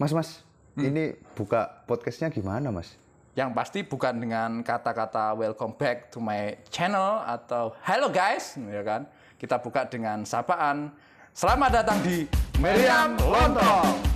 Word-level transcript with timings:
Mas, 0.00 0.16
Mas, 0.16 0.40
ini 0.80 1.12
buka 1.36 1.84
podcastnya 1.84 2.32
gimana, 2.32 2.72
Mas? 2.72 2.96
Yang 3.36 3.50
pasti 3.52 3.78
bukan 3.84 4.16
dengan 4.16 4.64
kata-kata 4.64 5.36
welcome 5.36 5.76
back 5.76 6.08
to 6.08 6.24
my 6.24 6.56
channel 6.72 7.20
atau 7.20 7.76
hello 7.84 8.08
guys, 8.08 8.56
ya 8.56 8.80
kan? 8.80 9.04
Kita 9.36 9.60
buka 9.60 9.84
dengan 9.84 10.24
sapaan. 10.24 10.88
Selamat 11.36 11.84
datang 11.84 12.00
di 12.00 12.24
Meriam 12.56 13.12
Lontong. 13.20 14.09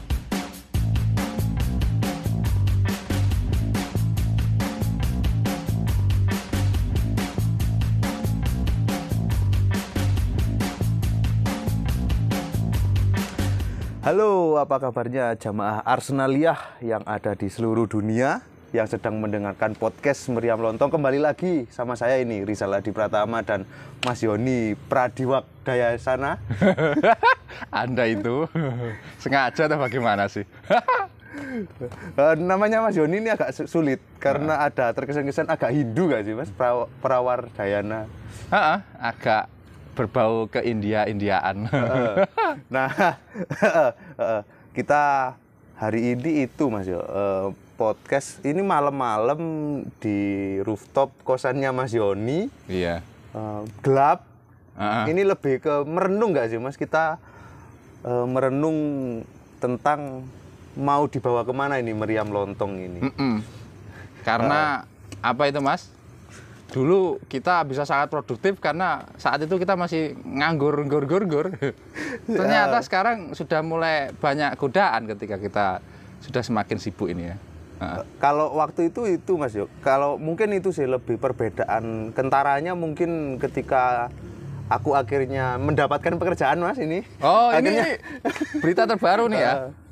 Halo, 14.14 14.62
apa 14.62 14.78
kabarnya 14.78 15.34
jamaah 15.34 15.82
Arsenaliah 15.82 16.78
yang 16.78 17.02
ada 17.02 17.34
di 17.34 17.50
seluruh 17.50 17.90
dunia 17.90 18.46
yang 18.70 18.86
sedang 18.86 19.18
mendengarkan 19.18 19.74
podcast 19.74 20.30
Meriam 20.30 20.62
Lontong 20.62 20.86
kembali 20.86 21.18
lagi 21.18 21.66
sama 21.66 21.98
saya 21.98 22.22
ini 22.22 22.46
Rizal 22.46 22.70
Adi 22.78 22.94
Pratama 22.94 23.42
dan 23.42 23.66
Mas 24.06 24.22
Yoni 24.22 24.78
Pradiwakdaya 24.86 25.98
sana. 25.98 26.38
Anda 27.74 28.06
itu 28.06 28.46
sengaja 29.26 29.66
atau 29.66 29.82
bagaimana 29.82 30.30
sih? 30.30 30.46
Eh, 32.14 32.34
namanya 32.38 32.78
Mas 32.78 32.94
Yoni 32.94 33.18
ini 33.18 33.26
agak 33.26 33.50
su- 33.50 33.66
sulit 33.66 33.98
karena 34.22 34.62
ada 34.62 34.94
terkesan-kesan 34.94 35.50
agak 35.50 35.74
Hindu 35.74 36.06
gak 36.06 36.22
sih 36.22 36.30
Mas? 36.38 36.46
Pra- 36.54 36.86
Perawar 37.02 37.50
Dayana. 37.58 38.06
Ha-ha, 38.54 38.86
agak 39.02 39.50
berbau 39.94 40.50
ke 40.50 40.60
India-Indiaan. 40.60 41.70
Nah, 42.68 42.88
kita 44.74 45.02
hari 45.78 46.14
ini 46.14 46.44
itu 46.44 46.66
Mas 46.66 46.86
Yo, 46.86 46.98
eh, 47.00 47.46
podcast 47.74 48.42
ini 48.42 48.62
malam-malam 48.62 49.38
di 49.98 50.18
rooftop 50.62 51.14
kosannya 51.22 51.70
Mas 51.70 51.94
Yoni, 51.94 52.50
Iya. 52.66 53.00
eh, 53.32 53.62
gelap. 53.80 54.26
Ha-ha. 54.74 55.06
Ini 55.06 55.22
lebih 55.22 55.62
ke 55.62 55.86
merenung 55.86 56.34
nggak 56.34 56.50
sih 56.50 56.58
Mas? 56.58 56.74
Kita 56.74 57.18
eh, 58.02 58.26
merenung 58.26 58.78
tentang 59.62 60.26
mau 60.74 61.06
dibawa 61.06 61.46
ke 61.46 61.54
mana 61.54 61.78
ini 61.78 61.94
meriam 61.94 62.26
lontong 62.26 62.74
ini. 62.76 63.00
Mm-mm. 63.06 63.34
Karena 64.26 64.82
apa 65.22 65.46
itu 65.46 65.62
mas? 65.62 65.93
Dulu 66.74 67.22
kita 67.30 67.62
bisa 67.62 67.86
sangat 67.86 68.10
produktif 68.10 68.58
karena 68.58 69.06
saat 69.14 69.38
itu 69.38 69.54
kita 69.54 69.78
masih 69.78 70.18
nganggur, 70.26 70.74
nggur, 70.82 71.06
nggur, 71.06 71.22
nggur. 71.30 71.46
Ternyata 72.26 72.82
sekarang 72.82 73.30
sudah 73.30 73.62
mulai 73.62 74.10
banyak 74.18 74.58
godaan 74.58 75.06
ketika 75.06 75.38
kita 75.38 75.66
sudah 76.18 76.42
semakin 76.42 76.82
sibuk 76.82 77.14
ini 77.14 77.30
ya. 77.30 77.36
Heeh. 77.78 78.02
Kalau 78.18 78.58
waktu 78.58 78.90
itu 78.90 79.06
itu 79.06 79.38
Mas 79.38 79.54
Yo, 79.54 79.70
kalau 79.86 80.18
mungkin 80.18 80.50
itu 80.50 80.74
sih 80.74 80.90
lebih 80.90 81.14
perbedaan 81.14 82.10
kentaranya 82.10 82.74
mungkin 82.74 83.38
ketika 83.38 84.10
aku 84.66 84.98
akhirnya 84.98 85.54
mendapatkan 85.62 86.18
pekerjaan 86.18 86.58
Mas 86.58 86.82
ini. 86.82 87.06
Oh 87.22 87.54
Akhirnya- 87.54 87.86
ini 87.86 88.58
berita 88.58 88.82
terbaru 88.90 89.30
nih 89.30 89.38
ya. 89.38 89.54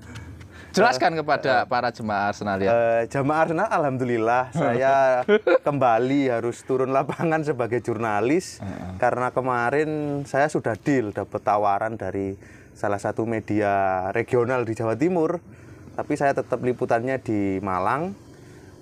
Jelaskan 0.73 1.13
kepada 1.21 1.69
para 1.69 1.93
jemaah 1.93 2.33
Arsenal 2.33 2.57
ya. 2.65 2.73
Eh, 2.73 3.03
jamaah 3.13 3.45
Arsenal 3.45 3.69
alhamdulillah 3.69 4.43
saya 4.57 5.21
kembali 5.61 6.33
harus 6.33 6.65
turun 6.65 6.97
lapangan 6.97 7.45
sebagai 7.45 7.85
jurnalis 7.85 8.59
karena 8.97 9.29
kemarin 9.31 10.23
saya 10.25 10.49
sudah 10.49 10.73
deal 10.81 11.13
dapat 11.13 11.45
tawaran 11.45 12.01
dari 12.01 12.41
salah 12.73 12.97
satu 12.97 13.29
media 13.29 14.09
regional 14.17 14.65
di 14.65 14.73
Jawa 14.73 14.97
Timur 14.97 15.45
tapi 15.93 16.17
saya 16.17 16.33
tetap 16.33 16.65
liputannya 16.65 17.21
di 17.21 17.61
Malang. 17.61 18.17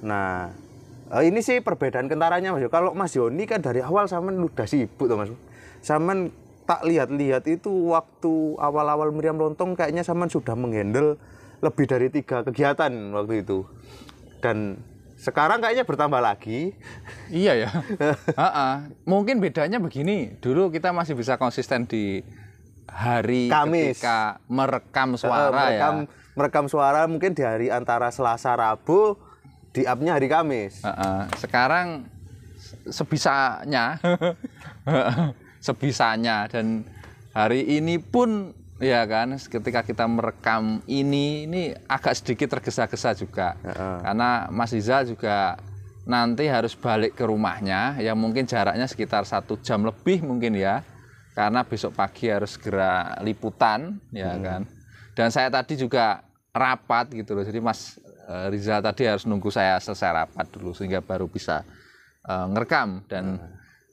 Nah, 0.07 0.55
eh, 1.11 1.23
ini 1.27 1.43
sih 1.43 1.59
perbedaan 1.59 2.07
kentaranya 2.07 2.55
Mas. 2.55 2.71
Kalau 2.71 2.95
Mas 2.95 3.19
Yoni 3.19 3.51
kan 3.51 3.59
dari 3.59 3.83
awal 3.83 4.07
sama 4.07 4.31
udah 4.31 4.67
sibuk 4.71 5.11
tuh 5.11 5.19
Mas. 5.19 5.31
Saman 5.83 6.31
tak 6.71 6.87
lihat-lihat 6.87 7.51
itu 7.51 7.91
waktu 7.91 8.55
awal-awal 8.63 9.11
Meriam 9.11 9.35
Lontong 9.43 9.75
kayaknya 9.75 10.07
Saman 10.07 10.31
sudah 10.31 10.55
menghandle 10.55 11.19
lebih 11.61 11.85
dari 11.89 12.09
tiga 12.09 12.43
kegiatan 12.45 12.93
waktu 13.13 13.45
itu. 13.45 13.69
Dan 14.41 14.81
sekarang 15.21 15.61
kayaknya 15.61 15.85
bertambah 15.85 16.21
lagi. 16.21 16.73
Iya 17.29 17.69
ya. 17.69 17.71
Heeh. 18.41 18.75
Mungkin 19.05 19.45
bedanya 19.45 19.77
begini. 19.77 20.41
Dulu 20.41 20.73
kita 20.73 20.97
masih 20.97 21.13
bisa 21.13 21.37
konsisten 21.37 21.85
di 21.85 22.25
hari 22.91 23.47
Kamis. 23.53 24.01
ketika 24.01 24.43
merekam 24.51 25.15
suara 25.15 25.53
merekam, 25.55 25.95
ya. 26.05 26.11
merekam 26.35 26.67
suara 26.67 27.07
mungkin 27.07 27.37
di 27.39 27.47
hari 27.47 27.71
antara 27.71 28.11
Selasa 28.11 28.57
Rabu 28.57 29.21
di 29.77 29.85
upnya 29.85 30.17
hari 30.17 30.27
Kamis. 30.33 30.81
Heeh. 30.83 31.29
Sekarang 31.37 32.09
se- 32.57 32.91
sebisanya, 32.91 34.01
sebisanya 35.67 36.49
dan 36.49 36.89
hari 37.37 37.63
ini 37.79 38.01
pun 38.01 38.57
ya 38.81 39.05
kan 39.05 39.37
ketika 39.37 39.85
kita 39.85 40.09
merekam 40.09 40.81
ini 40.89 41.45
ini 41.45 41.77
agak 41.85 42.17
sedikit 42.17 42.57
tergesa-gesa 42.57 43.13
juga. 43.13 43.55
Karena 44.01 44.49
Mas 44.49 44.73
Iza 44.73 45.05
juga 45.05 45.61
nanti 46.09 46.49
harus 46.49 46.73
balik 46.75 47.15
ke 47.15 47.29
rumahnya 47.29 48.01
yang 48.01 48.17
mungkin 48.17 48.49
jaraknya 48.49 48.89
sekitar 48.89 49.29
satu 49.29 49.61
jam 49.61 49.85
lebih 49.85 50.25
mungkin 50.25 50.57
ya. 50.57 50.81
Karena 51.37 51.63
besok 51.63 51.95
pagi 51.95 52.27
harus 52.33 52.57
segera 52.57 53.21
liputan 53.21 54.01
ya 54.11 54.35
kan. 54.41 54.67
Dan 55.15 55.29
saya 55.29 55.53
tadi 55.53 55.77
juga 55.77 56.25
rapat 56.51 57.13
gitu 57.13 57.37
loh. 57.37 57.45
Jadi 57.45 57.61
Mas 57.61 58.01
eh, 58.27 58.49
Rizal 58.49 58.81
tadi 58.81 59.07
harus 59.07 59.29
nunggu 59.29 59.53
saya 59.53 59.77
selesai 59.79 60.25
rapat 60.25 60.47
dulu 60.51 60.73
sehingga 60.73 61.05
baru 61.05 61.29
bisa 61.29 61.63
eh, 62.25 62.47
ngerekam. 62.49 63.05
Dan 63.07 63.39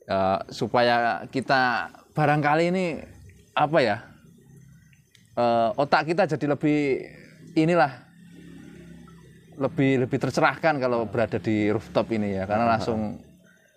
eh, 0.07 0.39
supaya 0.49 1.27
kita 1.27 1.91
barangkali 2.15 2.63
ini 2.73 2.85
apa 3.53 3.79
ya 3.83 4.16
eh, 5.37 5.69
otak 5.77 6.09
kita 6.09 6.25
jadi 6.25 6.57
lebih 6.57 7.05
inilah 7.53 7.91
lebih 9.57 10.05
lebih 10.05 10.17
tercerahkan 10.21 10.77
kalau 10.77 11.09
berada 11.09 11.41
di 11.41 11.69
rooftop 11.73 12.13
ini 12.13 12.37
ya 12.37 12.45
karena 12.45 12.77
langsung 12.77 13.17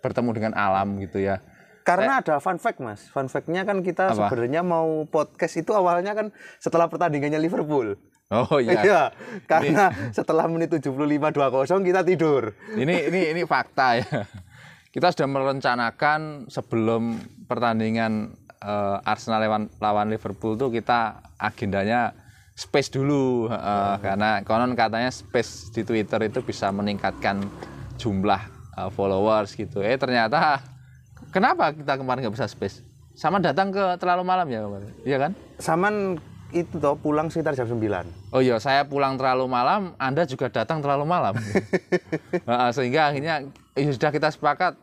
bertemu 0.01 0.29
dengan 0.33 0.53
alam 0.53 0.97
gitu 0.97 1.21
ya 1.21 1.41
Karena 1.81 2.21
ada 2.21 2.37
fun 2.37 2.61
fact 2.61 2.77
mas, 2.77 3.09
fun 3.09 3.25
fact-nya 3.25 3.65
kan 3.65 3.81
kita 3.81 4.13
Apa? 4.13 4.29
sebenarnya 4.29 4.61
mau 4.61 5.01
podcast 5.09 5.57
itu 5.57 5.73
awalnya 5.73 6.13
kan 6.13 6.29
setelah 6.61 6.85
pertandingannya 6.85 7.41
Liverpool. 7.41 7.97
oh 8.29 8.61
iya 8.61 8.79
Iya, 8.85 9.01
karena 9.49 9.89
setelah 10.13 10.45
menit 10.45 10.69
75-20 10.69 11.33
kita 11.81 12.05
tidur. 12.05 12.53
ini 12.77 13.09
ini 13.09 13.33
ini 13.33 13.41
fakta 13.49 13.97
ya. 13.97 14.29
Kita 14.93 15.09
sudah 15.09 15.25
merencanakan 15.25 16.51
sebelum 16.53 17.17
pertandingan 17.49 18.37
eh, 18.61 18.97
Arsenal 19.09 19.41
lawan, 19.41 19.63
lawan 19.81 20.07
Liverpool 20.13 20.55
tuh 20.55 20.69
kita 20.69 21.25
agendanya 21.41 22.13
space 22.53 22.93
dulu 22.93 23.49
eh, 23.49 23.95
karena 23.99 24.45
konon 24.45 24.77
katanya 24.77 25.09
space 25.09 25.73
di 25.73 25.81
Twitter 25.81 26.21
itu 26.29 26.45
bisa 26.45 26.69
meningkatkan 26.69 27.41
jumlah 27.97 28.41
eh, 28.77 28.89
followers 28.93 29.57
gitu. 29.57 29.81
Eh 29.81 29.97
ternyata 29.97 30.61
kenapa 31.33 31.73
kita 31.73 31.97
kemarin 31.97 32.25
nggak 32.27 32.35
bisa 32.37 32.47
space? 32.47 32.85
Sama 33.11 33.43
datang 33.43 33.75
ke 33.75 33.99
terlalu 33.99 34.23
malam 34.23 34.47
ya 34.47 34.63
kemarin, 34.63 34.91
iya 35.03 35.17
kan? 35.19 35.31
Saman 35.59 36.17
itu 36.51 36.79
toh 36.79 36.99
pulang 36.99 37.31
sekitar 37.31 37.55
jam 37.55 37.67
9. 37.67 37.79
Oh 38.35 38.43
iya, 38.43 38.59
saya 38.59 38.83
pulang 38.83 39.15
terlalu 39.15 39.47
malam, 39.47 39.95
Anda 39.95 40.27
juga 40.27 40.51
datang 40.51 40.83
terlalu 40.83 41.07
malam. 41.07 41.35
Nah, 42.47 42.71
sehingga 42.71 43.11
akhirnya 43.11 43.47
ya 43.75 43.91
sudah 43.91 44.11
kita 44.11 44.31
sepakat 44.31 44.75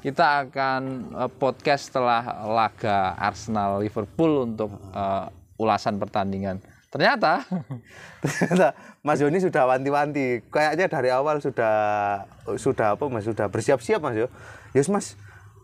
kita 0.00 0.44
akan 0.44 0.82
eh, 1.14 1.30
podcast 1.30 1.88
setelah 1.88 2.20
laga 2.44 3.14
Arsenal 3.14 3.78
Liverpool 3.78 4.46
untuk 4.46 4.72
eh, 4.90 5.26
ulasan 5.56 5.96
pertandingan. 5.96 6.58
Ternyata 6.88 7.46
Ternyata 8.20 8.74
Mas 9.00 9.20
Yoni 9.20 9.38
sudah 9.38 9.64
wanti-wanti. 9.64 10.44
Kayaknya 10.48 10.86
dari 10.88 11.08
awal 11.08 11.38
sudah 11.38 11.74
sudah 12.56 12.98
apa 12.98 13.04
Mas 13.06 13.24
sudah 13.24 13.46
bersiap-siap 13.46 14.00
Mas 14.00 14.16
yo. 14.16 14.28
Yes 14.70 14.86
Mas, 14.86 15.14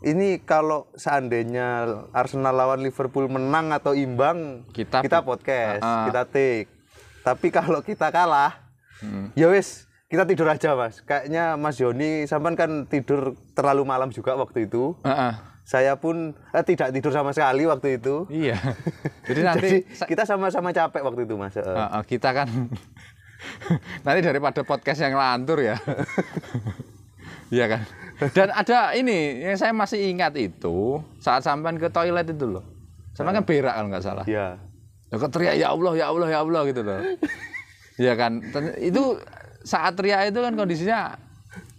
ini 0.00 0.38
kalau 0.38 0.86
seandainya 0.94 1.84
Arsenal 2.12 2.52
lawan 2.52 2.80
Liverpool 2.80 3.26
menang 3.26 3.70
atau 3.70 3.92
imbang, 3.92 4.62
Kita- 4.70 5.02
kita 5.02 5.22
podcast, 5.22 5.80
Ah, 5.80 5.86
ah. 5.86 6.04
kita 6.06 6.22
take. 6.26 6.68
Tapi 7.22 7.46
kalau 7.50 7.82
kita 7.82 8.06
kalah, 8.08 8.54
ya 9.34 9.50
wis 9.50 9.85
kita 10.06 10.22
tidur 10.22 10.46
aja 10.46 10.78
Mas. 10.78 11.02
Kayaknya 11.02 11.58
Mas 11.58 11.76
Yoni 11.82 12.30
sampean 12.30 12.54
kan 12.54 12.86
tidur 12.86 13.34
terlalu 13.58 13.82
malam 13.82 14.14
juga 14.14 14.38
waktu 14.38 14.70
itu. 14.70 14.94
Heeh. 15.02 15.34
Saya 15.66 15.98
pun 15.98 16.30
eh, 16.54 16.62
tidak 16.62 16.94
tidur 16.94 17.10
sama 17.10 17.34
sekali 17.34 17.66
waktu 17.66 17.98
itu. 17.98 18.22
iya. 18.30 18.54
Jadi 19.28 19.40
nanti 19.42 19.68
Jadi 19.82 20.06
kita 20.06 20.22
sama-sama 20.22 20.70
capek 20.70 21.02
waktu 21.02 21.26
itu 21.26 21.34
Mas. 21.34 21.58
Eh. 21.58 21.66
Heeh, 21.66 22.02
kita 22.06 22.30
kan 22.30 22.46
nanti 24.06 24.20
daripada 24.22 24.62
podcast 24.62 25.02
yang 25.02 25.18
lantur 25.18 25.62
ya. 25.62 25.76
Iya 27.46 27.70
kan? 27.70 27.82
Dan 28.34 28.50
ada 28.50 28.90
ini 28.98 29.38
yang 29.38 29.54
saya 29.54 29.70
masih 29.70 30.10
ingat 30.10 30.34
itu 30.34 30.98
saat 31.22 31.46
sampean 31.46 31.78
ke 31.78 31.86
toilet 31.86 32.26
itu 32.26 32.42
loh. 32.42 32.66
Sampean 33.14 33.38
kan 33.38 33.46
berak 33.46 33.70
kalau 33.70 33.86
nggak 33.86 34.02
salah. 34.02 34.26
Ya. 34.26 34.58
Ya 35.06 35.14
kok 35.14 35.30
teriak 35.30 35.54
ya 35.54 35.70
Allah 35.70 35.94
ya 35.94 36.10
Allah 36.10 36.26
ya 36.26 36.42
Allah 36.42 36.66
gitu 36.66 36.82
loh. 36.82 36.98
Iya 38.02 38.18
kan. 38.18 38.42
Itu 38.82 39.22
saat 39.66 39.98
teriak 39.98 40.30
itu 40.30 40.38
kan 40.38 40.54
kondisinya 40.54 41.00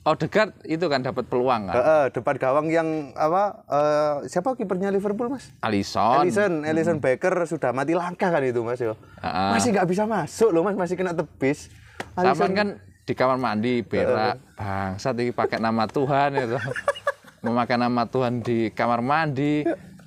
Odegaard 0.07 0.56
itu 0.63 0.88
kan 0.88 1.04
dapat 1.04 1.28
peluang 1.28 1.68
kan. 1.68 1.75
Heeh, 1.75 2.04
depan 2.16 2.39
gawang 2.39 2.72
yang 2.72 3.12
apa 3.12 3.60
eh, 3.68 4.13
siapa 4.31 4.56
kipernya 4.56 4.88
Liverpool 4.88 5.28
mas 5.28 5.51
Alisson. 5.60 6.24
Ellison 6.24 6.54
Ellison 6.63 6.98
Becker 7.04 7.36
sudah 7.44 7.75
mati 7.75 7.92
langkah 7.92 8.31
kan 8.31 8.39
itu 8.39 8.63
mas 8.63 8.80
yo 8.80 8.95
Heeh. 9.19 9.51
masih 9.51 9.75
nggak 9.75 9.88
bisa 9.88 10.07
masuk 10.07 10.56
loh 10.56 10.63
mas 10.63 10.80
masih 10.80 10.95
kena 10.95 11.12
tepis 11.12 11.68
Saman 12.16 12.51
kan 12.56 12.68
di 13.07 13.13
kamar 13.16 13.36
mandi 13.39 13.84
berak 13.84 14.39
bangsat 14.56 15.16
iki 15.19 15.31
pakai 15.36 15.60
nama 15.60 15.88
Tuhan 15.88 16.39
itu. 16.39 16.56
Memakai 17.45 17.78
nama 17.80 18.04
Tuhan 18.07 18.42
di 18.42 18.74
kamar 18.74 19.00
mandi. 19.04 19.63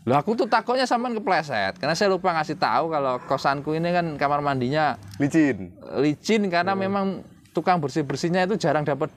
Loh 0.08 0.16
aku 0.16 0.32
tuh 0.32 0.48
takutnya 0.48 0.88
Saman 0.88 1.12
kepleset 1.12 1.76
karena 1.76 1.92
saya 1.92 2.08
lupa 2.08 2.32
ngasih 2.32 2.56
tahu 2.56 2.88
kalau 2.88 3.20
kosanku 3.28 3.76
ini 3.76 3.92
kan 3.92 4.06
kamar 4.16 4.40
mandinya 4.40 4.96
licin 5.20 5.76
licin 6.00 6.48
karena 6.48 6.72
memang 6.72 7.20
tukang 7.50 7.78
bersih-bersihnya 7.78 8.44
itu 8.44 8.54
jarang 8.56 8.82
dapat 8.82 9.10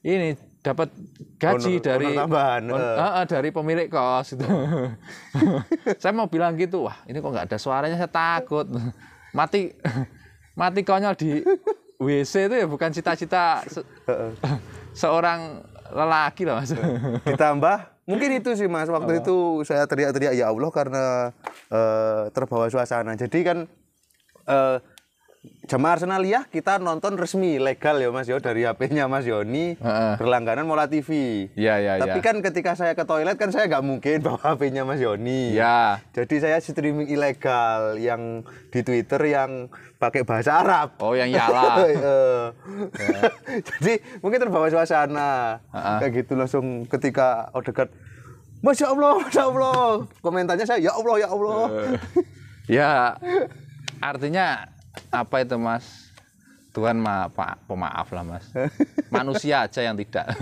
ini 0.00 0.34
dapat 0.60 0.90
gaji 1.38 1.78
Honor- 1.78 1.84
dari 1.84 2.06
honor 2.10 2.20
tambahan. 2.26 2.62
Ah, 2.74 3.10
ah, 3.20 3.24
dari 3.24 3.48
pemilik 3.50 3.86
kos 3.86 4.34
itu. 4.34 4.42
saya 6.02 6.10
mau 6.10 6.26
bilang 6.26 6.54
gitu, 6.54 6.86
wah 6.86 6.98
ini 7.06 7.18
kok 7.18 7.30
nggak 7.30 7.46
ada 7.46 7.58
suaranya 7.58 7.96
saya 7.96 8.10
takut. 8.10 8.66
Mati 9.38 9.68
mati 10.60 10.80
konyol 10.80 11.12
di 11.14 11.44
WC 11.96 12.48
itu 12.48 12.54
ya 12.56 12.66
bukan 12.66 12.88
cita-cita 12.88 13.60
se- 13.62 13.84
seorang 14.92 15.60
lelaki 15.92 16.48
lah 16.48 16.64
mas. 16.64 16.72
ditambah 17.22 17.76
mungkin 18.08 18.40
itu 18.40 18.56
sih 18.56 18.64
mas 18.64 18.88
waktu 18.88 19.20
itu 19.20 19.36
saya 19.62 19.84
teriak-teriak 19.84 20.32
ya 20.32 20.48
Allah 20.48 20.70
karena 20.72 21.04
eh, 21.68 22.32
terbawa 22.32 22.72
suasana 22.72 23.12
jadi 23.14 23.38
kan 23.44 23.58
eh, 24.48 24.76
jamaah 25.66 25.98
Arsenal 25.98 26.22
ya 26.22 26.46
kita 26.46 26.78
nonton 26.78 27.18
resmi 27.18 27.58
legal 27.58 27.98
ya 27.98 28.08
mas 28.08 28.30
yo 28.30 28.38
dari 28.38 28.62
HP-nya 28.62 29.10
Mas 29.10 29.26
Yoni 29.26 29.74
Heeh. 29.74 30.14
berlangganan 30.16 30.62
Mola 30.62 30.86
TV 30.86 31.10
Iya 31.58 31.74
iya 31.82 31.92
tapi 31.98 32.18
iya. 32.18 32.24
kan 32.24 32.38
ketika 32.38 32.78
saya 32.78 32.94
ke 32.94 33.02
toilet 33.02 33.34
kan 33.34 33.50
saya 33.50 33.66
nggak 33.66 33.82
mungkin 33.82 34.22
bawa 34.26 34.38
HP-nya 34.54 34.86
Mas 34.86 35.02
Yoni 35.02 35.52
Ya. 35.52 35.98
jadi 36.14 36.34
saya 36.38 36.56
streaming 36.62 37.10
ilegal 37.10 37.98
yang 37.98 38.46
di 38.70 38.80
Twitter 38.80 39.18
yang 39.26 39.66
pakai 39.96 40.22
bahasa 40.22 40.60
Arab 40.60 41.00
Oh 41.00 41.16
yang 41.16 41.32
yala. 41.32 41.80
Eh, 41.88 42.44
Jadi 43.68 43.92
mungkin 44.20 44.38
terbawa 44.44 44.68
suasana. 44.68 45.60
Ha-ha. 45.72 45.98
Kayak 46.00 46.12
gitu 46.24 46.32
langsung 46.36 46.84
ketika 46.84 47.48
Odegaard 47.56 47.88
Masya 48.60 48.92
Allah, 48.92 49.12
Masya 49.24 49.42
Allah. 49.46 50.04
Komentarnya 50.20 50.68
saya, 50.68 50.80
ya 50.80 50.92
Allah, 50.92 51.16
ya 51.16 51.28
Allah. 51.32 51.60
Ya 52.66 52.92
artinya 54.02 54.68
apa 55.10 55.42
itu 55.42 55.56
mas? 55.56 56.06
Tuhan 56.70 57.00
ma 57.00 57.32
pa- 57.32 57.56
pemaaf 57.64 58.12
lah 58.12 58.20
mas. 58.20 58.44
Manusia 59.14 59.64
aja 59.64 59.80
yang 59.80 59.96
tidak. 59.96 60.28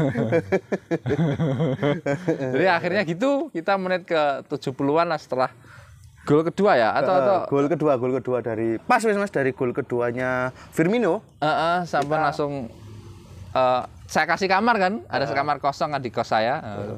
Jadi 2.54 2.66
akhirnya 2.66 3.02
gitu 3.06 3.50
kita 3.54 3.78
menit 3.78 4.02
ke 4.02 4.42
70-an 4.50 5.06
lah 5.06 5.20
setelah 5.20 5.50
gol 6.24 6.40
kedua 6.42 6.74
ya 6.74 6.90
atau 6.96 7.14
atau 7.14 7.36
Eh, 7.44 7.48
gol 7.52 7.66
kedua, 7.68 7.92
gol 8.00 8.12
kedua 8.16 8.38
dari 8.40 8.80
pas 8.80 8.98
Mas 9.04 9.30
dari 9.30 9.52
gol 9.54 9.70
keduanya 9.70 10.50
Firmino. 10.72 11.22
Eh, 11.38 11.46
eh, 11.46 11.78
sampai 11.86 12.16
langsung 12.18 12.66
eh, 13.54 13.82
saya 14.10 14.26
kasih 14.26 14.50
kamar 14.50 14.76
kan, 14.80 14.92
ada 15.06 15.24
sekamar 15.24 15.62
kosong 15.62 15.94
kan 15.94 16.02
di 16.02 16.10
kos 16.10 16.34
saya. 16.34 16.58
Eh, 16.64 16.96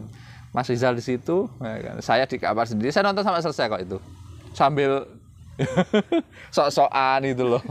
Mas 0.54 0.72
Rizal 0.72 0.96
di 0.96 1.04
situ, 1.04 1.52
saya 2.00 2.24
di 2.24 2.40
kamar 2.40 2.64
sendiri. 2.64 2.88
Saya 2.88 3.04
nonton 3.04 3.20
sampai 3.20 3.44
selesai 3.44 3.68
kok 3.68 3.82
itu, 3.84 3.98
sambil 4.56 5.04
sok-sokan 6.50 7.20
itu 7.24 7.44
loh. 7.44 7.62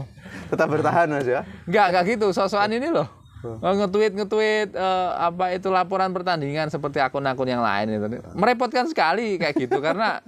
Tetap 0.48 0.68
bertahan 0.68 1.06
Mas 1.08 1.26
ya. 1.26 1.42
Enggak, 1.64 1.86
enggak 1.92 2.04
gitu. 2.16 2.26
Sok-sokan 2.30 2.70
ini 2.72 2.90
loh. 2.90 3.08
Oh, 3.46 3.72
nge-tweet 3.78 4.16
nge-tweet 4.16 4.74
eh, 4.74 5.10
apa 5.14 5.54
itu 5.54 5.70
laporan 5.70 6.10
pertandingan 6.10 6.66
seperti 6.66 6.98
akun-akun 6.98 7.46
yang 7.46 7.62
lain 7.62 7.94
itu. 7.94 8.06
Merepotkan 8.34 8.90
sekali 8.90 9.38
kayak 9.38 9.54
gitu 9.54 9.78
karena 9.78 10.18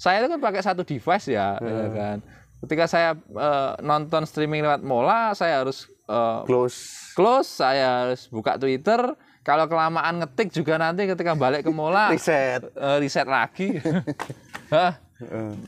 saya 0.00 0.24
itu 0.24 0.32
kan 0.32 0.40
pakai 0.40 0.64
satu 0.64 0.80
device 0.80 1.28
ya, 1.28 1.60
ya 1.60 1.88
kan. 1.92 2.16
Ketika 2.64 2.88
saya 2.88 3.10
eh, 3.18 3.72
nonton 3.84 4.24
streaming 4.24 4.64
lewat 4.64 4.80
Mola, 4.80 5.36
saya 5.36 5.60
harus 5.60 5.92
eh, 6.08 6.40
Close. 6.48 7.12
close, 7.12 7.60
saya 7.60 8.08
harus 8.08 8.32
buka 8.32 8.56
Twitter. 8.56 9.12
Kalau 9.44 9.68
kelamaan 9.68 10.24
ngetik 10.24 10.48
juga 10.48 10.80
nanti 10.80 11.04
ketika 11.04 11.36
balik 11.36 11.68
ke 11.68 11.72
Mola 11.74 12.08
Reset. 12.08 12.64
eh, 12.64 12.96
reset 12.96 13.28
lagi. 13.28 13.76
Hah? 14.72 15.03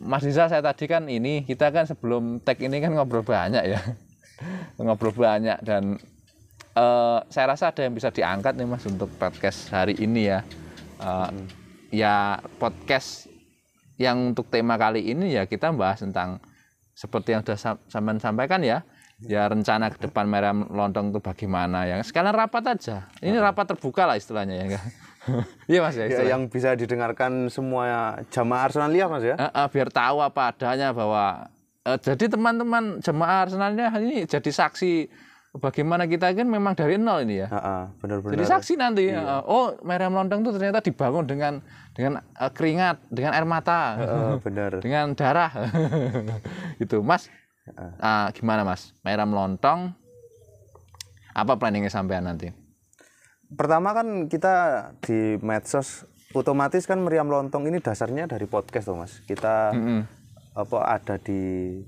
Mas 0.02 0.26
Diza 0.26 0.50
saya 0.50 0.58
tadi 0.58 0.84
kan 0.84 1.06
ini 1.06 1.46
kita 1.46 1.70
kan 1.70 1.87
sebelum 1.87 2.43
tag 2.43 2.58
ini 2.58 2.82
kan 2.82 2.90
ngobrol 2.90 3.22
banyak 3.22 3.62
ya. 3.62 3.81
ngobrol 4.82 5.14
banyak 5.14 5.62
dan 5.62 5.96
eh, 6.75 7.19
saya 7.31 7.46
rasa 7.46 7.70
ada 7.70 7.87
yang 7.87 7.94
bisa 7.94 8.10
diangkat 8.10 8.58
nih 8.58 8.66
Mas 8.66 8.82
untuk 8.84 9.08
podcast 9.16 9.70
hari 9.70 9.94
ini 9.96 10.28
ya. 10.28 10.40
Eh, 10.98 11.31
Ya 11.94 12.43
podcast 12.58 13.31
yang 13.96 14.34
untuk 14.34 14.50
tema 14.50 14.75
kali 14.75 15.06
ini 15.06 15.32
ya 15.32 15.46
kita 15.46 15.70
bahas 15.70 16.02
tentang 16.02 16.43
seperti 16.93 17.31
yang 17.32 17.46
sudah 17.46 17.56
sam- 17.56 17.82
sampean 17.87 18.19
sampaikan 18.19 18.58
ya. 18.60 18.82
Ya 19.22 19.46
rencana 19.48 19.88
ke 19.88 19.96
depan 20.02 20.26
merah 20.28 20.52
lontong 20.52 21.14
itu 21.14 21.22
bagaimana 21.22 21.87
ya. 21.87 21.96
Sekalian 22.02 22.34
rapat 22.37 22.76
aja. 22.76 23.06
Ini 23.22 23.38
rapat 23.38 23.72
terbuka 23.72 24.04
lah 24.04 24.19
istilahnya 24.19 24.66
ya. 24.66 24.81
Iya 25.70 25.81
Mas 25.82 25.96
ya. 25.99 26.06
Ya, 26.06 26.23
yang 26.37 26.46
bisa 26.46 26.75
didengarkan 26.78 27.50
semua 27.50 28.17
jamaah 28.31 28.70
Arsenal 28.70 28.90
ya 28.94 29.06
Mas 29.11 29.25
ya. 29.26 29.34
Eh, 29.34 29.50
eh, 29.50 29.67
biar 29.70 29.88
tahu 29.90 30.23
apa 30.23 30.55
adanya 30.55 30.94
bahwa 30.94 31.50
eh, 31.82 31.99
jadi 31.99 32.31
teman-teman 32.31 33.02
jemaah 33.02 33.46
Arsenalnya 33.46 33.90
ini 33.99 34.25
jadi 34.25 34.50
saksi 34.50 35.11
bagaimana 35.56 36.05
kita 36.05 36.37
kan 36.37 36.46
memang 36.46 36.76
dari 36.76 37.00
nol 37.00 37.25
ini 37.25 37.43
ya. 37.44 37.49
Heeh, 37.49 37.82
benar-benar. 38.00 38.32
Jadi 38.37 38.44
saksi 38.44 38.73
nanti. 38.76 39.05
eh, 39.11 39.43
oh, 39.49 39.75
Merah 39.82 40.12
Lontong 40.12 40.44
itu 40.44 40.52
ternyata 40.52 40.84
dibangun 40.84 41.25
dengan 41.25 41.64
dengan 41.96 42.20
eh, 42.20 42.50
keringat, 42.52 42.96
dengan 43.08 43.32
air 43.34 43.46
mata, 43.49 43.96
Heeh, 43.96 44.32
benar. 44.44 44.70
dengan 44.84 45.17
darah. 45.17 45.50
gitu, 46.81 47.00
Mas. 47.00 47.29
ah, 47.99 48.31
gimana 48.31 48.62
Mas? 48.62 48.94
Merah 49.02 49.26
Lontong 49.26 49.90
apa 51.37 51.52
planningnya 51.58 51.93
sampean 51.93 52.25
nanti? 52.25 52.65
Pertama 53.48 53.94
kan 53.94 54.26
kita 54.26 54.54
di 54.98 55.38
medsos 55.38 56.02
otomatis 56.32 56.82
kan 56.82 56.98
meriam 56.98 57.26
lontong 57.26 57.62
ini 57.64 57.78
dasarnya 57.78 58.26
dari 58.26 58.44
podcast 58.44 58.87
tuh 58.87 58.98
Mas. 58.98 59.22
Kita 59.22 59.70
apa 60.52 60.78
ada 60.82 61.14
di 61.16 61.78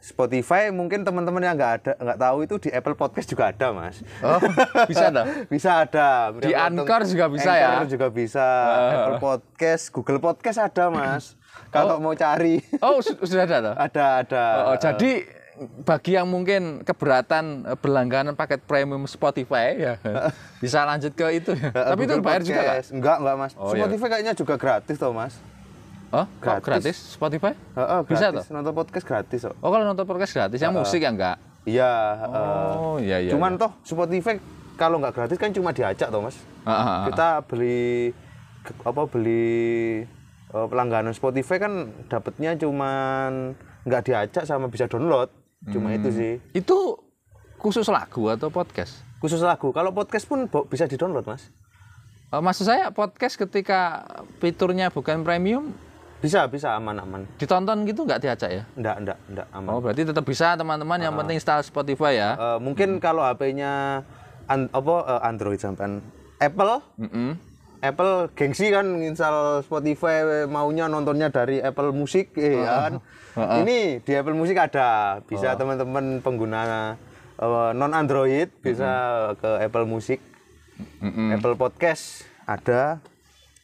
Spotify 0.00 0.72
mungkin 0.72 1.04
teman-teman 1.04 1.44
yang 1.44 1.60
nggak 1.60 1.72
ada 1.76 1.92
nggak 1.92 2.18
tahu 2.18 2.36
itu 2.40 2.54
di 2.56 2.68
Apple 2.72 2.94
Podcast 2.94 3.28
juga 3.28 3.52
ada 3.52 3.68
Mas. 3.70 4.00
Oh, 4.24 4.40
bisa 4.86 5.12
dah. 5.12 5.26
bisa 5.52 5.70
ada. 5.82 6.32
Meriam 6.32 6.40
Di 6.40 6.52
Lontong- 6.54 6.86
Anchor 6.86 7.02
juga 7.04 7.26
bisa 7.28 7.50
ya? 7.52 7.68
Anchor 7.76 7.88
juga 7.90 8.06
bisa. 8.08 8.46
Apple 8.96 9.18
Podcast, 9.18 9.84
Google 9.92 10.16
Podcast 10.18 10.56
ada 10.56 10.88
Mas. 10.88 11.36
Kalau 11.68 12.00
mau 12.00 12.14
cari 12.14 12.64
Oh, 12.80 13.02
su- 13.04 13.18
sudah 13.20 13.44
ada 13.44 13.76
ada 13.76 14.04
ada. 14.24 14.44
Oh, 14.72 14.76
jadi 14.78 15.26
bagi 15.84 16.16
yang 16.16 16.24
mungkin 16.24 16.80
keberatan 16.80 17.68
eh, 17.68 17.76
berlangganan 17.76 18.32
paket 18.32 18.64
premium 18.64 19.04
Spotify 19.04 19.76
ya 19.76 19.94
bisa 20.62 20.84
lanjut 20.88 21.12
ke 21.12 21.26
itu 21.36 21.52
ya. 21.52 21.68
Tapi 21.72 22.08
itu 22.08 22.16
Google 22.16 22.24
bayar 22.24 22.42
juga 22.44 22.60
kan? 22.60 22.66
Podcast. 22.76 22.88
Enggak, 22.96 23.16
enggak 23.20 23.36
Mas. 23.36 23.52
Oh, 23.56 23.72
iya. 23.72 23.84
Spotify 23.84 24.06
kayaknya 24.08 24.34
juga 24.36 24.54
gratis 24.56 24.96
toh 24.96 25.12
Mas. 25.12 25.34
Oh, 26.10 26.26
Gratis. 26.42 26.64
gratis 26.66 26.96
Spotify? 27.14 27.54
Heeh, 27.54 28.00
Bisa 28.02 28.34
gratis. 28.34 28.50
Nonton 28.50 28.74
podcast 28.74 29.04
gratis 29.06 29.40
kok. 29.46 29.54
Oh, 29.62 29.70
kalau 29.70 29.84
nonton 29.86 30.02
podcast 30.02 30.32
gratis, 30.34 30.58
yang 30.58 30.74
musik 30.74 30.98
ya 30.98 31.10
enggak? 31.14 31.36
Iya, 31.62 31.92
heeh. 32.26 32.70
Oh, 32.74 32.96
iya 32.98 33.16
iya. 33.22 33.30
Cuman 33.30 33.54
toh 33.54 33.70
Spotify 33.86 34.42
kalau 34.74 34.98
nggak 34.98 35.14
gratis 35.14 35.38
kan 35.38 35.54
cuma 35.54 35.70
diajak 35.70 36.10
toh 36.10 36.18
mas. 36.18 36.34
Ah, 36.66 36.72
ah, 36.72 36.82
ah. 36.82 37.00
Kita 37.06 37.28
beli 37.46 38.10
apa 38.82 39.02
beli 39.06 40.02
eh, 40.50 40.66
pelangganan 40.66 41.14
Spotify 41.14 41.62
kan 41.62 41.94
dapatnya 42.10 42.58
cuman 42.58 43.54
nggak 43.86 44.02
diajak 44.10 44.44
sama 44.48 44.66
bisa 44.66 44.90
download. 44.90 45.30
Cuma 45.66 45.92
itu 45.92 46.08
sih. 46.08 46.32
itu 46.50 46.76
khusus 47.56 47.84
lagu 47.86 48.24
atau 48.26 48.48
podcast? 48.48 49.04
Khusus 49.18 49.40
lagu. 49.40 49.68
Kalau 49.70 49.92
podcast 49.92 50.24
pun 50.24 50.48
bisa 50.64 50.84
di-download 50.84 51.24
mas. 51.24 51.52
Eh, 52.28 52.38
maksud 52.38 52.64
saya 52.64 52.88
podcast 52.88 53.36
ketika 53.36 54.08
fiturnya 54.38 54.88
bukan 54.88 55.20
premium 55.20 55.76
Bisa, 56.20 56.44
bisa 56.46 56.72
aman-aman. 56.72 57.24
ditonton 57.36 57.84
gitu 57.84 58.04
nggak 58.04 58.20
diajak 58.20 58.50
ya? 58.50 58.62
Enggak, 58.76 58.96
enggak, 58.98 59.18
enggak 59.26 59.46
aman. 59.50 59.68
Oh, 59.68 59.80
berarti 59.80 60.04
tetap 60.04 60.22
bisa 60.22 60.52
teman-teman 60.52 61.00
yang 61.00 61.12
penting 61.14 61.36
install 61.36 61.60
Spotify 61.60 62.12
ya. 62.14 62.30
Eh, 62.36 62.58
mungkin 62.58 62.96
kalau 62.96 63.20
HP-nya 63.20 64.04
an- 64.46 64.68
apa 64.70 64.94
eh, 65.02 65.20
Android 65.26 65.56
sampean 65.56 66.00
Apple 66.36 66.80
Mm-mm. 66.96 67.36
Apple 67.80 68.28
gengsi 68.36 68.68
kan 68.68 69.00
install 69.00 69.64
Spotify 69.64 70.44
maunya 70.44 70.84
nontonnya 70.84 71.32
dari 71.32 71.64
Apple 71.64 71.96
Music 71.96 72.36
eh, 72.36 72.60
ya 72.60 72.88
kan. 72.88 72.92
Ini 73.64 74.04
di 74.04 74.12
Apple 74.12 74.36
Music 74.36 74.56
ada. 74.60 75.20
Bisa 75.24 75.56
teman-teman 75.56 76.20
pengguna 76.20 76.92
non 77.72 77.92
Android 77.96 78.52
bisa 78.60 78.90
ke 79.40 79.50
Apple 79.64 79.88
Music. 79.88 80.20
Apple 81.32 81.56
Podcast 81.56 82.28
ada. 82.44 83.00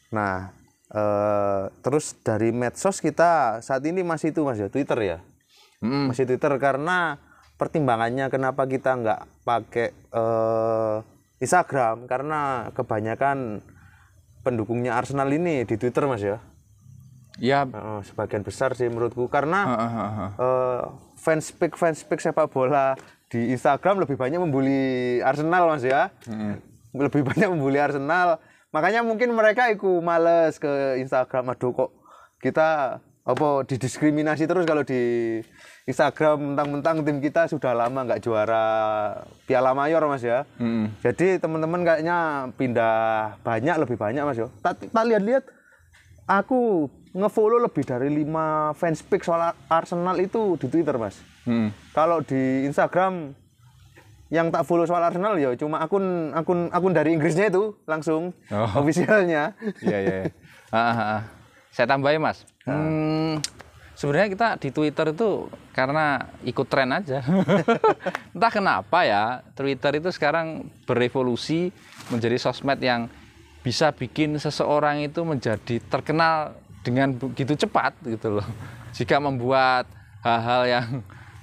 Nah, 0.08 0.48
eh, 0.96 1.62
terus 1.84 2.16
dari 2.24 2.56
medsos 2.56 3.04
kita 3.04 3.60
saat 3.60 3.84
ini 3.84 4.00
masih 4.00 4.32
itu 4.32 4.40
Mas 4.48 4.56
ya, 4.56 4.72
Twitter 4.72 4.96
ya. 5.04 5.18
Mm-mm. 5.84 6.08
Masih 6.08 6.24
Twitter 6.24 6.56
karena 6.56 7.20
pertimbangannya 7.60 8.32
kenapa 8.32 8.64
kita 8.64 8.96
nggak 8.96 9.20
pakai 9.44 9.92
eh, 9.92 10.96
Instagram 11.44 12.08
karena 12.08 12.72
kebanyakan 12.72 13.60
pendukungnya 14.46 14.94
Arsenal 14.94 15.26
ini 15.28 15.66
di 15.66 15.74
Twitter 15.74 16.06
mas 16.06 16.22
ya? 16.22 16.38
Ya, 17.36 17.66
Eh, 17.66 18.00
sebagian 18.06 18.40
besar 18.40 18.72
sih 18.72 18.86
menurutku. 18.86 19.26
Karena 19.26 19.66
heeh, 19.74 19.90
heeh, 19.90 20.12
heeh. 20.14 20.30
eh, 20.38 20.82
fans 21.18 21.50
pick 21.50 21.74
fans 21.74 22.00
pick 22.00 22.22
sepak 22.22 22.46
bola 22.48 22.94
di 23.26 23.50
Instagram 23.50 24.06
lebih 24.06 24.14
banyak 24.14 24.38
membuli 24.38 24.78
Arsenal 25.20 25.66
mas 25.66 25.82
ya? 25.82 26.14
Lebih 26.94 27.26
banyak 27.26 27.50
membuli 27.50 27.76
Arsenal. 27.76 28.38
Makanya 28.70 29.02
mungkin 29.02 29.34
mereka 29.34 29.68
ikut 29.68 30.00
males 30.00 30.56
ke 30.56 30.96
Instagram 30.96 31.52
aduh 31.52 31.72
kok 31.72 31.90
kita 32.38 33.00
apa 33.26 33.48
didiskriminasi 33.66 34.46
terus 34.46 34.62
kalau 34.62 34.86
di 34.86 35.42
Instagram 35.86 36.52
mentang-mentang 36.52 36.98
tim 37.00 37.22
kita 37.22 37.46
sudah 37.46 37.70
lama 37.70 38.02
nggak 38.02 38.18
juara 38.18 38.64
Piala 39.46 39.70
Mayor 39.70 40.02
mas 40.04 40.18
ya 40.18 40.42
Mm-mm. 40.58 40.90
jadi 40.98 41.38
teman-teman 41.38 41.80
kayaknya 41.80 42.18
pindah 42.54 42.96
banyak 43.40 43.76
lebih 43.78 43.94
banyak 43.94 44.18
mas 44.20 44.34
yo 44.34 44.50
tak 44.60 44.82
lihat-lihat 44.92 45.46
aku 46.26 46.90
ngefollow 47.14 47.62
lebih 47.62 47.86
dari 47.86 48.10
5 48.10 48.26
fans 48.74 48.98
pick 49.00 49.22
soal 49.22 49.54
Arsenal 49.66 50.18
itu 50.18 50.58
di 50.58 50.66
Twitter 50.66 50.98
mas 50.98 51.16
Mm. 51.46 51.70
kalau 51.94 52.18
di 52.18 52.66
Instagram 52.66 53.30
yang 54.26 54.50
tak 54.50 54.66
follow 54.66 54.82
soal 54.82 54.98
Arsenal 54.98 55.38
ya 55.38 55.54
cuma 55.54 55.78
akun 55.78 56.02
akun 56.34 56.66
akun 56.74 56.90
dari 56.90 57.14
Inggrisnya 57.14 57.46
itu 57.46 57.78
langsung 57.86 58.34
Oh. 58.50 58.66
ofisialnya 58.82 59.54
Iya, 59.78 59.98
iya. 60.02 60.14
iya. 60.18 60.34
Ah, 60.66 60.90
ah, 60.90 60.98
ah. 60.98 61.22
Saya 61.70 61.86
tambahin, 61.86 62.18
Mas. 62.18 62.42
Hmm, 62.66 63.38
sebenarnya 63.96 64.28
kita 64.30 64.48
di 64.60 64.68
Twitter 64.70 65.10
itu 65.10 65.48
karena 65.72 66.28
ikut 66.44 66.66
tren 66.68 66.92
aja. 66.92 67.24
Entah 68.36 68.52
kenapa 68.52 69.02
ya, 69.02 69.40
Twitter 69.56 69.98
itu 69.98 70.12
sekarang 70.12 70.68
berevolusi 70.84 71.72
menjadi 72.12 72.36
sosmed 72.36 72.78
yang 72.78 73.08
bisa 73.64 73.90
bikin 73.90 74.38
seseorang 74.38 75.02
itu 75.02 75.24
menjadi 75.26 75.82
terkenal 75.90 76.54
dengan 76.84 77.16
begitu 77.16 77.56
cepat 77.56 77.96
gitu 78.04 78.38
loh. 78.38 78.46
Jika 78.96 79.18
membuat 79.18 79.88
hal-hal 80.22 80.62
yang 80.68 80.86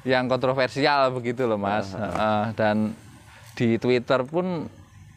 yang 0.07 0.23
kontroversial 0.29 1.11
begitu 1.11 1.43
loh, 1.43 1.59
Mas. 1.59 1.91
Heeh, 1.91 2.45
dan 2.55 2.95
di 3.57 3.75
Twitter 3.81 4.23
pun 4.23 4.69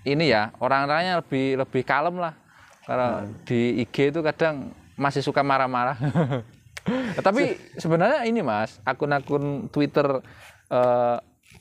ini 0.06 0.30
ya 0.30 0.54
orang-orangnya 0.60 1.24
lebih 1.24 1.58
lebih 1.58 1.82
kalem 1.82 2.20
lah 2.20 2.34
kalau 2.86 3.26
di 3.42 3.82
IG 3.82 4.14
itu 4.14 4.20
kadang 4.22 4.70
masih 4.94 5.24
suka 5.24 5.42
marah-marah 5.42 5.98
tapi 7.26 7.58
sebenarnya 7.76 8.24
ini 8.26 8.40
mas 8.40 8.78
akun-akun 8.86 9.68
Twitter 9.70 10.22
eh, 10.70 11.16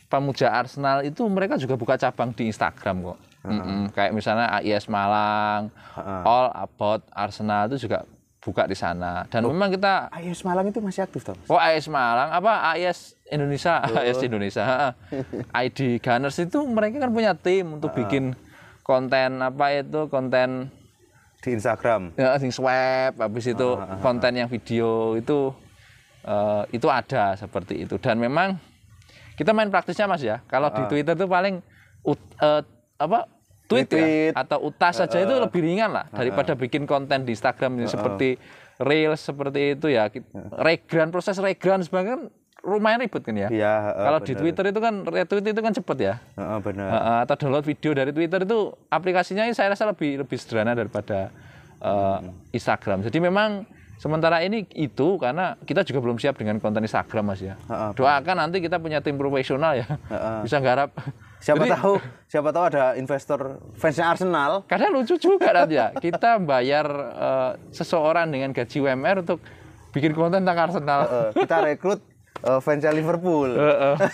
pemuja 0.06 0.54
Arsenal 0.54 1.02
itu 1.02 1.26
mereka 1.28 1.58
juga 1.58 1.76
buka 1.76 1.98
cabang 1.98 2.32
di 2.32 2.50
Instagram 2.50 3.14
kok. 3.14 3.20
Mm-mm. 3.46 3.94
kayak 3.94 4.10
misalnya 4.10 4.50
AIS 4.58 4.90
Malang 4.90 5.70
All 6.02 6.50
About 6.50 7.06
Arsenal 7.14 7.70
itu 7.70 7.86
juga 7.86 8.02
buka 8.46 8.70
di 8.70 8.78
sana. 8.78 9.26
Dan 9.26 9.50
memang 9.50 9.74
kita 9.74 10.14
Ayo 10.14 10.38
Malang 10.46 10.70
itu 10.70 10.78
masih 10.78 11.02
aktif 11.02 11.26
toh 11.26 11.34
Oh 11.50 11.58
AIS 11.58 11.90
Malang. 11.90 12.30
Apa? 12.30 12.78
AIS 12.78 13.18
Indonesia. 13.34 13.82
AIS 13.82 14.22
Indonesia. 14.30 14.94
ID 15.66 15.98
Gunners 15.98 16.38
itu 16.38 16.62
mereka 16.70 17.02
kan 17.02 17.10
punya 17.10 17.34
tim 17.34 17.82
untuk 17.82 17.98
bikin 17.98 18.38
konten 18.86 19.42
apa 19.42 19.82
itu 19.82 20.06
konten 20.14 20.70
di 21.46 21.54
Instagram. 21.54 22.18
Ya 22.18 22.34
sing 22.42 22.50
swab 22.50 23.14
habis 23.22 23.46
itu 23.46 23.68
konten 24.02 24.34
yang 24.34 24.50
video 24.50 25.14
itu 25.14 25.54
eh, 26.26 26.64
itu 26.74 26.90
ada 26.90 27.38
seperti 27.38 27.86
itu. 27.86 28.02
Dan 28.02 28.18
memang 28.18 28.58
kita 29.38 29.54
main 29.54 29.70
praktisnya 29.70 30.10
mas 30.10 30.26
ya. 30.26 30.42
Kalau 30.50 30.74
di 30.74 30.82
Twitter 30.90 31.14
itu 31.14 31.30
paling 31.30 31.62
ut- 32.02 32.34
eh, 32.42 32.62
apa 32.98 33.30
tweet, 33.70 33.86
ya, 33.90 33.98
Retweet. 33.98 34.34
atau 34.34 34.58
utas 34.66 34.94
saja 34.98 35.18
itu 35.22 35.34
lebih 35.38 35.62
ringan 35.62 35.90
lah 35.94 36.06
daripada 36.10 36.54
bikin 36.58 36.86
konten 36.90 37.26
di 37.26 37.34
Instagram 37.34 37.82
yang 37.82 37.90
seperti 37.90 38.38
reels 38.82 39.22
seperti 39.22 39.78
itu 39.78 39.88
ya. 39.94 40.10
Regran 40.58 41.10
proses 41.14 41.38
regran 41.38 41.82
sebagainya 41.82 42.10
kan 42.18 42.22
lumayan 42.66 43.00
ribet 43.06 43.22
kan 43.22 43.36
ya 43.38 43.48
Iya, 43.54 43.74
heeh, 43.94 44.04
kalau 44.10 44.20
di. 44.26 44.34
Twitter 44.34 44.66
itu 44.74 44.80
kan 44.82 44.94
retweet 45.06 45.46
itu 45.54 45.62
kan 45.62 45.74
cepet 45.78 45.98
ya 46.02 46.14
Heeh, 46.34 46.58
benar 46.66 46.88
Uh, 46.90 47.20
atau 47.24 47.36
download 47.38 47.66
video 47.66 47.92
dari 47.94 48.10
Twitter 48.10 48.42
itu 48.42 48.74
aplikasinya 48.90 49.46
saya 49.54 49.70
rasa 49.72 49.86
lebih 49.86 50.26
lebih 50.26 50.38
sederhana 50.42 50.74
daripada 50.74 51.30
uh, 51.80 52.20
Instagram. 52.50 53.06
Jadi 53.06 53.18
memang 53.22 53.70
sementara 53.96 54.44
ini 54.44 54.66
itu 54.76 55.16
karena 55.22 55.56
kita 55.64 55.86
juga 55.88 56.02
belum 56.04 56.18
siap 56.20 56.36
dengan 56.36 56.58
konten 56.60 56.82
Instagram 56.84 57.24
mas 57.32 57.40
ya. 57.40 57.56
Heeh, 57.70 57.90
Doakan 57.96 58.36
nanti 58.42 58.58
kita 58.60 58.82
punya 58.82 59.00
tim 59.00 59.16
profesional 59.16 59.78
ya, 59.78 59.86
bisa 60.44 60.58
garap. 60.60 60.92
siapa 61.46 61.62
Jadi, 61.62 61.78
tahu 61.78 61.94
siapa 62.26 62.50
tahu 62.50 62.64
ada 62.74 62.86
investor 62.98 63.62
fansnya 63.78 64.10
Arsenal 64.10 64.66
Kadang 64.66 64.98
lucu 64.98 65.14
juga 65.22 65.54
nanti 65.54 65.78
ya, 65.78 65.94
kita 65.94 66.42
bayar 66.42 66.88
uh, 67.14 67.52
seseorang 67.70 68.34
dengan 68.34 68.50
gaji 68.50 68.82
UMR 68.82 69.22
untuk 69.22 69.46
bikin 69.94 70.12
konten 70.18 70.42
tentang 70.42 70.60
Arsenal. 70.60 71.02
Eh, 71.08 71.32
kita 71.46 71.62
rekrut 71.64 72.02
eh, 72.44 72.60
fansnya 72.60 72.92
Liverpool. 72.92 73.56
Heeh. 73.56 73.96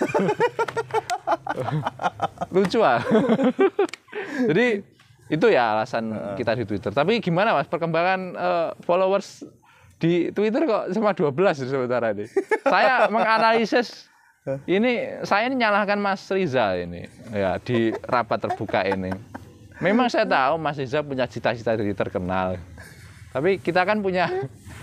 lucu 2.55 2.83
ah. 2.83 2.99
Jadi 4.51 4.83
itu 5.31 5.47
ya 5.47 5.79
alasan 5.79 6.11
kita 6.35 6.59
di 6.59 6.67
Twitter. 6.67 6.91
Tapi 6.91 7.23
gimana 7.23 7.55
mas 7.55 7.71
perkembangan 7.71 8.19
eh, 8.35 8.69
followers 8.83 9.47
di 10.01 10.33
Twitter 10.33 10.65
kok 10.65 10.89
cuma 10.97 11.13
12 11.13 11.69
sementara 11.69 12.11
ini? 12.11 12.25
Saya 12.65 13.05
menganalisis 13.13 14.09
ini 14.65 15.21
saya 15.21 15.45
ini 15.45 15.61
nyalahkan 15.61 16.01
Mas 16.01 16.25
Riza 16.25 16.73
ini 16.73 17.05
ya 17.29 17.61
di 17.61 17.93
rapat 17.93 18.49
terbuka 18.49 18.81
ini. 18.89 19.13
Memang 19.77 20.09
saya 20.09 20.25
tahu 20.25 20.57
Mas 20.57 20.81
Riza 20.81 21.05
punya 21.05 21.29
cita-cita 21.29 21.77
jadi 21.77 21.93
terkenal. 21.93 22.57
Tapi 23.31 23.61
kita 23.61 23.85
kan 23.85 24.01
punya 24.01 24.27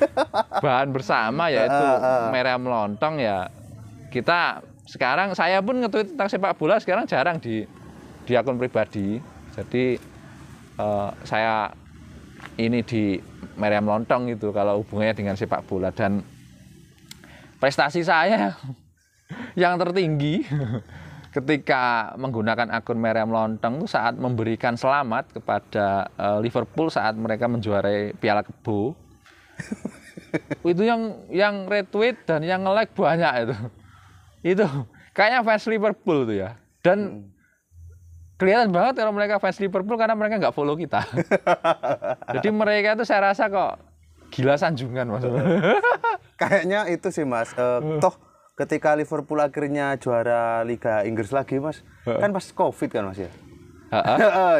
bahan 0.65 0.89
bersama 0.91 1.51
yaitu 1.53 1.87
merah 2.33 2.57
melontong 2.59 3.21
ya. 3.21 3.49
Kita 4.09 4.63
sekarang 4.89 5.37
saya 5.37 5.61
pun 5.61 5.85
nge-tweet 5.85 6.17
tentang 6.17 6.29
sepak 6.33 6.57
bola 6.57 6.81
sekarang 6.81 7.05
jarang 7.05 7.37
di 7.37 7.65
di 8.25 8.33
akun 8.33 8.57
pribadi. 8.57 9.21
Jadi 9.53 10.01
eh, 10.81 11.11
saya 11.25 11.69
ini 12.57 12.81
di 12.83 13.19
merah 13.59 13.83
melontong 13.83 14.33
gitu 14.33 14.55
kalau 14.55 14.81
hubungannya 14.81 15.15
dengan 15.17 15.35
sepak 15.37 15.67
bola. 15.69 15.93
Dan 15.93 16.25
prestasi 17.61 18.01
saya 18.01 18.57
yang 19.61 19.77
tertinggi 19.77 20.47
ketika 21.37 22.17
menggunakan 22.17 22.73
akun 22.73 22.97
merah 22.97 23.29
melontong 23.29 23.85
itu 23.85 23.93
saat 23.93 24.17
memberikan 24.17 24.75
selamat 24.75 25.37
kepada 25.37 26.09
eh, 26.17 26.39
Liverpool 26.41 26.89
saat 26.89 27.13
mereka 27.13 27.45
menjuarai 27.45 28.17
Piala 28.17 28.41
Kebo 28.41 29.08
itu 30.73 30.83
yang 30.85 31.01
yang 31.33 31.55
retweet 31.67 32.25
dan 32.29 32.45
yang 32.45 32.65
nge-like 32.65 32.93
banyak 32.93 33.33
itu. 33.49 33.57
Itu 34.55 34.67
kayaknya 35.17 35.41
fans 35.43 35.65
Liverpool 35.67 36.29
tuh 36.29 36.37
ya. 36.37 36.51
Dan 36.85 37.31
kelihatan 38.39 38.71
banget 38.71 39.03
kalau 39.03 39.13
mereka 39.13 39.43
fans 39.43 39.59
Liverpool 39.59 39.99
karena 39.99 40.15
mereka 40.15 40.39
nggak 40.39 40.55
follow 40.55 40.79
kita. 40.79 41.03
Jadi 42.39 42.49
mereka 42.55 42.95
itu 42.95 43.05
saya 43.05 43.33
rasa 43.33 43.51
kok 43.51 43.83
gila 44.29 44.61
sanjungan 44.61 45.09
maksudnya 45.09 45.43
kayaknya 46.41 46.81
itu 46.93 47.09
sih 47.09 47.25
mas. 47.25 47.51
Eh, 47.57 47.81
toh 47.99 48.15
ketika 48.55 48.93
Liverpool 48.93 49.41
akhirnya 49.41 49.97
juara 49.97 50.61
Liga 50.63 51.03
Inggris 51.03 51.33
lagi 51.33 51.59
mas 51.59 51.81
kan 52.05 52.31
pas 52.31 52.47
covid 52.53 52.91
kan 52.93 53.09
mas 53.09 53.19
ya? 53.19 53.31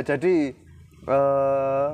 Jadi 0.03 0.57
eh, 1.05 1.89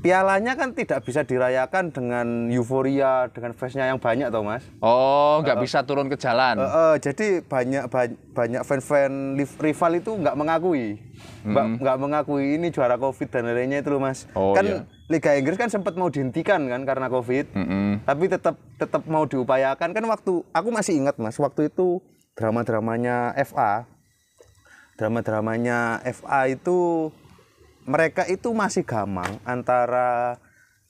pialanya 0.00 0.56
kan 0.56 0.72
tidak 0.72 1.04
bisa 1.04 1.24
dirayakan 1.24 1.92
dengan 1.92 2.48
euforia 2.48 3.28
dengan 3.28 3.52
fansnya 3.52 3.92
yang 3.92 4.00
banyak 4.00 4.32
toh 4.32 4.40
mas. 4.40 4.64
Oh 4.80 5.44
nggak 5.44 5.60
bisa 5.60 5.84
turun 5.84 6.08
ke 6.08 6.16
jalan? 6.16 6.56
Eh, 6.56 6.64
eh, 6.64 6.94
jadi 7.04 7.26
banyak 7.44 7.84
banyak, 7.92 8.18
banyak 8.32 8.62
fan-fan 8.64 9.36
rival 9.36 9.92
itu 10.00 10.10
nggak 10.16 10.36
mengakui. 10.36 10.96
Nggak 11.44 11.66
nggak 11.84 11.96
mengakui 12.00 12.56
ini 12.56 12.72
juara 12.72 12.96
covid 12.96 13.28
dan 13.28 13.52
lainnya 13.52 13.84
itu 13.84 13.92
loh 13.92 14.00
mas. 14.00 14.24
Oh, 14.32 14.56
kan 14.56 14.64
iya. 14.64 14.82
Liga 15.12 15.36
Inggris 15.36 15.60
kan 15.60 15.68
sempat 15.68 15.94
mau 16.00 16.08
dihentikan 16.08 16.64
kan 16.64 16.80
karena 16.88 17.12
covid. 17.12 17.52
Mm-mm. 17.52 18.02
tapi 18.08 18.24
tetap 18.32 18.56
tetap 18.80 19.04
mau 19.04 19.28
diupayakan. 19.28 19.92
Kan 19.92 20.04
waktu 20.08 20.40
aku 20.56 20.68
masih 20.72 20.96
ingat 20.96 21.20
mas 21.20 21.36
waktu 21.36 21.68
itu 21.68 22.00
drama 22.32 22.64
dramanya 22.64 23.36
FA 23.44 23.84
drama 24.96 25.24
dramanya 25.24 26.00
FA 26.12 26.52
itu 26.52 27.08
mereka 27.84 28.26
itu 28.28 28.52
masih 28.52 28.84
gamang 28.84 29.40
antara 29.44 30.36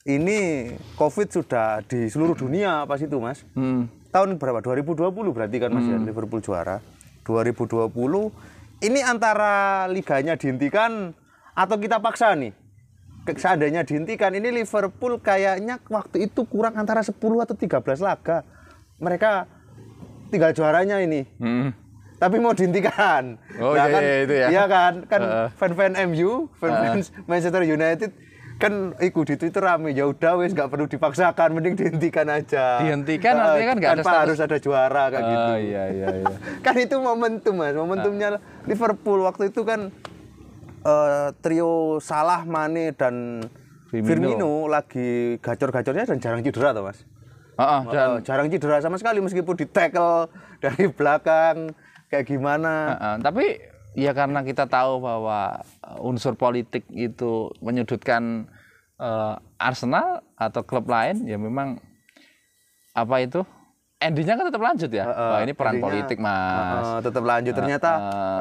ini 0.03 0.71
covid 0.97 1.29
sudah 1.29 1.85
di 1.85 2.09
seluruh 2.09 2.33
dunia 2.33 2.83
pas 2.89 2.97
itu 2.99 3.15
mas 3.21 3.45
Hmm. 3.53 3.87
tahun 4.09 4.35
berapa 4.41 4.59
2020 4.59 5.31
berarti 5.31 5.57
kan 5.61 5.71
mas 5.71 5.85
ya 5.87 5.97
Liverpool 6.01 6.41
juara 6.41 6.81
2020 7.23 7.93
ini 8.81 8.99
antara 9.05 9.85
liganya 9.87 10.33
dihentikan 10.35 11.13
atau 11.53 11.75
kita 11.77 12.01
paksa 12.01 12.33
nih 12.33 12.51
seandainya 13.29 13.85
dihentikan 13.85 14.33
ini 14.33 14.49
Liverpool 14.49 15.21
kayaknya 15.21 15.77
waktu 15.85 16.25
itu 16.25 16.41
kurang 16.49 16.73
antara 16.73 17.05
10 17.05 17.13
atau 17.21 17.53
13 17.53 18.01
laga 18.01 18.41
mereka 18.97 19.45
tinggal 20.31 20.55
juaranya 20.55 21.03
ini. 21.03 21.27
Hmm. 21.37 21.75
Tapi 22.21 22.37
mau 22.37 22.53
dihentikan. 22.53 23.41
Oh, 23.57 23.73
iya, 23.73 23.85
kan, 23.89 23.97
iya, 23.99 24.15
itu 24.21 24.33
ya. 24.35 24.47
Iya 24.47 24.63
kan? 24.67 24.93
Kan 25.09 25.21
Heeh. 25.21 25.47
fan-fan 25.57 25.93
MU, 26.05 26.53
fan-fan 26.53 27.01
Manchester 27.25 27.65
United 27.65 28.11
kan 28.53 28.93
ikut 29.01 29.25
di 29.25 29.41
Twitter 29.41 29.57
rame 29.57 29.89
ya 29.89 30.05
udah 30.05 30.37
wes 30.37 30.53
nggak 30.53 30.69
perlu 30.69 30.85
dipaksakan 30.85 31.49
mending 31.49 31.73
dihentikan 31.73 32.29
aja 32.29 32.77
Dihentikan 32.77 33.33
Heeh, 33.33 33.41
artinya 33.43 33.65
kan 33.65 33.77
nggak 33.81 33.89
ada 33.89 33.97
tanpa 33.97 34.05
status- 34.05 34.21
harus 34.21 34.39
ada 34.39 34.57
juara 34.61 35.03
kayak 35.09 35.25
gitu 35.25 35.49
Oh 35.49 35.57
iya 35.57 35.83
iya 35.89 36.07
iya. 36.13 36.33
kan 36.69 36.75
itu 36.77 36.95
momentum 37.01 37.57
mas 37.57 37.73
momentumnya 37.73 38.37
Liverpool 38.69 39.25
waktu 39.25 39.49
itu 39.49 39.65
kan 39.65 39.89
eh, 40.85 41.27
trio 41.41 41.73
Salah 41.99 42.45
Mane 42.45 42.93
dan 42.93 43.41
Firmino. 43.89 44.05
Firmino, 44.29 44.53
lagi 44.69 45.09
gacor-gacornya 45.37 46.05
dan 46.05 46.21
jarang 46.21 46.41
cedera 46.41 46.69
tuh 46.71 46.85
mas 46.85 47.01
Heeh, 47.57 47.81
dan 47.89 48.07
Eh, 48.13 48.17
jarang 48.21 48.45
cedera 48.45 48.77
sama 48.77 48.95
sekali 48.95 49.19
meskipun 49.19 49.57
di 49.57 49.65
tackle 49.65 50.29
dari 50.61 50.85
belakang 50.85 51.73
kayak 52.11 52.27
gimana? 52.27 52.71
Heeh, 52.93 53.15
tapi 53.23 53.45
ya 53.95 54.11
karena 54.11 54.43
kita 54.43 54.67
tahu 54.67 54.99
bahwa 54.99 55.63
uh, 55.81 55.99
unsur 56.03 56.35
politik 56.35 56.83
itu 56.91 57.47
menyudutkan 57.63 58.51
uh, 58.99 59.39
Arsenal 59.55 60.19
atau 60.35 60.61
klub 60.61 60.85
lain 60.85 61.23
ya 61.23 61.39
memang 61.39 61.79
apa 62.91 63.23
itu? 63.23 63.41
Endingnya 64.01 64.33
kan 64.33 64.49
tetap 64.49 64.63
lanjut 64.65 64.89
ya. 64.89 65.05
Wah 65.05 65.39
ini 65.45 65.53
peran 65.53 65.77
politik 65.77 66.17
mas. 66.17 66.81
eh, 66.81 66.99
tetap 67.05 67.21
lanjut. 67.21 67.53
Ternyata 67.53 67.89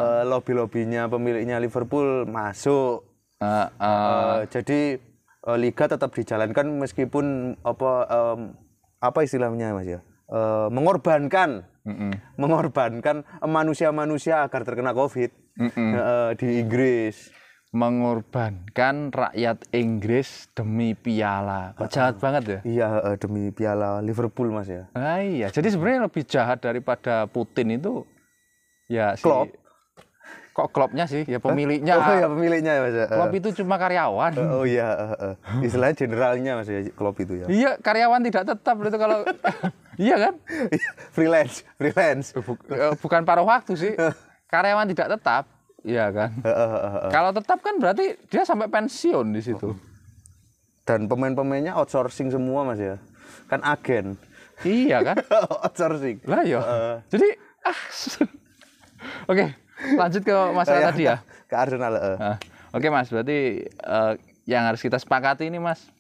eh, 0.01 0.23
lobby-lobbynya 0.25 1.07
pemiliknya 1.07 1.61
Liverpool 1.61 2.25
masuk. 2.25 3.05
Eh, 3.39 3.47
eh, 3.47 3.69
Eh, 3.85 4.41
jadi 4.49 4.81
eh, 5.45 5.59
liga 5.61 5.85
tetap 5.85 6.17
dijalankan 6.17 6.65
meskipun 6.81 7.55
apa 7.61 7.93
em, 8.09 8.41
apa 9.05 9.19
istilahnya 9.21 9.77
mas 9.77 9.85
ya? 9.85 10.01
Eh, 10.33 10.69
mengorbankan 10.73 11.69
mm-mm. 11.87 12.13
mengorbankan 12.37 13.23
manusia-manusia 13.43 14.45
agar 14.45 14.65
terkena 14.65 14.93
covid 14.93 15.31
Mm-mm. 15.61 15.91
Eh, 15.93 16.31
di 16.41 16.49
Inggris 16.63 17.31
mengorbankan 17.71 19.15
rakyat 19.15 19.63
Inggris 19.71 20.51
demi 20.59 20.99
piala. 20.99 21.71
Kok 21.79 21.87
jahat 21.87 22.19
banget 22.19 22.43
ya? 22.43 22.59
iya 22.67 22.89
eh, 23.13 23.17
demi 23.21 23.55
piala 23.55 24.03
Liverpool 24.03 24.51
mas 24.51 24.67
ya 24.67 24.91
Ah, 24.91 25.23
iya, 25.23 25.55
jadi 25.55 25.71
sebenarnya 25.71 26.11
lebih 26.11 26.27
jahat 26.27 26.59
daripada 26.59 27.31
Putin 27.31 27.79
itu 27.79 28.03
ya 28.91 29.15
si 29.15 29.23
Klopp. 29.23 29.55
Kok 30.61 30.69
klubnya 30.71 31.05
sih? 31.05 31.25
Ya 31.25 31.41
pemiliknya. 31.41 31.97
oh 31.97 32.13
ya 32.13 32.29
pemiliknya 32.29 32.73
ya 32.75 32.81
mas 32.83 32.93
ya 32.93 33.07
Eh, 33.07 33.17
Klub 33.17 33.33
itu 33.33 33.49
cuma 33.57 33.75
karyawan. 33.75 34.33
eh, 34.35 34.45
oh 34.51 34.65
iya 34.65 34.89
eh, 34.93 35.17
eh. 35.25 35.35
istilahnya 35.65 35.97
generalnya 35.97 36.53
mas 36.55 36.69
ya 36.69 36.85
klub 36.91 37.17
itu 37.17 37.33
ya 37.35 37.47
Iya, 37.49 37.71
karyawan 37.79 38.21
tidak 38.23 38.45
tetap 38.47 38.77
itu 38.77 38.95
kalau 38.95 39.25
iya 39.99 40.17
kan? 40.21 40.35
freelance 41.11 41.65
freelance 41.75 42.37
Buk- 42.37 42.69
eh, 42.69 42.93
bukan 42.95 43.25
paruh 43.25 43.43
waktu 43.43 43.73
sih. 43.73 43.93
Karyawan 44.47 44.85
tidak 44.87 45.17
tetap, 45.17 45.45
iya 45.81 46.11
kan? 46.11 46.29
Eh, 46.37 46.51
eh, 46.51 46.71
eh, 46.77 46.93
eh. 46.99 47.09
Kalau 47.09 47.31
tetap 47.31 47.59
kan 47.59 47.75
berarti 47.77 48.21
dia 48.27 48.43
sampai 48.43 48.69
pensiun 48.69 49.33
di 49.33 49.41
situ. 49.41 49.73
dan 50.83 51.07
pemain-pemainnya 51.07 51.73
outsourcing 51.73 52.29
semua 52.29 52.67
mas 52.67 52.77
ya 52.77 52.99
kan 53.47 53.63
agen 53.63 54.19
Iya 54.61 55.01
kan? 55.03 55.17
outsourcing 55.65 56.21
Lah 56.27 56.43
ya. 56.43 56.59
Eh. 56.59 56.97
Jadi 57.09 57.29
ah. 57.63 57.79
Oke, 59.31 59.55
lanjut 59.97 60.23
ke 60.23 60.37
masalah 60.53 60.81
Ya, 60.81 60.89
tadi 60.93 61.03
ya. 61.09 61.17
ke 61.47 61.55
Arsenal. 61.57 61.93
Nah, 61.97 62.37
Oke 62.71 62.87
Mas, 62.87 63.11
berarti 63.11 63.67
eh, 63.67 64.13
yang 64.47 64.63
harus 64.67 64.79
kita 64.79 64.99
sepakati 64.99 65.51
ini 65.51 65.59
Mas. 65.59 65.91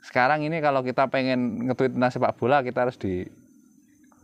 Sekarang 0.00 0.40
ini 0.40 0.56
kalau 0.64 0.80
kita 0.80 1.10
pengen 1.12 1.68
nge-tweet 1.68 1.92
tentang 1.92 2.12
sepak 2.14 2.32
bola 2.40 2.64
kita 2.64 2.88
harus 2.88 2.96
di 2.96 3.28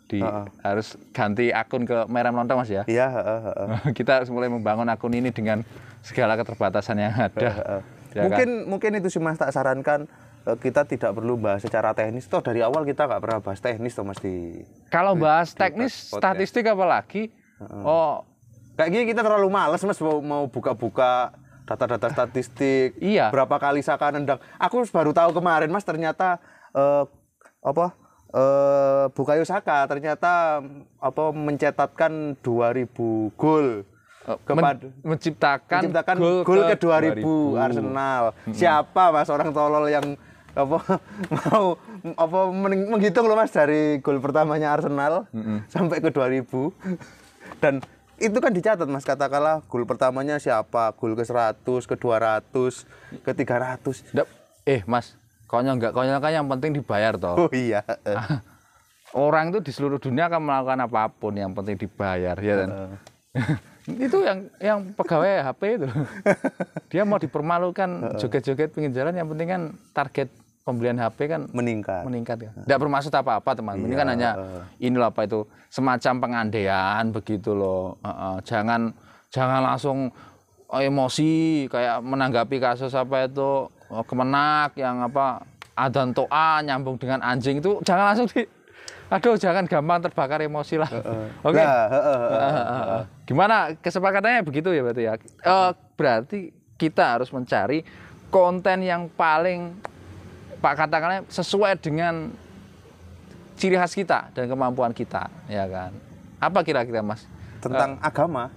di 0.04 0.20
harus 0.60 1.00
ganti 1.16 1.48
akun 1.48 1.88
ke 1.88 2.04
merah 2.12 2.28
melontong 2.28 2.60
Mas 2.60 2.68
ya. 2.72 2.84
iya 2.84 3.08
eh, 3.08 3.40
eh. 3.88 3.92
kita 3.98 4.20
harus 4.20 4.28
mulai 4.28 4.52
membangun 4.52 4.88
akun 4.88 5.12
ini 5.16 5.32
dengan 5.32 5.64
segala 6.04 6.36
keterbatasan 6.36 7.00
yang 7.00 7.12
ada. 7.16 7.80
Ya 8.14 8.22
kan? 8.22 8.30
mungkin 8.30 8.48
mungkin 8.70 8.90
itu 9.00 9.08
sih 9.10 9.18
mas 9.18 9.40
tak 9.40 9.50
sarankan 9.50 10.06
eh, 10.46 10.56
kita 10.60 10.86
tidak 10.86 11.16
perlu 11.18 11.34
bahas 11.40 11.64
secara 11.64 11.96
teknis 11.96 12.28
toh 12.30 12.44
dari 12.44 12.62
awal 12.62 12.86
kita 12.86 13.08
nggak 13.10 13.20
pernah 13.20 13.40
bahas 13.42 13.58
teknis 13.58 13.96
toh 13.96 14.04
mas 14.06 14.20
di 14.22 14.62
Kalau 14.92 15.18
bahas 15.18 15.50
teknis, 15.56 16.14
statistik 16.14 16.68
apalagi, 16.70 17.32
oh 17.82 18.22
kayak 18.74 18.90
gini 18.90 19.04
kita 19.06 19.20
terlalu 19.20 19.48
males 19.48 19.80
mas 19.80 19.98
mau 19.98 20.18
mau 20.18 20.44
buka-buka 20.46 21.30
data-data 21.64 22.08
statistik 22.08 22.98
Iya. 22.98 23.30
berapa 23.30 23.56
kali 23.56 23.80
Saka 23.80 24.10
nendang 24.10 24.36
aku 24.54 24.84
baru 24.86 25.10
tahu 25.10 25.32
kemarin 25.32 25.68
mas 25.68 25.82
ternyata 25.82 26.38
eh, 26.70 27.04
apa 27.60 27.86
eh 28.30 29.04
Bukayo 29.10 29.42
Saka 29.42 29.86
ternyata 29.86 30.60
apa 30.98 31.24
mencetakkan 31.30 32.34
2000 32.36 32.90
gol 33.32 33.86
men- 34.24 34.40
kepada 34.42 34.86
menciptakan, 35.02 35.80
menciptakan 35.80 36.16
gol, 36.16 36.36
gol 36.42 36.60
ke 36.64 36.74
ke 36.74 36.84
2000 37.20 37.60
Arsenal. 37.60 38.24
Siapa 38.50 39.04
Mas 39.10 39.28
orang 39.28 39.52
tolol 39.52 39.86
yang 39.86 40.16
apa 40.50 40.78
mau 41.46 41.76
apa 42.14 42.38
men- 42.50 42.88
menghitung 42.88 43.24
loh 43.24 43.34
Mas 43.34 43.50
dari 43.50 44.00
gol 44.00 44.18
pertamanya 44.18 44.72
Arsenal 44.72 45.28
sampai 45.66 45.98
ke 45.98 46.08
2000 46.08 46.44
dan 47.60 47.78
itu 48.16 48.38
kan 48.38 48.52
dicatat 48.54 48.86
Mas 48.86 49.02
katakanlah 49.02 49.64
gol 49.66 49.84
pertamanya 49.84 50.38
siapa, 50.38 50.94
gol 50.94 51.14
ke 51.14 51.24
100, 51.26 51.58
ke 51.84 51.94
200, 51.96 52.86
ke 53.20 53.32
300. 53.34 54.04
Nggak- 54.14 54.30
eh 54.64 54.80
Mas, 54.86 55.18
konyol 55.46 55.78
nggak 55.78 55.92
konyol 55.92 56.18
kan 56.18 56.32
yang 56.32 56.46
penting 56.46 56.72
dibayar 56.72 57.14
toh. 57.14 57.46
Oh 57.46 57.50
iya. 57.50 57.82
eh. 58.04 58.18
Orang 59.14 59.54
itu 59.54 59.62
di 59.62 59.70
seluruh 59.70 60.02
dunia 60.02 60.26
akan 60.26 60.42
melakukan 60.42 60.78
apa 60.82 61.06
pun 61.08 61.34
yang 61.34 61.54
penting 61.54 61.78
dibayar, 61.78 62.34
ya 62.34 62.54
kan? 62.66 62.70
itu 64.06 64.18
yang 64.24 64.38
yang 64.58 64.78
pegawai 64.94 65.44
HP 65.44 65.62
itu. 65.78 65.88
Dia 66.90 67.02
mau 67.06 67.18
dipermalukan 67.18 68.18
joget-joget 68.18 68.74
pinggir 68.74 68.90
jalan 68.94 69.14
yang 69.14 69.28
penting 69.30 69.48
kan 69.48 69.62
target 69.94 70.28
pembelian 70.64 70.96
HP 70.96 71.28
kan 71.28 71.44
meningkat. 71.52 72.02
meningkat 72.08 72.36
ya. 72.40 72.50
Tidak 72.64 72.78
bermaksud 72.80 73.12
apa-apa 73.12 73.52
teman. 73.52 73.76
Ini 73.84 73.94
kan 73.94 74.08
hanya 74.08 74.30
inilah 74.80 75.12
apa 75.12 75.28
itu 75.28 75.44
semacam 75.68 76.14
pengandaian 76.24 77.04
begitu 77.12 77.52
loh. 77.52 78.00
Heeh, 78.00 78.36
jangan 78.48 78.96
jangan 79.28 79.60
langsung 79.60 80.08
emosi 80.72 81.68
kayak 81.68 82.00
menanggapi 82.00 82.56
kasus 82.58 82.96
apa 82.96 83.28
itu 83.28 83.68
oh, 83.68 84.04
kemenak 84.08 84.74
yang 84.74 85.04
apa 85.04 85.44
adan 85.76 86.16
toa 86.16 86.64
nyambung 86.64 86.96
dengan 86.96 87.20
anjing 87.20 87.60
itu 87.60 87.78
jangan 87.84 88.10
langsung 88.10 88.26
di 88.32 88.48
aduh 89.12 89.36
jangan 89.36 89.68
gampang 89.68 90.00
terbakar 90.00 90.40
emosi 90.42 90.80
lah. 90.80 90.88
Oke. 91.46 91.60
Lah, 91.60 91.86
heeh, 91.92 92.18
heeh. 92.24 92.40
Heeh, 92.40 92.64
heeh. 92.64 93.02
Gimana 93.28 93.56
kesepakatannya 93.78 94.42
begitu 94.42 94.72
ya 94.72 94.80
berarti 94.80 95.02
ya? 95.04 95.14
Eh, 95.20 95.70
berarti 95.94 96.40
kita 96.80 97.20
harus 97.20 97.28
mencari 97.30 97.84
konten 98.32 98.82
yang 98.82 99.06
paling 99.12 99.76
Pak 100.64 100.80
katakannya 100.80 101.28
sesuai 101.28 101.76
dengan 101.76 102.32
ciri 103.60 103.76
khas 103.76 103.92
kita 103.92 104.32
dan 104.32 104.48
kemampuan 104.48 104.96
kita, 104.96 105.28
ya 105.44 105.68
kan? 105.68 105.92
Apa 106.40 106.64
kira-kira 106.64 107.04
Mas? 107.04 107.28
Tentang 107.60 108.00
agama. 108.00 108.48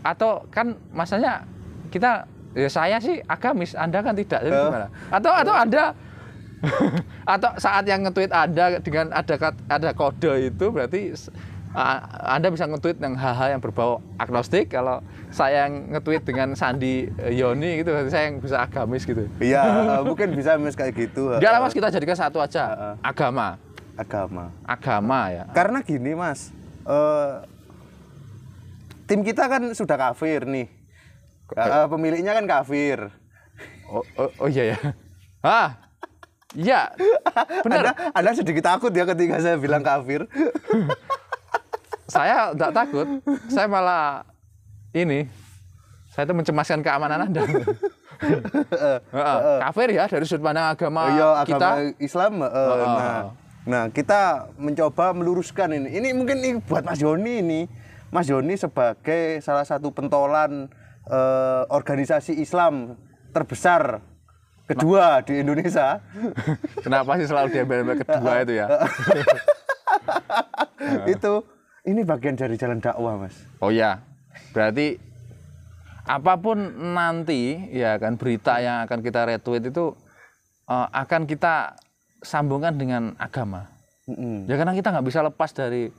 Atau 0.00 0.48
kan 0.48 0.80
masanya 0.96 1.44
kita 1.92 2.24
ya 2.56 2.72
saya 2.72 2.96
sih 3.04 3.20
agamis, 3.28 3.76
Anda 3.76 4.00
kan 4.00 4.16
tidak. 4.16 4.48
Jadi 4.48 4.56
gimana? 4.56 4.88
Atau 5.12 5.32
atau 5.36 5.52
Anda 5.52 5.84
atau 7.36 7.50
saat 7.60 7.84
yang 7.84 8.00
nge-tweet 8.08 8.32
Anda 8.32 8.80
dengan 8.80 9.12
ada 9.12 9.34
ada 9.68 9.90
kode 9.92 10.56
itu 10.56 10.66
berarti 10.72 11.12
uh, 11.12 11.55
Anda 12.24 12.48
bisa 12.48 12.64
nge-tweet 12.64 12.96
yang 13.04 13.14
hal-hal 13.20 13.56
yang 13.56 13.60
berbau 13.60 14.00
agnostik 14.16 14.72
kalau 14.72 15.04
saya 15.28 15.68
yang 15.68 15.92
nge-tweet 15.92 16.24
dengan 16.24 16.56
Sandi 16.56 17.12
eh, 17.20 17.36
Yoni 17.36 17.84
gitu 17.84 17.92
berarti 17.92 18.10
saya 18.10 18.24
yang 18.32 18.40
bisa 18.40 18.56
agamis 18.64 19.04
gitu. 19.04 19.28
Iya, 19.36 19.62
eh, 19.62 20.02
mungkin 20.02 20.32
bisa 20.32 20.56
Mas 20.56 20.72
kayak 20.72 20.96
gitu. 20.96 21.36
Enggak 21.36 21.52
lah 21.52 21.60
Mas 21.60 21.76
kita 21.76 21.92
jadikan 21.92 22.16
satu 22.16 22.40
aja. 22.40 22.96
Agama. 23.04 23.60
Agama. 24.00 24.48
Agama 24.64 25.20
ya. 25.28 25.44
Karena 25.52 25.84
gini 25.84 26.16
mas, 26.16 26.52
eh, 26.88 27.32
tim 29.04 29.20
kita 29.20 29.44
kan 29.48 29.62
sudah 29.76 29.96
kafir 29.96 30.48
nih, 30.48 30.68
Eh, 31.54 31.86
pemiliknya 31.86 32.34
kan 32.34 32.44
kafir. 32.50 32.98
Oh, 33.86 34.02
oh, 34.18 34.30
oh 34.42 34.48
iya 34.50 34.74
ya. 34.74 34.78
Ah. 35.46 35.78
Iya. 36.58 36.90
Benar. 37.64 37.78
Anda, 37.78 37.92
anda 38.10 38.30
sedikit 38.34 38.66
takut 38.66 38.90
ya 38.90 39.06
ketika 39.06 39.38
saya 39.38 39.54
bilang 39.54 39.86
kafir. 39.86 40.26
saya 42.06 42.54
enggak 42.54 42.72
takut. 42.74 43.06
Saya 43.50 43.66
malah 43.66 44.22
ini 44.94 45.26
saya 46.16 46.24
itu 46.24 46.34
mencemaskan 46.34 46.80
keamanan 46.80 47.28
Anda. 47.28 47.44
Kafir 49.68 49.88
ya 49.92 50.08
dari 50.08 50.24
sudut 50.24 50.48
pandang 50.48 50.72
agama 50.72 51.12
Iya, 51.12 51.28
kita. 51.44 51.68
agama 51.76 51.92
Islam. 52.00 52.32
eh, 52.40 52.76
nah, 52.80 53.22
nah, 53.68 53.84
kita 53.92 54.48
mencoba 54.56 55.12
meluruskan 55.12 55.76
ini. 55.76 56.00
Ini 56.00 56.16
mungkin 56.16 56.40
ini 56.40 56.50
buat 56.64 56.80
Mas 56.80 56.96
Joni 56.96 57.44
ini. 57.44 57.60
Mas 58.08 58.32
Joni 58.32 58.56
sebagai 58.56 59.44
salah 59.44 59.68
satu 59.68 59.92
pentolan 59.92 60.72
eh, 61.04 61.62
organisasi 61.68 62.40
Islam 62.40 62.96
terbesar 63.36 64.00
kedua 64.64 65.20
di 65.20 65.44
Indonesia. 65.44 66.00
Kenapa 66.84 67.20
sih 67.20 67.28
selalu 67.28 67.52
diambil 67.52 68.00
kedua 68.00 68.40
itu 68.40 68.56
ya? 68.56 68.66
itu 71.12 71.44
ini 71.86 72.02
bagian 72.02 72.34
dari 72.34 72.54
jalan 72.54 72.78
dakwah, 72.78 73.16
Mas. 73.16 73.36
Oh 73.58 73.70
ya, 73.70 74.02
berarti 74.50 74.98
apa 76.06 76.38
pun 76.38 76.58
nanti 76.92 77.66
ya 77.70 77.98
kan 77.98 78.14
berita 78.14 78.58
yang 78.58 78.86
akan 78.86 79.00
kita 79.00 79.26
retweet 79.26 79.70
itu 79.70 79.94
eh, 80.66 80.88
akan 80.92 81.26
kita 81.26 81.74
sambungkan 82.20 82.74
dengan 82.74 83.14
agama. 83.16 83.70
Mm-mm. 84.06 84.46
Ya 84.46 84.54
karena 84.54 84.70
kita 84.70 84.90
nggak 84.90 85.02
bisa 85.04 85.20
lepas 85.20 85.50
dari 85.50 85.90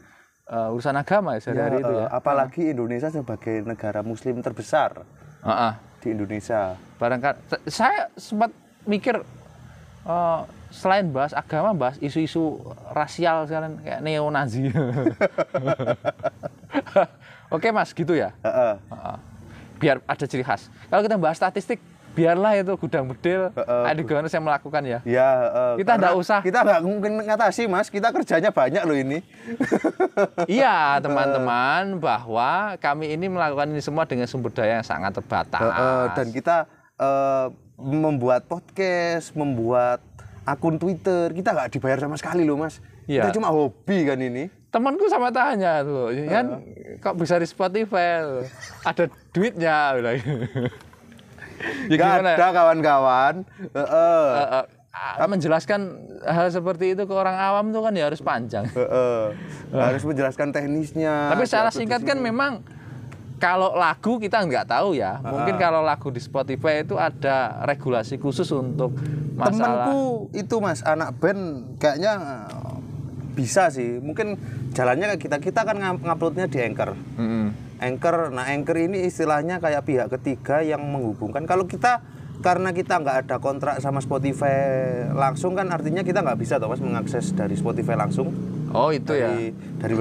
eh, 0.47 0.69
urusan 0.71 0.95
agama 0.95 1.35
ya 1.35 1.41
sehari-hari 1.41 1.79
itu 1.81 1.91
Eh, 1.93 1.99
ya. 1.99 2.07
apalagi 2.09 2.61
Indonesia 2.71 3.09
sebagai 3.09 3.63
negara 3.63 3.99
muslim 3.99 4.39
terbesar 4.39 5.03
Heeh. 5.43 5.73
di 5.99 6.07
Indonesia. 6.11 6.75
barangkali 6.95 7.37
saya 7.67 8.07
sempat 8.15 8.51
mikir 8.83 9.19
eh, 10.05 10.41
selain 10.69 11.07
bahas 11.11 11.31
agama 11.31 11.71
bahas 11.71 11.95
isu-isu 12.03 12.59
rasial 12.91 13.47
sekalian 13.47 13.79
kayak 13.79 13.99
neo-nazi. 14.03 14.67
Oke 17.55 17.71
mas, 17.71 17.95
gitu 17.95 18.11
ya. 18.15 18.35
Heeh. 18.43 18.75
Heeh. 18.91 19.17
biar 19.77 20.01
ada 20.09 20.25
ciri 20.25 20.41
khas. 20.41 20.73
Kalau 20.89 21.05
kita 21.05 21.21
bahas 21.21 21.37
statistik, 21.37 21.77
biarlah 22.17 22.57
itu 22.57 22.73
gudang 22.81 23.05
bedil, 23.13 23.53
Heeh. 23.53 23.83
adeganus 23.93 24.33
yang 24.33 24.41
melakukan 24.41 24.81
ya. 24.81 24.99
Ya, 25.05 25.29
heeh. 25.45 25.85
Kita 25.85 25.91
nggak 26.01 26.15
usah. 26.17 26.39
Kita 26.41 26.59
nggak 26.65 26.81
mungkin 26.81 27.11
ngatasi, 27.21 27.69
Mas. 27.69 27.93
Kita 27.93 28.09
kerjanya 28.09 28.49
banyak 28.49 28.81
loh 28.81 28.97
ini. 28.97 29.21
iya 30.57 30.97
teman-teman, 30.97 32.01
bahwa 32.01 32.73
kami 32.81 33.13
ini 33.13 33.29
melakukan 33.29 33.69
ini 33.69 33.85
semua 33.85 34.09
dengan 34.09 34.25
sumber 34.25 34.49
daya 34.49 34.81
yang 34.81 34.87
sangat 34.87 35.13
terbatas. 35.13 35.61
Heeh, 35.61 36.03
dan 36.17 36.27
kita 36.33 36.65
eh, 36.97 37.47
membuat 37.77 38.49
podcast, 38.49 39.37
membuat 39.37 40.01
akun 40.47 40.79
Twitter, 40.79 41.35
kita 41.35 41.51
nggak 41.51 41.75
dibayar 41.75 41.99
sama 41.99 42.15
sekali 42.15 42.47
loh, 42.47 42.55
Mas. 42.55 42.79
Iya. 43.03 43.27
Kita 43.27 43.35
cuma 43.35 43.51
hobi 43.51 44.07
kan 44.07 44.15
ini. 44.23 44.47
Temanku 44.71 45.11
sama 45.11 45.27
tanya 45.31 45.83
tuh, 45.83 46.15
ya 46.15 46.25
kan 46.31 46.63
kok 47.03 47.15
bisa 47.19 47.35
di 47.35 47.47
Spotify? 47.47 48.23
Ada 48.87 49.11
duitnya 49.35 49.95
bilang. 49.99 50.19
ya 51.91 51.95
gimana? 51.99 52.31
ada 52.39 52.47
kawan-kawan. 52.55 53.35
Heeh. 53.75 54.27
Eh, 54.39 54.47
eh, 54.63 54.65
ah, 55.19 55.27
menjelaskan 55.27 55.81
hal 56.23 56.47
seperti 56.47 56.95
itu 56.95 57.03
ke 57.03 57.13
orang 57.15 57.35
awam 57.35 57.75
tuh 57.75 57.83
kan 57.83 57.91
ya 57.95 58.07
harus 58.07 58.23
panjang. 58.23 58.63
Heeh. 58.71 59.23
Harus 59.75 60.03
menjelaskan 60.07 60.55
teknisnya. 60.55 61.35
Tapi 61.35 61.43
secara 61.43 61.69
singkat 61.75 62.07
kan 62.07 62.19
memang 62.23 62.63
kalau 63.37 63.77
lagu 63.77 64.17
kita 64.17 64.41
nggak 64.41 64.65
tahu 64.65 64.97
ya. 64.97 65.21
Mungkin 65.21 65.55
kalau 65.55 65.85
lagu 65.85 66.09
di 66.09 66.17
Spotify 66.17 66.81
itu 66.81 66.97
ada 66.97 67.61
regulasi 67.63 68.17
khusus 68.17 68.49
untuk 68.49 68.97
masalah. 69.37 69.93
temanku 69.93 70.01
itu 70.33 70.55
mas 70.57 70.81
anak 70.81 71.13
band 71.21 71.41
kayaknya 71.77 72.13
eh, 72.49 72.77
bisa 73.37 73.69
sih 73.69 74.01
mungkin 74.01 74.33
jalannya 74.73 75.13
kayak 75.13 75.21
kita 75.21 75.37
kita 75.37 75.61
kan 75.61 75.77
nguploadnya 75.77 76.49
di 76.49 76.57
anchor 76.57 76.97
Mm-mm. 77.21 77.53
anchor 77.77 78.33
nah 78.33 78.49
anchor 78.49 78.81
ini 78.81 79.05
istilahnya 79.05 79.61
kayak 79.61 79.85
pihak 79.85 80.09
ketiga 80.17 80.65
yang 80.65 80.81
menghubungkan 80.81 81.45
kalau 81.45 81.69
kita 81.69 82.01
karena 82.41 82.73
kita 82.73 82.97
nggak 82.97 83.29
ada 83.29 83.37
kontrak 83.37 83.77
sama 83.77 84.01
Spotify 84.01 84.57
langsung 85.13 85.53
kan 85.53 85.69
artinya 85.69 86.01
kita 86.01 86.25
nggak 86.25 86.41
bisa 86.41 86.57
toh 86.57 86.65
mas 86.65 86.81
mengakses 86.81 87.29
dari 87.37 87.53
Spotify 87.53 87.93
langsung 87.93 88.33
Oh 88.73 88.89
itu 88.89 89.13
ya. 89.13 89.29
dari 89.29 89.53
dari 89.77 89.93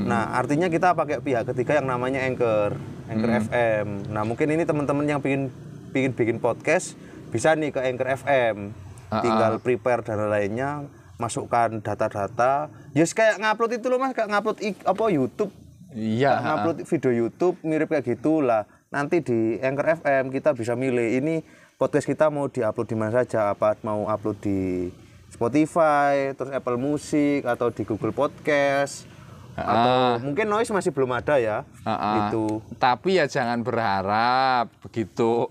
websitenya 0.00 0.08
nah 0.08 0.24
artinya 0.36 0.66
kita 0.72 0.96
pakai 0.96 1.20
pihak 1.20 1.44
ketiga 1.52 1.78
yang 1.78 1.88
namanya 1.88 2.24
anchor 2.24 2.76
anchor 3.06 3.30
FM 3.48 4.10
nah 4.10 4.24
mungkin 4.24 4.48
ini 4.48 4.64
teman-teman 4.64 5.04
yang 5.04 5.20
pingin 5.20 5.52
pingin 5.92 6.16
bikin 6.16 6.38
podcast 6.40 6.96
bisa 7.30 7.52
nih 7.54 7.70
ke 7.70 7.80
anchor 7.84 8.08
FM 8.16 8.72
tinggal 9.18 9.58
prepare 9.58 10.06
dan 10.06 10.30
lainnya 10.30 10.86
masukkan 11.20 11.68
data-data. 11.84 12.72
Ya 12.96 13.04
kayak 13.04 13.36
ngupload 13.42 13.76
itu 13.76 13.86
loh 13.92 14.00
mas. 14.00 14.16
Kayak 14.16 14.32
ngupload 14.32 14.56
apa 14.88 15.04
YouTube? 15.12 15.52
Iya. 15.92 16.32
Kayak 16.32 16.44
ngupload 16.48 16.78
video 16.88 17.12
YouTube 17.12 17.56
mirip 17.60 17.92
kayak 17.92 18.08
gitulah. 18.08 18.64
Nanti 18.88 19.20
di 19.20 19.60
anchor 19.60 20.00
FM 20.00 20.32
kita 20.32 20.56
bisa 20.56 20.72
milih 20.72 21.20
ini 21.20 21.44
podcast 21.76 22.08
kita 22.08 22.32
mau 22.32 22.48
diupload 22.48 22.88
di 22.88 22.96
mana 22.96 23.12
saja? 23.12 23.52
Apa 23.52 23.76
mau 23.84 24.08
upload 24.08 24.38
di 24.40 24.88
Spotify 25.30 26.34
terus 26.34 26.50
Apple 26.50 26.80
Music 26.80 27.46
atau 27.46 27.70
di 27.70 27.86
Google 27.86 28.16
Podcast 28.16 29.19
atau 29.64 29.96
mungkin 30.24 30.46
noise 30.48 30.72
masih 30.72 30.90
belum 30.90 31.12
ada 31.16 31.36
ya 31.36 31.62
Ah, 31.84 31.92
ah. 31.92 32.14
itu 32.28 32.60
Tapi 32.80 33.20
ya 33.20 33.28
jangan 33.28 33.60
berharap 33.60 34.72
begitu 34.84 35.48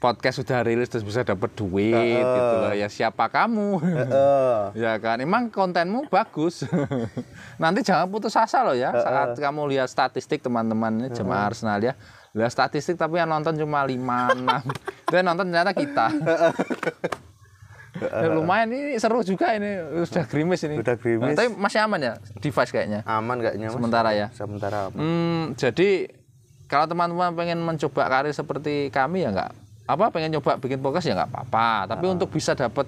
podcast 0.00 0.40
sudah 0.40 0.64
rilis 0.64 0.88
terus 0.88 1.04
bisa 1.04 1.20
dapat 1.22 1.52
duit 1.52 1.92
gitu 2.24 2.54
loh. 2.56 2.72
Ya 2.72 2.88
siapa 2.88 3.28
kamu? 3.28 3.84
Heeh. 3.84 4.56
ya 4.88 4.96
kan, 4.96 5.20
emang 5.20 5.52
kontenmu 5.52 6.08
bagus. 6.08 6.64
Nanti 7.62 7.84
jangan 7.84 8.08
putus 8.08 8.32
asa 8.32 8.64
loh 8.64 8.72
ya 8.72 8.96
saat 8.96 9.36
kamu 9.36 9.68
lihat 9.76 9.92
statistik 9.92 10.40
teman-teman 10.40 11.04
ini 11.04 11.08
jemaah 11.12 11.52
Arsenal 11.52 11.84
ya. 11.84 11.92
Lihat 12.32 12.48
statistik 12.48 12.96
tapi 12.96 13.20
yang 13.20 13.28
nonton 13.28 13.60
cuma 13.60 13.84
5 13.84 13.92
6. 13.92 15.12
Dan 15.12 15.22
nonton 15.28 15.52
ternyata 15.52 15.76
kita. 15.76 16.06
Ya, 17.98 18.30
lumayan 18.30 18.70
ini 18.70 18.94
seru 19.02 19.18
juga 19.26 19.50
ini 19.58 19.82
sudah 20.06 20.22
gerimis 20.30 20.62
ini. 20.62 20.78
Sudah 20.78 20.94
gerimis. 20.94 21.34
Tapi 21.34 21.50
masih 21.58 21.78
aman 21.82 21.98
ya 21.98 22.12
device 22.38 22.70
kayaknya. 22.70 23.02
aman 23.02 23.36
kayaknya 23.42 23.66
Mas. 23.66 23.74
Sementara 23.74 24.10
ya. 24.14 24.26
sementara 24.30 24.76
aman. 24.88 24.98
Hmm, 24.98 25.42
jadi 25.58 26.06
kalau 26.70 26.86
teman-teman 26.86 27.34
pengen 27.34 27.58
mencoba 27.58 28.06
karir 28.06 28.30
seperti 28.30 28.94
kami 28.94 29.26
ya 29.26 29.34
nggak 29.34 29.50
apa 29.90 30.06
pengen 30.14 30.38
coba 30.38 30.54
bikin 30.62 30.78
podcast 30.78 31.10
ya 31.10 31.18
nggak 31.18 31.34
apa-apa. 31.34 31.90
Tapi 31.90 32.06
untuk 32.06 32.30
bisa 32.30 32.54
dapat 32.54 32.86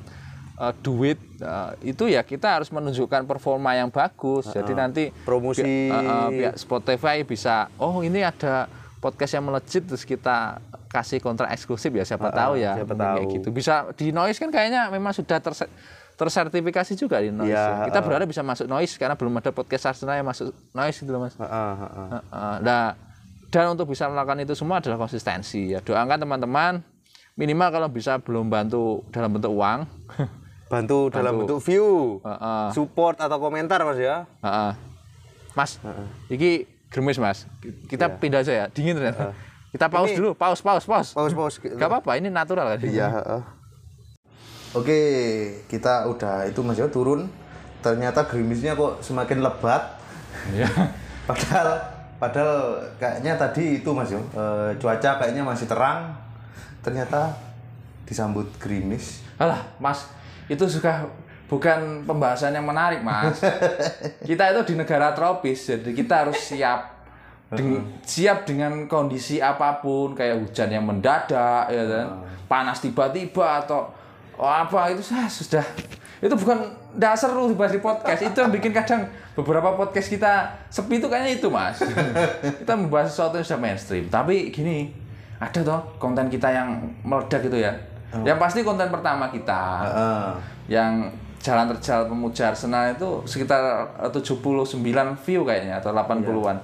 eh, 0.62 0.74
duit 0.86 1.18
eh, 1.42 1.70
itu 1.82 2.06
ya 2.06 2.22
kita 2.22 2.62
harus 2.62 2.70
menunjukkan 2.70 3.26
performa 3.26 3.74
yang 3.74 3.90
bagus. 3.90 4.54
Jadi 4.54 4.70
nanti 4.70 5.10
Promosi. 5.26 5.66
pi- 5.66 5.90
eh, 5.90 5.98
eh, 5.98 6.28
pihak 6.30 6.54
Spotify 6.54 7.26
bisa 7.26 7.66
oh 7.82 8.06
ini 8.06 8.22
ada 8.22 8.70
podcast 9.02 9.34
yang 9.34 9.50
melejit 9.50 9.82
terus 9.82 10.06
kita 10.06 10.62
kasih 10.92 11.18
kontrak 11.18 11.48
eksklusif 11.48 11.88
ya 11.88 12.04
siapa 12.04 12.28
tahu 12.28 12.60
ya 12.60 12.76
siapa 12.76 12.92
mungkin 12.92 13.00
kayak 13.00 13.24
tahu. 13.24 13.34
gitu. 13.40 13.48
Bisa 13.48 13.74
di 13.96 14.12
noise 14.12 14.36
kan 14.36 14.52
kayaknya 14.52 14.92
memang 14.92 15.16
sudah 15.16 15.40
terse- 15.40 15.72
tersertifikasi 16.12 16.92
juga 16.94 17.16
di 17.18 17.32
noise. 17.32 17.48
Iya, 17.48 17.64
ya. 17.80 17.84
Kita 17.88 18.04
berharap 18.04 18.28
bisa 18.28 18.44
masuk 18.44 18.68
noise 18.68 18.92
karena 18.94 19.16
belum 19.16 19.32
ada 19.32 19.50
podcast 19.50 19.88
Arsenal 19.88 20.20
yang 20.20 20.28
masuk 20.28 20.52
noise 20.70 20.96
gitu 21.00 21.08
loh 21.08 21.24
Mas. 21.24 21.34
Heeh, 21.34 21.48
heeh. 21.80 22.08
Heeh. 22.12 22.56
Nah, 22.60 22.84
dan 23.48 23.64
untuk 23.72 23.88
bisa 23.88 24.04
melakukan 24.06 24.38
itu 24.38 24.52
semua 24.52 24.78
adalah 24.78 25.00
konsistensi. 25.00 25.72
Ya, 25.72 25.80
doakan 25.80 26.20
teman-teman 26.20 26.84
minimal 27.32 27.68
kalau 27.72 27.88
bisa 27.88 28.20
belum 28.20 28.52
bantu 28.52 29.00
dalam 29.08 29.32
bentuk 29.32 29.50
uang. 29.50 29.88
bantu 30.72 31.08
dalam 31.08 31.36
bentuk 31.36 31.60
view 31.60 32.16
Heeh. 32.20 32.68
support 32.72 33.20
atau 33.20 33.36
komentar 33.36 33.84
mas 33.84 33.96
ya 33.96 34.24
Heeh. 34.40 34.72
Mas, 35.52 35.76
iki 36.28 36.64
germis 36.88 37.16
Mas. 37.16 37.44
Kita 37.84 38.08
pindah 38.08 38.40
aja 38.40 38.52
ya. 38.52 38.66
Dingin 38.68 38.96
ternyata. 38.96 39.36
Kita 39.72 39.88
pause 39.88 40.12
Ini- 40.12 40.18
dulu, 40.20 40.30
pause, 40.36 40.60
pause, 40.60 40.84
pause. 40.84 41.10
pause 41.16 41.32
pause 41.32 41.56
Gak 41.64 41.88
apa-apa, 41.88 42.20
ini 42.20 42.28
natural 42.28 42.76
kan. 42.76 42.78
Iya. 42.84 43.08
heeh. 43.08 43.42
Oke, 44.72 45.00
kita 45.64 46.08
udah 46.08 46.44
itu 46.44 46.60
Mas 46.60 46.76
Yo 46.76 46.88
turun. 46.92 47.28
Ternyata 47.80 48.28
gerimisnya 48.28 48.76
kok 48.76 49.00
semakin 49.00 49.40
lebat. 49.40 49.96
Iya. 50.52 50.68
Padahal 51.28 51.80
padahal 52.20 52.78
kayaknya 53.00 53.34
tadi 53.34 53.80
itu 53.80 53.90
Mas 53.96 54.12
Yo, 54.12 54.20
eh, 54.36 54.76
cuaca 54.76 55.16
kayaknya 55.16 55.40
masih 55.40 55.64
terang. 55.64 56.12
Ternyata 56.84 57.32
disambut 58.04 58.44
gerimis. 58.60 59.24
Alah, 59.40 59.64
Mas, 59.80 60.04
itu 60.52 60.68
suka 60.68 61.08
bukan 61.48 62.04
pembahasan 62.04 62.52
yang 62.52 62.68
menarik, 62.68 63.00
Mas. 63.00 63.40
kita 64.28 64.52
itu 64.52 64.72
di 64.72 64.74
negara 64.76 65.16
tropis, 65.16 65.64
jadi 65.68 65.90
kita 65.92 66.28
harus 66.28 66.36
siap 66.36 66.91
Deng- 67.52 67.84
siap 68.02 68.48
dengan 68.48 68.88
kondisi 68.88 69.38
apa 69.38 69.80
pun, 69.84 70.16
kayak 70.16 70.40
hujan 70.40 70.72
yang 70.72 70.84
mendadak, 70.88 71.68
ya 71.68 71.84
kan, 71.84 72.06
panas 72.48 72.80
tiba-tiba 72.80 73.60
atau 73.64 73.92
oh, 74.40 74.48
apa 74.48 74.92
itu 74.92 75.04
saya 75.04 75.28
sudah. 75.28 75.64
Itu 76.22 76.38
bukan 76.38 76.58
nggak 76.96 77.14
seru 77.18 77.50
dibahas 77.50 77.74
di 77.74 77.82
podcast. 77.82 78.20
Itu 78.22 78.40
yang 78.40 78.52
bikin 78.54 78.70
kadang 78.70 79.04
beberapa 79.34 79.74
podcast 79.74 80.08
kita 80.12 80.48
sepi 80.70 81.00
itu 81.02 81.10
kayaknya 81.10 81.40
itu 81.40 81.48
mas. 81.50 81.82
Kita 82.62 82.78
membahas 82.78 83.10
sesuatu 83.10 83.40
yang 83.40 83.46
sudah 83.46 83.60
mainstream. 83.60 84.06
Tapi 84.06 84.54
gini 84.54 84.92
ada 85.42 85.58
toh 85.66 85.80
konten 85.98 86.30
kita 86.30 86.46
yang 86.54 86.78
meledak 87.02 87.42
gitu 87.42 87.58
ya. 87.58 87.74
Yang 88.22 88.38
pasti 88.38 88.60
konten 88.62 88.92
pertama 88.92 89.32
kita 89.32 89.82
Heeh. 89.88 90.28
yang 90.78 91.10
jalan 91.42 91.66
terjal 91.74 92.06
pemuja 92.06 92.54
Arsenal 92.54 92.94
itu 92.94 93.24
sekitar 93.26 93.88
eh, 93.98 94.12
79 94.12 94.78
view 95.26 95.42
kayaknya 95.42 95.82
atau 95.82 95.90
80-an. 95.90 96.56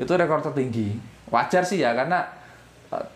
Itu 0.00 0.16
rekor 0.16 0.40
tertinggi. 0.40 0.96
Wajar 1.28 1.62
sih 1.62 1.84
ya 1.84 1.92
karena 1.92 2.24
eh, 2.88 3.06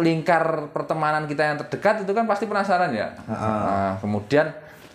lingkar 0.00 0.72
pertemanan 0.72 1.28
kita 1.28 1.42
yang 1.44 1.56
terdekat 1.60 2.08
itu 2.08 2.12
kan 2.16 2.24
pasti 2.24 2.48
penasaran 2.48 2.96
ya. 2.96 3.12
Nah, 3.28 4.00
kemudian 4.00 4.48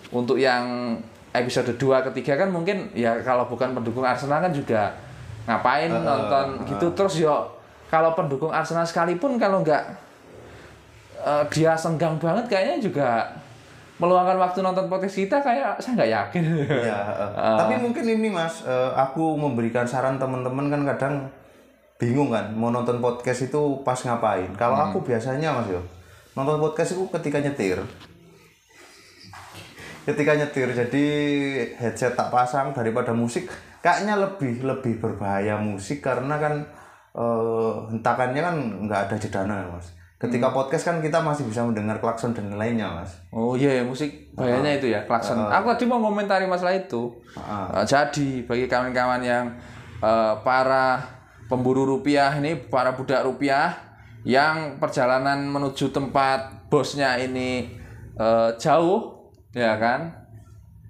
untuk 0.09 0.41
yang 0.41 0.97
episode 1.35 1.75
2 1.75 2.07
ketiga 2.11 2.39
kan 2.39 2.49
mungkin 2.49 2.89
ya 2.95 3.19
kalau 3.21 3.45
bukan 3.45 3.75
pendukung 3.75 4.07
Arsenal 4.07 4.39
kan 4.39 4.55
juga 4.55 4.95
ngapain 5.45 5.91
nonton 5.91 6.63
gitu 6.65 6.87
terus 6.95 7.21
yo 7.21 7.51
kalau 7.91 8.15
pendukung 8.17 8.49
Arsenal 8.49 8.87
sekalipun 8.87 9.35
kalau 9.35 9.61
nggak 9.61 9.83
eh, 11.21 11.43
dia 11.51 11.75
senggang 11.75 12.15
banget 12.17 12.47
kayaknya 12.49 12.77
juga 12.79 13.09
meluangkan 13.95 14.35
waktu 14.35 14.59
nonton 14.59 14.91
podcast 14.91 15.15
kita 15.15 15.37
kayak 15.39 15.79
saya 15.79 15.93
nggak 15.95 16.11
yakin. 16.11 16.43
Ya, 16.89 16.99
eh. 17.31 17.57
tapi 17.57 17.73
mungkin 17.79 18.03
ini 18.03 18.27
mas, 18.27 18.67
eh, 18.67 18.91
aku 18.91 19.39
memberikan 19.39 19.87
saran 19.87 20.19
teman-teman 20.19 20.67
kan 20.67 20.81
kadang 20.95 21.15
bingung 21.95 22.27
kan 22.27 22.51
mau 22.51 22.75
nonton 22.75 22.99
podcast 22.99 23.47
itu 23.47 23.79
pas 23.87 23.95
ngapain. 23.95 24.51
Kalau 24.59 24.75
aku 24.75 24.99
biasanya 25.07 25.55
mas 25.55 25.71
yo 25.71 25.79
nonton 26.35 26.59
podcast 26.59 26.99
itu 26.99 27.07
ketika 27.07 27.39
nyetir. 27.39 27.79
Ketika 30.05 30.37
nyetir, 30.37 30.69
jadi 30.69 31.05
headset 31.81 32.13
tak 32.13 32.29
pasang 32.29 32.77
daripada 32.77 33.09
musik, 33.09 33.49
kayaknya 33.81 34.21
lebih 34.21 34.61
lebih 34.61 35.01
berbahaya 35.01 35.57
musik 35.57 36.03
karena 36.03 36.37
kan 36.37 36.53
eh, 37.15 37.73
hentakannya 37.95 38.41
kan 38.43 38.55
nggak 38.85 39.01
ada 39.09 39.15
jedana 39.15 39.55
mas. 39.71 39.95
Ketika 40.15 40.47
podcast 40.55 40.87
kan 40.87 41.03
kita 41.03 41.19
masih 41.19 41.43
bisa 41.43 41.59
mendengar 41.67 41.99
klakson 41.99 42.31
dan 42.31 42.47
lainnya 42.55 42.87
mas. 42.87 43.19
Oh 43.35 43.51
iya 43.59 43.79
ya, 43.79 43.83
musik 43.83 44.31
bahayanya 44.31 44.79
itu 44.79 44.87
ya 44.87 45.03
klakson. 45.03 45.35
Aku 45.35 45.75
tadi 45.75 45.83
mau 45.91 45.99
komentari 45.99 46.47
masalah 46.47 46.71
itu. 46.71 47.11
Eh, 47.35 47.83
jadi 47.83 48.47
bagi 48.47 48.65
kawan-kawan 48.71 49.19
yang 49.19 49.51
eh, 49.99 50.33
para 50.39 51.03
pemburu 51.51 51.83
rupiah 51.83 52.31
ini, 52.39 52.55
para 52.55 52.95
budak 52.95 53.27
rupiah 53.27 53.75
yang 54.23 54.79
perjalanan 54.79 55.51
menuju 55.51 55.91
tempat 55.91 56.71
bosnya 56.71 57.19
ini 57.19 57.75
eh, 58.15 58.49
jauh, 58.55 59.29
ya 59.51 59.75
kan? 59.75 60.15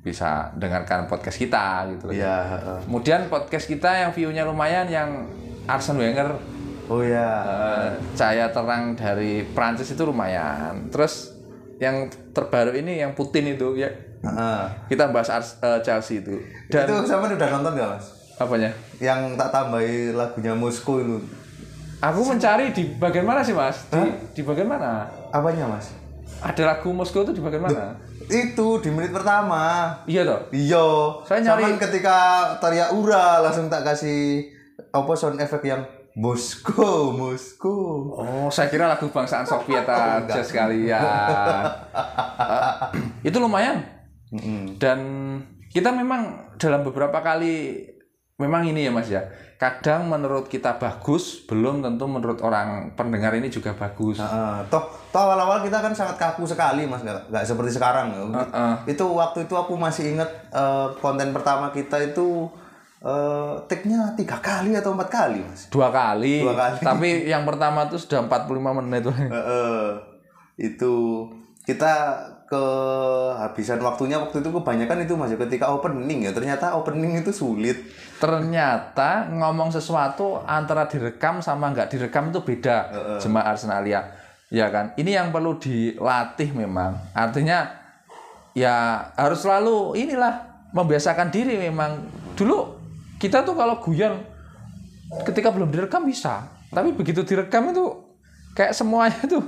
Bisa 0.05 0.53
dengarkan 0.53 1.09
podcast 1.09 1.41
kita 1.41 1.89
gitu. 1.97 2.07
loh. 2.07 2.13
Iya. 2.13 2.37
heeh. 2.45 2.77
Kemudian 2.85 3.25
podcast 3.25 3.65
kita 3.65 4.05
yang 4.05 4.13
view-nya 4.13 4.45
lumayan 4.45 4.85
yang 4.85 5.25
Arsene 5.65 5.97
Wenger 5.97 6.54
Oh 6.87 7.01
ya. 7.01 7.29
eh, 7.43 7.87
cahaya 8.13 8.47
terang 8.47 8.93
dari 8.93 9.41
Prancis 9.47 9.89
itu 9.89 10.03
lumayan. 10.03 10.85
Terus 10.87 11.33
yang 11.75 12.05
terbaru 12.31 12.71
ini 12.71 12.97
yang 12.97 13.11
Putin 13.11 13.51
itu 13.51 13.75
ya 13.75 13.91
Heeh. 14.21 14.61
kita 14.87 15.09
bahas 15.09 15.27
Ars- 15.27 15.59
eh, 15.59 15.79
Chelsea 15.81 16.17
itu 16.17 16.39
dan 16.65 16.87
itu 16.87 17.03
sama 17.03 17.27
udah 17.27 17.49
nonton 17.51 17.75
gak 17.75 17.89
mas? 17.89 18.05
apanya? 18.35 18.71
Yang 18.97 19.35
tak 19.35 19.49
tambahi 19.49 20.11
lagunya 20.11 20.51
Moskow 20.51 20.99
itu. 20.99 21.19
Aku 21.99 22.23
mencari 22.23 22.69
di 22.69 22.95
bagian 22.95 23.23
mana 23.23 23.39
sih 23.39 23.51
mas? 23.51 23.87
Di, 23.87 23.99
di 24.31 24.41
bagian 24.41 24.67
mana? 24.67 25.07
Apanya 25.31 25.67
mas? 25.67 25.91
Ada 26.39 26.63
lagu 26.69 26.91
Moskow 26.91 27.23
itu 27.23 27.31
di 27.31 27.39
bagian 27.39 27.63
mana? 27.63 27.95
Itu 28.25 28.79
di 28.79 28.89
menit 28.89 29.11
pertama. 29.11 29.91
Iya 30.03 30.23
toh. 30.23 30.39
Iya. 30.49 30.85
Saya 31.23 31.39
nyari- 31.41 31.63
Cuman 31.65 31.79
ketika 31.81 32.17
teriak 32.57 32.91
ura 32.91 33.39
langsung 33.39 33.67
tak 33.67 33.83
kasih 33.83 34.47
apa 34.91 35.11
sound 35.13 35.37
effect 35.37 35.63
yang 35.63 35.83
Moskow, 36.15 37.11
Moskow. 37.11 38.15
Oh, 38.15 38.47
saya 38.47 38.71
kira 38.71 38.87
lagu 38.87 39.11
bangsaan 39.11 39.43
Soviet 39.43 39.83
aja 39.91 40.41
sekalian. 40.41 41.03
Eh, 42.35 43.31
itu 43.31 43.37
lumayan. 43.39 43.79
Dan 44.77 44.99
kita 45.71 45.89
memang 45.95 46.51
dalam 46.59 46.83
beberapa 46.83 47.23
kali 47.23 47.83
memang 48.35 48.67
ini 48.67 48.87
ya 48.87 48.91
Mas 48.91 49.07
ya. 49.07 49.23
Kadang 49.55 50.11
menurut 50.11 50.51
kita 50.51 50.75
bagus, 50.75 51.47
belum 51.47 51.79
tentu 51.79 52.05
menurut 52.11 52.43
orang 52.43 52.91
pendengar 52.99 53.31
ini 53.39 53.47
juga 53.47 53.71
bagus. 53.71 54.19
Heeh. 54.19 54.67
toh, 54.67 54.83
toh 55.15 55.21
awal-awal 55.23 55.63
kita 55.63 55.79
kan 55.79 55.95
sangat 55.95 56.19
kaku 56.19 56.43
sekali 56.43 56.83
mas, 56.83 57.07
nggak 57.07 57.31
nggak 57.31 57.43
seperti 57.47 57.71
sekarang. 57.79 58.11
Heeh. 58.11 58.73
Itu 58.91 59.15
waktu 59.15 59.47
itu 59.47 59.55
aku 59.55 59.79
masih 59.79 60.19
inget 60.19 60.27
eh, 60.51 60.87
konten 60.99 61.31
pertama 61.31 61.71
kita 61.71 61.95
itu 62.03 62.51
eh 63.03 63.53
take-nya 63.67 64.15
tiga 64.15 64.37
kali 64.39 64.77
atau 64.77 64.95
empat 64.95 65.09
kali 65.11 65.39
mas. 65.43 65.67
Dua 65.67 65.91
kali. 65.91 66.45
Dua 66.45 66.55
kali. 66.55 66.75
Tapi 66.79 67.09
yang 67.27 67.43
pertama 67.43 67.89
tuh 67.91 67.99
sudah 67.99 68.23
45 68.27 68.79
menit. 68.79 69.03
Heeh. 69.09 70.15
itu 70.55 71.27
kita 71.67 72.15
kehabisan 72.47 73.83
waktunya 73.83 74.15
waktu 74.15 74.39
itu 74.39 74.55
kebanyakan 74.55 75.03
itu 75.03 75.19
masih 75.19 75.35
ketika 75.35 75.67
opening 75.67 76.23
ya 76.23 76.31
ternyata 76.31 76.79
opening 76.79 77.19
itu 77.19 77.35
sulit 77.35 77.75
Ternyata 78.15 79.27
ngomong 79.27 79.75
sesuatu 79.75 80.39
antara 80.47 80.87
direkam 80.87 81.43
sama 81.43 81.75
nggak 81.75 81.91
direkam 81.91 82.31
itu 82.31 82.39
beda. 82.39 82.77
Jemaah 83.19 83.51
Arsenalia. 83.51 84.07
Ya 84.47 84.71
kan? 84.71 84.95
Ini 84.95 85.19
yang 85.19 85.35
perlu 85.35 85.59
dilatih 85.59 86.55
memang. 86.55 86.95
Artinya 87.11 87.75
ya 88.55 89.03
harus 89.19 89.43
selalu 89.43 89.99
inilah 89.99 90.63
membiasakan 90.71 91.27
diri 91.27 91.59
memang. 91.59 92.07
Dulu 92.39 92.74
kita 93.25 93.41
tuh 93.41 93.57
kalau 93.57 93.81
guyon 93.81 94.21
ketika 95.25 95.49
belum 95.49 95.73
direkam 95.73 96.05
bisa. 96.05 96.45
Tapi 96.69 96.93
begitu 96.93 97.25
direkam 97.25 97.73
itu 97.73 97.85
kayak 98.53 98.77
semuanya 98.77 99.21
tuh 99.25 99.41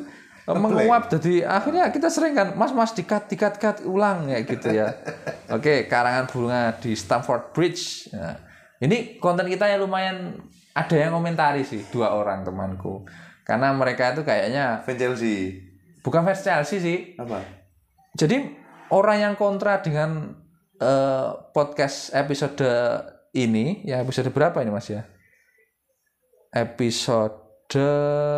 menguap. 0.49 1.11
Jadi 1.11 1.43
akhirnya 1.43 1.93
kita 1.93 2.07
sering 2.07 2.33
kan 2.33 2.57
mas 2.57 2.73
mas 2.73 2.95
dikat 2.97 3.29
dikat 3.29 3.61
kat 3.61 3.77
ulang 3.85 4.31
ya 4.31 4.39
gitu 4.41 4.67
ya. 4.73 4.97
Oke 5.55 5.85
karangan 5.85 6.25
bunga 6.25 6.61
di 6.79 6.97
Stamford 6.97 7.51
Bridge. 7.51 8.09
Nah, 8.15 8.39
ini 8.79 9.21
konten 9.21 9.45
kita 9.45 9.67
yang 9.67 9.85
lumayan 9.85 10.39
ada 10.77 10.95
yang 10.95 11.13
komentari 11.13 11.65
sih 11.65 11.85
dua 11.89 12.13
orang 12.15 12.45
temanku. 12.45 13.03
Karena 13.43 13.71
mereka 13.71 14.11
itu 14.11 14.27
kayaknya 14.27 14.83
Chelsea. 14.83 15.63
Bukan 16.03 16.23
fans 16.23 16.43
Chelsea 16.43 16.79
sih. 16.79 16.97
Apa? 17.15 17.43
Jadi 18.15 18.43
orang 18.91 19.17
yang 19.23 19.33
kontra 19.35 19.79
dengan 19.83 20.35
eh, 20.79 21.29
podcast 21.51 22.11
episode 22.15 22.59
ini 23.37 23.85
ya 23.85 24.01
episode 24.01 24.29
berapa 24.29 24.57
ini 24.59 24.69
mas 24.69 24.89
ya? 24.89 25.05
Episode 26.49 27.37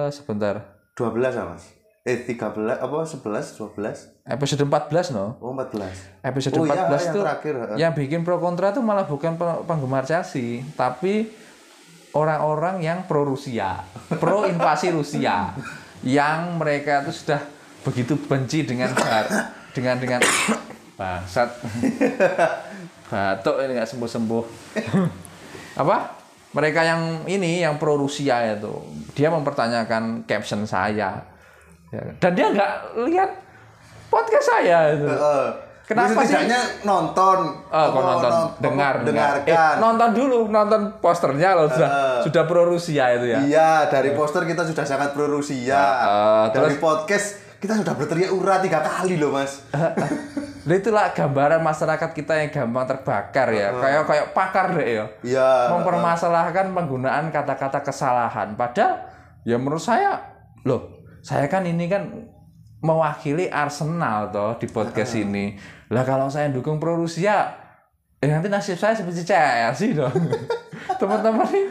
sebentar. 0.09 0.75
12 0.93 1.15
ya 1.31 1.45
mas. 1.45 1.63
Eh 2.03 2.25
13 2.25 2.81
apa 2.81 2.95
11 3.05 3.21
12 3.53 4.25
episode 4.25 4.63
14 4.65 5.13
no? 5.13 5.37
Oh 5.39 5.53
14 5.53 6.23
episode 6.23 6.53
Oh, 6.57 6.65
iya, 6.65 6.87
14 6.89 6.89
yang 6.89 7.13
tuh 7.13 7.23
terakhir, 7.23 7.53
heeh. 7.55 7.77
yang 7.77 7.91
bikin 7.93 8.19
pro 8.23 8.39
kontra 8.39 8.71
tuh 8.71 8.81
malah 8.81 9.05
bukan 9.05 9.35
pe- 9.35 9.61
penggemar 9.63 10.03
Chelsea 10.03 10.63
tapi 10.73 11.29
orang-orang 12.11 12.81
yang 12.81 13.05
pro 13.05 13.21
Rusia 13.21 13.83
pro 14.15 14.47
invasi 14.47 14.89
Rusia 14.97 15.53
yang 16.01 16.57
mereka 16.57 17.03
tuh 17.03 17.13
sudah 17.13 17.41
begitu 17.83 18.15
benci 18.17 18.65
dengan 18.65 18.89
dengan 19.69 19.95
dengan 19.99 20.19
bangsat 20.97 21.49
batuk 23.09 23.57
ini 23.59 23.73
nggak 23.73 23.89
sembuh 23.89 24.09
sembuh 24.09 24.43
apa 25.81 25.97
mereka 26.49 26.81
yang 26.81 27.01
ini 27.25 27.61
yang 27.61 27.75
pro 27.75 27.93
Rusia 27.93 28.41
itu 28.47 28.73
dia 29.11 29.29
mempertanyakan 29.29 30.23
caption 30.23 30.63
saya 30.63 31.25
Ya, 31.89 32.05
dan 32.21 32.37
dia 32.37 32.53
nggak 32.53 32.71
lihat 33.09 33.29
podcast 34.13 34.45
saya 34.45 34.93
itu. 34.93 35.09
Kenapa 35.89 36.21
sih? 36.21 36.37
Nonton 36.85 37.37
Oh, 37.65 37.85
kok 37.89 38.01
nonton, 38.05 38.29
non- 38.29 38.53
dengar, 38.61 39.01
dengar. 39.01 39.41
Eh, 39.41 39.49
dengarkan 39.49 39.73
nonton 39.81 40.09
dulu, 40.13 40.39
nonton 40.45 40.81
posternya 41.01 41.57
loh 41.57 41.65
sudah 41.65 42.21
sudah 42.21 42.45
pro 42.45 42.69
Rusia 42.69 43.09
itu 43.17 43.25
ya. 43.25 43.41
Iya, 43.41 43.71
dari 43.89 44.13
poster 44.13 44.45
kita 44.45 44.69
sudah 44.69 44.85
sangat 44.85 45.17
pro 45.17 45.25
Rusia. 45.25 45.81
Heeh, 45.81 46.45
dari 46.53 46.77
podcast 46.77 47.41
kita 47.57 47.73
sudah 47.81 47.97
berteriak 47.97 48.29
ura 48.29 48.61
tiga 48.61 48.85
kali 48.85 49.17
loh, 49.17 49.33
Mas. 49.33 49.65
Nah, 50.69 50.77
itulah 50.77 51.09
gambaran 51.17 51.65
masyarakat 51.65 52.13
kita 52.13 52.45
yang 52.45 52.53
gampang 52.53 52.85
terbakar 52.85 53.49
ya. 53.49 53.73
Kayak 53.73 54.05
kayak 54.05 54.25
pakar 54.37 54.77
deh 54.77 54.85
ya. 54.85 55.05
Iya. 55.25 55.49
Mempermasalahkan 55.73 56.69
penggunaan 56.77 57.33
kata-kata 57.33 57.81
kesalahan. 57.81 58.53
Padahal 58.53 59.01
ya 59.49 59.57
menurut 59.57 59.81
saya, 59.81 60.21
loh, 60.61 61.01
saya 61.25 61.49
kan 61.49 61.65
ini 61.65 61.89
kan 61.89 62.05
mewakili 62.85 63.49
Arsenal 63.49 64.29
toh 64.29 64.61
di 64.61 64.69
podcast 64.69 65.17
ini. 65.17 65.57
Lah 65.89 66.05
kalau 66.05 66.29
saya 66.29 66.53
dukung 66.53 66.77
pro 66.77 66.93
Rusia, 66.93 67.49
eh 68.21 68.29
nanti 68.29 68.45
nasib 68.45 68.77
saya 68.77 68.93
seperti 68.93 69.25
Chelsea 69.25 69.91
dong. 69.97 70.13
Teman-teman 71.01 71.49
ini 71.49 71.61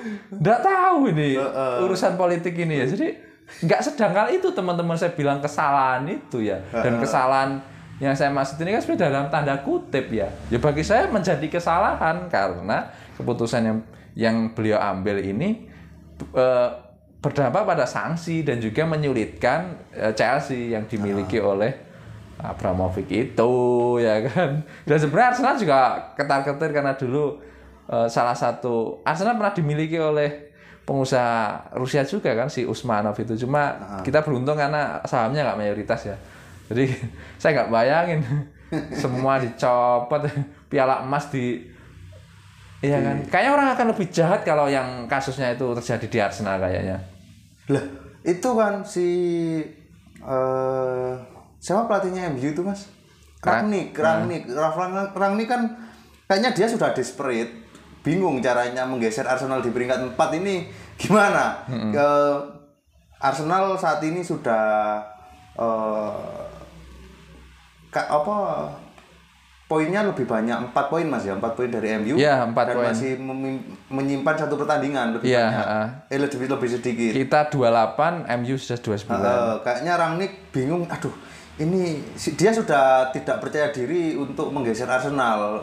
nggak 0.42 0.58
tahu 0.58 1.14
ini 1.14 1.38
urusan 1.86 2.18
politik 2.18 2.58
ini 2.58 2.82
ya. 2.82 2.86
Jadi 2.90 3.14
nggak 3.62 3.78
sedangkal 3.78 4.34
itu 4.34 4.50
teman-teman 4.50 4.98
saya 4.98 5.14
bilang 5.14 5.38
kesalahan 5.38 6.02
itu 6.10 6.42
ya. 6.42 6.58
Dan 6.74 6.98
kesalahan 6.98 7.77
yang 7.98 8.14
saya 8.14 8.30
maksud 8.30 8.62
ini 8.62 8.78
kan 8.78 8.80
sebenarnya 8.82 9.04
dalam 9.10 9.26
tanda 9.26 9.54
kutip 9.66 10.06
ya. 10.14 10.30
Ya 10.48 10.58
bagi 10.62 10.86
saya 10.86 11.10
menjadi 11.10 11.46
kesalahan 11.50 12.30
karena 12.30 12.94
keputusan 13.18 13.62
yang 13.66 13.78
yang 14.14 14.36
beliau 14.54 14.78
ambil 14.78 15.18
ini 15.18 15.66
eh, 16.34 16.70
berdampak 17.18 17.66
pada 17.66 17.86
sanksi 17.86 18.46
dan 18.46 18.62
juga 18.62 18.86
menyulitkan 18.86 19.90
eh, 19.94 20.14
Chelsea 20.14 20.70
yang 20.74 20.86
dimiliki 20.86 21.42
oleh 21.42 21.74
Abramovich 22.38 23.10
itu 23.10 23.52
ya 23.98 24.22
kan. 24.30 24.62
Dan 24.86 24.96
sebenarnya 25.02 25.28
Arsenal 25.34 25.54
juga 25.58 25.78
ketar-ketir 26.14 26.70
karena 26.70 26.94
dulu 26.94 27.42
eh, 27.90 28.06
salah 28.06 28.38
satu 28.38 29.02
Arsenal 29.02 29.34
pernah 29.34 29.54
dimiliki 29.54 29.98
oleh 29.98 30.54
pengusaha 30.86 31.74
Rusia 31.76 32.06
juga 32.06 32.32
kan 32.38 32.46
si 32.46 32.62
Usmanov 32.62 33.18
itu. 33.18 33.34
Cuma 33.42 33.74
kita 34.06 34.22
beruntung 34.22 34.54
karena 34.54 35.02
sahamnya 35.02 35.50
nggak 35.50 35.58
mayoritas 35.58 36.14
ya. 36.14 36.16
Jadi 36.68 36.84
saya 37.40 37.50
nggak 37.56 37.72
bayangin 37.72 38.20
semua 39.00 39.40
dicopot 39.40 40.22
piala 40.68 41.00
emas 41.02 41.32
di 41.32 41.64
Iya 42.78 43.02
kan? 43.02 43.16
Kayaknya 43.26 43.50
orang 43.50 43.68
akan 43.74 43.86
lebih 43.90 44.06
jahat 44.06 44.46
kalau 44.46 44.70
yang 44.70 45.10
kasusnya 45.10 45.50
itu 45.50 45.66
terjadi 45.82 46.06
di 46.06 46.18
Arsenal 46.22 46.62
kayaknya. 46.62 47.02
Lah, 47.66 47.82
itu 48.22 48.50
kan 48.54 48.86
si 48.86 49.08
eh 50.18 51.12
siapa 51.58 51.90
pelatihnya 51.90 52.30
MU 52.30 52.54
itu, 52.54 52.62
Mas? 52.62 52.86
Rangnick, 53.42 53.98
Rangnick, 53.98 54.46
Ralf 54.50 54.78
Rang- 54.78 55.10
Rangnick 55.10 55.50
kan 55.50 55.74
kayaknya 56.26 56.54
dia 56.54 56.70
sudah 56.70 56.94
desperate, 56.94 57.50
bingung 58.02 58.38
caranya 58.38 58.86
menggeser 58.86 59.26
Arsenal 59.26 59.58
di 59.58 59.74
peringkat 59.74 60.14
4 60.14 60.38
ini 60.38 60.70
gimana? 60.94 61.66
Eh, 61.66 62.36
Arsenal 63.18 63.74
saat 63.74 63.98
ini 64.02 64.22
sudah 64.22 65.02
eh, 65.58 66.46
apa 68.00 68.36
poinnya 69.64 70.00
lebih 70.00 70.24
banyak 70.24 70.72
4 70.72 70.88
poin 70.88 71.04
Mas 71.04 71.22
ya, 71.22 71.34
4 71.34 71.44
poin 71.52 71.68
dari 71.68 71.92
MU 71.98 72.16
Iya, 72.16 72.40
empat 72.42 72.64
dan 72.66 72.74
poin. 72.74 72.88
masih 72.88 73.20
menyimpan 73.86 74.34
satu 74.38 74.56
pertandingan 74.56 75.12
lebih 75.12 75.28
Iya, 75.28 75.44
banyak. 75.44 75.60
heeh. 75.60 75.86
Eh 76.08 76.18
lebih 76.18 76.48
lebih 76.48 76.68
sedikit. 76.70 77.12
Kita 77.12 77.40
28, 77.46 78.24
MU 78.38 78.56
sudah 78.56 78.78
29. 78.78 79.20
Eh, 79.20 79.56
kayaknya 79.60 79.92
Rangnick 79.94 80.32
bingung, 80.48 80.88
aduh 80.88 81.12
ini 81.58 82.00
dia 82.32 82.48
sudah 82.48 83.10
tidak 83.10 83.38
percaya 83.38 83.68
diri 83.68 84.14
untuk 84.14 84.48
menggeser 84.48 84.86
Arsenal 84.86 85.60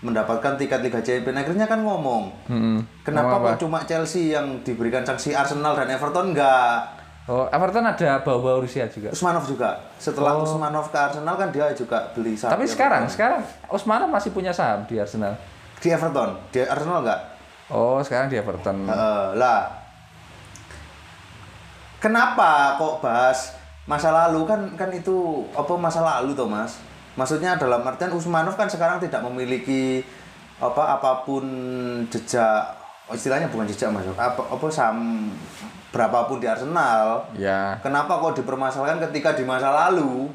mendapatkan 0.00 0.56
tiket 0.56 0.80
Liga 0.80 0.98
Champions. 0.98 1.38
Akhirnya 1.38 1.68
kan 1.68 1.84
ngomong, 1.84 2.32
Mm-mm. 2.48 3.04
kenapa 3.04 3.36
kok 3.38 3.62
cuma 3.62 3.84
Chelsea 3.84 4.32
yang 4.32 4.64
diberikan 4.64 5.04
sanksi 5.04 5.36
Arsenal 5.36 5.76
dan 5.76 5.86
Everton 5.86 6.32
enggak? 6.32 6.99
Oh, 7.30 7.46
Everton 7.46 7.86
ada 7.86 8.18
bau-bau 8.26 8.58
Rusia 8.58 8.90
juga. 8.90 9.14
Usmanov 9.14 9.46
juga. 9.46 9.78
Setelah 10.02 10.34
Usmanov 10.42 10.90
ke 10.90 10.98
Arsenal 10.98 11.38
kan 11.38 11.54
dia 11.54 11.70
juga 11.78 12.10
beli 12.10 12.34
saham 12.34 12.58
Tapi 12.58 12.66
sekarang, 12.66 13.06
sekarang 13.06 13.46
Usmanov 13.70 14.10
masih 14.10 14.34
punya 14.34 14.50
saham 14.50 14.82
di 14.90 14.98
Arsenal. 14.98 15.38
di 15.80 15.88
Everton, 15.88 16.34
di 16.50 16.60
Arsenal 16.60 17.06
enggak? 17.06 17.20
Oh, 17.70 18.02
sekarang 18.02 18.26
di 18.26 18.34
Everton. 18.34 18.82
Heeh, 18.82 19.24
lah. 19.38 19.70
Kenapa 22.02 22.74
kok 22.82 22.98
bahas 22.98 23.54
masa 23.86 24.10
lalu 24.10 24.44
kan 24.50 24.60
kan 24.74 24.90
itu 24.90 25.46
apa 25.54 25.72
masa 25.78 26.02
lalu 26.02 26.34
toh 26.34 26.50
Mas? 26.50 26.82
Maksudnya 27.14 27.54
dalam 27.54 27.86
artian 27.86 28.10
Usmanov 28.10 28.58
kan 28.58 28.66
sekarang 28.66 28.98
tidak 28.98 29.22
memiliki 29.22 30.02
apa 30.58 30.98
apa 30.98 31.22
pun 31.22 31.46
jejak 32.10 32.74
oh, 33.06 33.14
istilahnya 33.14 33.46
bukan 33.54 33.70
jejak 33.70 33.94
Mas. 33.94 34.04
Apa 34.18 34.42
apa 34.50 34.66
saham 34.66 35.30
berapapun 35.90 36.38
di 36.38 36.46
Arsenal. 36.46 37.26
Ya. 37.34 37.78
Kenapa 37.82 38.18
kok 38.22 38.38
dipermasalahkan 38.38 39.02
ketika 39.10 39.34
di 39.34 39.42
masa 39.42 39.70
lalu? 39.70 40.30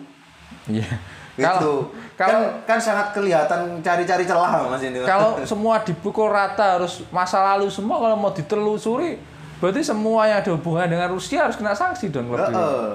Iya. 0.67 0.87
Itu 1.35 1.91
Kalau 2.15 2.47
kan, 2.63 2.63
kan 2.63 2.79
sangat 2.79 3.11
kelihatan 3.11 3.83
cari-cari 3.83 4.23
celah 4.23 4.71
Mas 4.71 4.79
ini. 4.87 5.03
kalau 5.03 5.35
semua 5.51 5.83
dipukul 5.83 6.31
rata 6.31 6.79
harus 6.79 7.03
masa 7.11 7.43
lalu 7.43 7.67
semua 7.67 7.99
kalau 7.99 8.15
mau 8.15 8.31
ditelusuri 8.31 9.19
berarti 9.59 9.83
semua 9.83 10.23
yang 10.31 10.39
ada 10.39 10.55
hubungan 10.55 10.87
dengan 10.87 11.11
Rusia 11.11 11.43
harus 11.43 11.59
kena 11.59 11.75
sanksi 11.75 12.07
dong 12.07 12.31
gitu. 12.31 12.39
Heeh. 12.39 12.87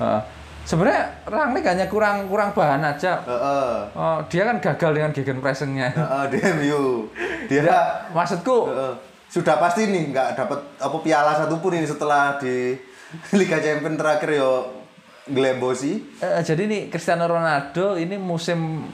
Heeh. 0.00 0.20
Sebenarnya 0.62 1.04
Rangnick 1.26 1.66
hanya 1.68 1.84
kurang 1.90 2.30
kurang 2.32 2.56
bahan 2.56 2.80
aja. 2.80 3.20
Heeh. 3.28 3.76
Oh, 3.92 4.24
dia 4.32 4.48
kan 4.48 4.56
gagal 4.56 4.90
dengan 4.96 5.10
gegenpressingnya. 5.12 5.92
Heeh, 5.92 6.24
di 6.32 6.38
MU. 6.40 7.12
Dia 7.52 8.08
Maksudku 8.16 8.72
Heeh. 8.72 9.11
Sudah 9.32 9.56
pasti 9.56 9.88
nih 9.88 10.12
nggak 10.12 10.28
dapat 10.36 10.60
apa 10.76 10.96
piala 11.00 11.32
satupun 11.32 11.72
ini 11.72 11.88
setelah 11.88 12.36
di 12.36 12.76
Liga 13.38 13.56
Champions 13.58 13.96
terakhir 13.96 14.36
yo 14.36 14.52
Glembosi. 15.22 16.02
Eh, 16.18 16.42
jadi 16.42 16.66
nih 16.66 16.80
Cristiano 16.88 17.24
Ronaldo 17.24 17.94
ini 17.94 18.18
musim 18.18 18.84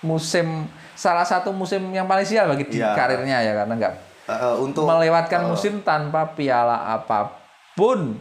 musim 0.00 0.64
salah 0.94 1.22
satu 1.22 1.50
musim 1.50 1.90
yang 1.90 2.06
paling 2.06 2.22
sial 2.22 2.46
bagi 2.46 2.64
di 2.64 2.78
Iya. 2.78 2.94
karirnya 2.94 3.38
ya 3.38 3.52
karena 3.54 3.74
nggak 3.76 3.94
Heeh, 4.22 4.54
untuk 4.58 4.86
melewatkan 4.86 5.44
musim 5.44 5.82
tanpa 5.82 6.32
piala 6.32 6.88
apa 6.88 7.34
pun. 7.74 8.14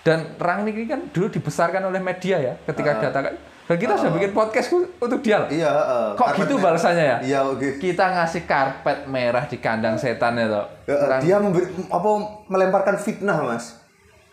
Dan 0.00 0.36
Rangnick 0.36 0.76
ini 0.76 0.86
kan 0.86 1.00
dulu 1.08 1.28
dibesarkan 1.28 1.82
oleh 1.82 1.98
media 1.98 2.36
ya 2.38 2.54
ketika 2.62 3.00
datang. 3.02 3.36
Dan 3.70 3.78
kita 3.78 3.94
sudah 3.94 4.12
bikin 4.18 4.34
podcast 4.34 4.66
untuk 4.74 5.22
dia. 5.22 5.46
iya 5.46 5.70
heeh. 5.70 6.18
Kok 6.18 6.42
gitu 6.42 6.58
merah. 6.58 6.74
balasannya 6.74 7.04
ya? 7.06 7.16
Iya 7.22 7.38
oke. 7.46 7.78
Kita 7.78 8.18
ngasih 8.18 8.42
karpet 8.42 9.06
merah 9.06 9.46
di 9.46 9.62
kandang 9.62 9.94
setan 9.94 10.34
ya 10.34 10.50
toh. 10.50 10.66
Heeh, 10.90 11.22
dia 11.22 11.38
memberi, 11.38 11.70
apa 11.86 12.08
melemparkan 12.50 12.98
fitnah 12.98 13.38
mas. 13.46 13.78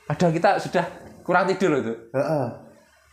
Padahal 0.10 0.34
kita 0.34 0.58
sudah 0.58 0.90
kurang 1.22 1.46
tidur 1.46 1.78
itu. 1.78 1.94
Heeh. 2.18 2.46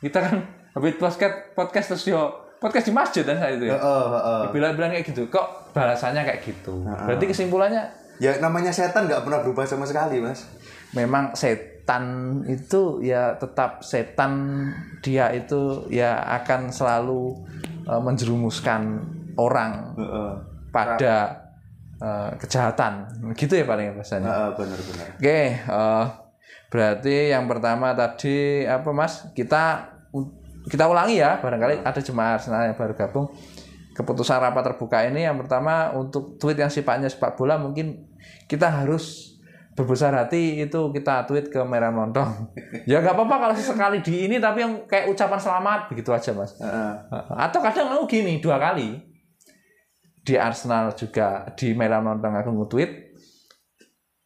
Kita 0.01 0.25
kan 0.25 0.41
habis 0.73 0.97
podcast 0.97 1.53
podcast 1.53 1.87
terus 1.93 2.09
yo 2.09 2.33
podcast 2.57 2.89
di 2.89 2.93
masjid 2.97 3.21
kan 3.21 3.37
saat 3.37 3.61
itu 3.61 3.69
ya. 3.69 3.77
Heeh, 3.77 4.05
heeh. 4.17 4.41
Bilang-bilang 4.49 4.97
kayak 4.97 5.05
gitu. 5.05 5.29
Kok 5.29 5.77
balasannya 5.77 6.25
kayak 6.25 6.41
gitu? 6.41 6.89
Berarti 6.89 7.29
kesimpulannya 7.29 7.85
Ya 8.23 8.39
namanya 8.39 8.71
setan 8.71 9.11
nggak 9.11 9.27
pernah 9.27 9.43
berubah 9.43 9.67
sama 9.67 9.83
sekali 9.85 10.23
mas. 10.23 10.47
memang 10.95 11.35
setan 11.35 11.74
itu 12.49 13.05
ya 13.05 13.37
tetap 13.37 13.85
setan 13.85 14.33
dia 15.05 15.29
itu 15.37 15.85
ya 15.93 16.17
akan 16.41 16.73
selalu 16.73 17.45
eh, 17.85 18.01
menjerumuskan 18.01 19.05
orang 19.37 19.93
Heeh. 20.01 20.33
pada 20.73 21.45
eh, 22.01 22.31
kejahatan. 22.41 23.05
Gitu 23.37 23.61
ya 23.61 23.65
paling 23.69 23.93
bahasanya. 23.93 24.29
Heeh, 24.33 24.49
benar-benar. 24.57 25.07
Oke, 25.21 25.41
eh, 25.61 26.05
berarti 26.73 27.17
yang 27.31 27.45
pertama 27.45 27.93
tadi 27.93 28.65
apa 28.65 28.91
Mas? 28.97 29.29
Kita 29.37 29.93
kita 30.65 30.89
ulangi 30.89 31.21
ya, 31.21 31.45
barangkali 31.45 31.85
ada 31.85 32.01
jemaah 32.01 32.41
Arsenal 32.41 32.65
yang 32.65 32.77
baru 32.81 32.97
gabung. 32.97 33.29
Keputusan 33.95 34.41
rapat 34.41 34.73
terbuka 34.73 35.05
ini 35.07 35.23
yang 35.29 35.39
pertama 35.39 35.93
untuk 35.95 36.41
tweet 36.41 36.59
yang 36.59 36.73
sifatnya 36.73 37.07
sepak 37.07 37.39
bola 37.39 37.61
mungkin 37.61 38.11
kita 38.51 38.67
harus 38.67 39.34
berbesar 39.75 40.15
hati 40.15 40.63
itu 40.63 40.81
kita 40.95 41.27
tweet 41.27 41.51
ke 41.51 41.61
Merah 41.67 41.91
Montong. 41.91 42.55
ya 42.91 43.03
nggak 43.03 43.15
apa-apa 43.15 43.37
kalau 43.51 43.55
sesekali 43.55 43.99
di 44.01 44.31
ini 44.31 44.39
tapi 44.39 44.63
yang 44.63 44.87
kayak 44.87 45.11
ucapan 45.11 45.39
selamat 45.39 45.81
begitu 45.91 46.11
aja 46.15 46.31
Mas. 46.35 46.55
Heeh. 46.59 46.95
Atau 47.35 47.59
kadang 47.63 47.91
aku 47.91 48.07
gini 48.07 48.39
dua 48.39 48.63
kali 48.63 49.15
di 50.25 50.35
Arsenal 50.41 50.97
juga 50.97 51.53
di 51.53 51.77
Merah 51.77 52.01
Montong 52.01 52.33
aku 52.33 52.51
nge-tweet 52.51 52.91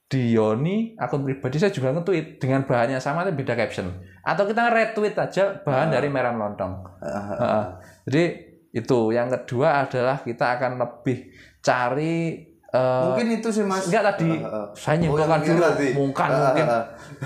di 0.08 0.32
Yoni 0.32 0.96
akun 0.96 1.26
pribadi 1.26 1.58
saya 1.60 1.74
juga 1.74 1.92
nge-tweet 1.92 2.40
dengan 2.40 2.64
bahannya 2.64 3.02
sama 3.02 3.26
tapi 3.26 3.44
beda 3.44 3.58
caption 3.58 3.92
atau 4.24 4.46
kita 4.48 4.72
retweet 4.72 5.18
aja 5.18 5.58
bahan 5.60 5.92
dari 5.92 6.08
Merah 6.08 6.32
Montong 6.32 7.02
Heeh. 7.02 7.64
jadi 8.08 8.24
itu 8.72 9.12
yang 9.12 9.28
kedua 9.28 9.84
adalah 9.84 10.22
kita 10.22 10.56
akan 10.56 10.80
lebih 10.80 11.34
cari 11.60 12.46
eh, 12.68 13.02
Mungkin 13.04 13.26
itu 13.34 13.48
sih 13.48 13.64
mas. 13.64 13.86
enggak 13.86 14.04
tadi. 14.12 14.28
Heeh. 14.36 14.66
saya 14.74 14.94
Oh, 14.94 15.00
nyimpulkan 15.00 15.38
dulu. 15.40 15.60
tadi. 15.62 15.88
mungkin. 15.92 16.28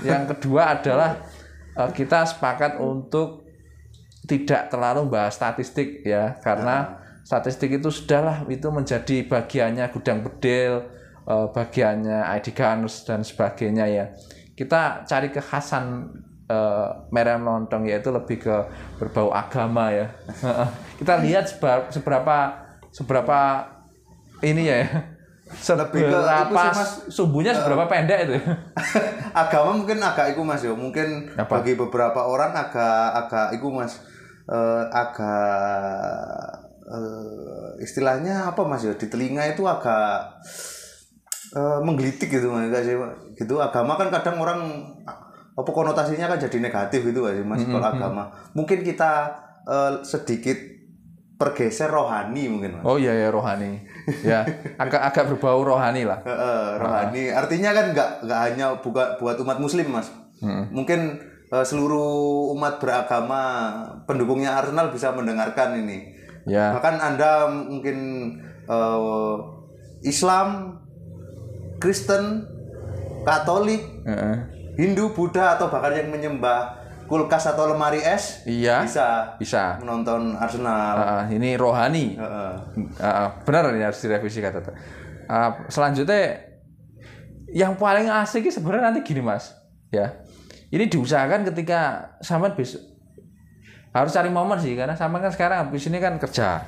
yang 0.01 0.23
kedua 0.25 0.61
adalah 0.75 1.11
eh, 1.73 1.91
kita 1.91 2.23
sepakat 2.23 2.77
untuk 2.77 3.43
tidak 4.23 4.71
terlalu 4.71 5.11
bahas 5.11 5.35
statistik 5.35 6.01
ya. 6.01 6.39
Karena 6.39 6.95
statistik 7.21 7.71
itu 7.71 7.87
sudahlah 7.87 8.47
itu 8.47 8.67
menjadi 8.67 9.23
bagiannya 9.23 9.85
gudang 9.91 10.23
bedil 10.23 10.87
eh, 11.23 11.47
bagiannya 11.51 12.23
ID 12.33 12.51
Gunners 12.51 13.03
dan 13.03 13.19
sebagainya 13.21 13.85
ya. 13.85 14.05
Kita 14.53 15.03
cari 15.03 15.27
kekhasan 15.27 16.07
eh, 16.47 16.87
merah 17.09 17.35
lontong 17.35 17.83
yaitu 17.83 18.15
lebih 18.15 18.39
ke 18.39 18.55
berbau 18.95 19.27
agama 19.29 19.91
ya. 19.91 20.07
Kita 20.99 21.19
lihat 21.19 21.51
seberapa 21.91 22.37
seberapa 22.93 23.39
ini 24.39 24.67
ya 24.67 24.83
Lebih 25.53 26.01
ke 26.01 26.17
itu 26.17 26.55
sih, 26.57 26.71
Mas. 26.73 26.91
sumbunya 27.13 27.51
seberapa 27.53 27.85
pendek 27.85 28.19
itu? 28.25 28.37
Agama 29.41 29.77
mungkin 29.77 29.97
agak 29.97 30.37
iku 30.37 30.45
mas 30.45 30.61
yo 30.61 30.77
mungkin 30.77 31.25
Apa? 31.33 31.57
bagi 31.57 31.73
beberapa 31.73 32.21
orang 32.21 32.53
agak 32.53 33.25
agak 33.25 33.57
iku 33.57 33.73
mas 33.73 33.97
Eh, 34.43 34.83
agak 34.91 36.51
eh, 36.83 37.69
istilahnya 37.79 38.51
apa 38.51 38.59
mas 38.67 38.83
yo 38.83 38.91
di 38.99 39.07
telinga 39.07 39.47
itu 39.47 39.63
agak 39.63 40.43
eh, 41.55 41.79
menggelitik 41.79 42.27
gitu 42.27 42.51
mas. 42.51 42.67
Gitu. 43.39 43.55
Agama 43.55 43.95
kan 43.95 44.11
kadang 44.11 44.43
orang 44.43 44.83
apa 45.53 45.69
konotasinya 45.69 46.27
kan 46.27 46.41
jadi 46.41 46.59
negatif 46.59 47.07
gitu 47.07 47.23
sih 47.31 47.45
mas 47.47 47.63
kalau 47.63 47.87
agama. 47.87 48.27
Mungkin 48.51 48.83
kita 48.83 49.31
eh, 49.63 50.03
sedikit 50.03 50.59
pergeser 51.33 51.89
rohani 51.89 52.45
mungkin 52.45 52.79
mas 52.79 52.83
Oh 52.85 52.97
iya 53.01 53.11
ya 53.13 53.29
rohani. 53.33 53.81
Ya, 54.21 54.45
agak 54.77 55.01
agak 55.01 55.23
berbau 55.33 55.63
rohani 55.65 56.05
lah. 56.05 56.21
Heeh, 56.29 56.65
rohani. 56.77 57.23
Artinya 57.33 57.73
kan 57.73 57.85
nggak 57.95 58.09
nggak 58.27 58.39
hanya 58.51 58.65
buka 58.79 59.17
buat 59.17 59.39
umat 59.41 59.57
muslim 59.57 59.89
mas. 59.89 60.11
Mungkin 60.43 61.23
eh, 61.49 61.65
seluruh 61.65 62.51
umat 62.53 62.83
beragama 62.83 63.41
pendukungnya 64.03 64.59
Arsenal 64.59 64.91
bisa 64.91 65.15
mendengarkan 65.15 65.79
ini. 65.79 66.11
Ya. 66.43 66.75
Bahkan 66.75 66.95
anda 66.99 67.47
mungkin 67.47 67.97
eh, 68.67 69.35
Islam, 70.03 70.79
Kristen, 71.79 72.43
Katolik, 73.23 73.81
Heeh. 74.03 74.35
Hindu, 74.75 75.15
Buddha 75.15 75.55
atau 75.55 75.71
bahkan 75.71 75.95
yang 75.95 76.11
menyembah 76.11 76.82
kulkas 77.05 77.45
atau 77.47 77.67
lemari 77.67 77.99
es 77.99 78.43
Iya. 78.43 78.83
bisa 78.83 79.35
Bisa. 79.37 79.77
menonton 79.79 80.33
Arsenal. 80.33 80.95
Ah, 80.95 81.23
ini 81.27 81.55
rohani. 81.55 82.15
Heeh. 82.15 82.53
Ah, 82.97 83.29
benar 83.43 83.71
ini 83.71 83.81
harus 83.81 83.99
direvisi 83.99 84.39
kata 84.39 84.59
Ah, 85.25 85.55
selanjutnya 85.67 86.35
yang 87.53 87.77
paling 87.77 88.09
asik 88.09 88.49
sebenarnya 88.49 88.89
nanti 88.89 89.05
gini 89.05 89.21
mas 89.21 89.53
ya 89.93 90.09
ini 90.73 90.89
diusahakan 90.89 91.45
ketika 91.45 92.01
sama 92.17 92.49
besok 92.49 92.81
harus 93.93 94.09
cari 94.09 94.33
momen 94.33 94.57
sih 94.57 94.73
karena 94.73 94.97
sama 94.97 95.21
kan 95.21 95.29
sekarang 95.29 95.69
habis 95.69 95.85
ini 95.85 96.01
kan 96.01 96.17
kerja 96.17 96.65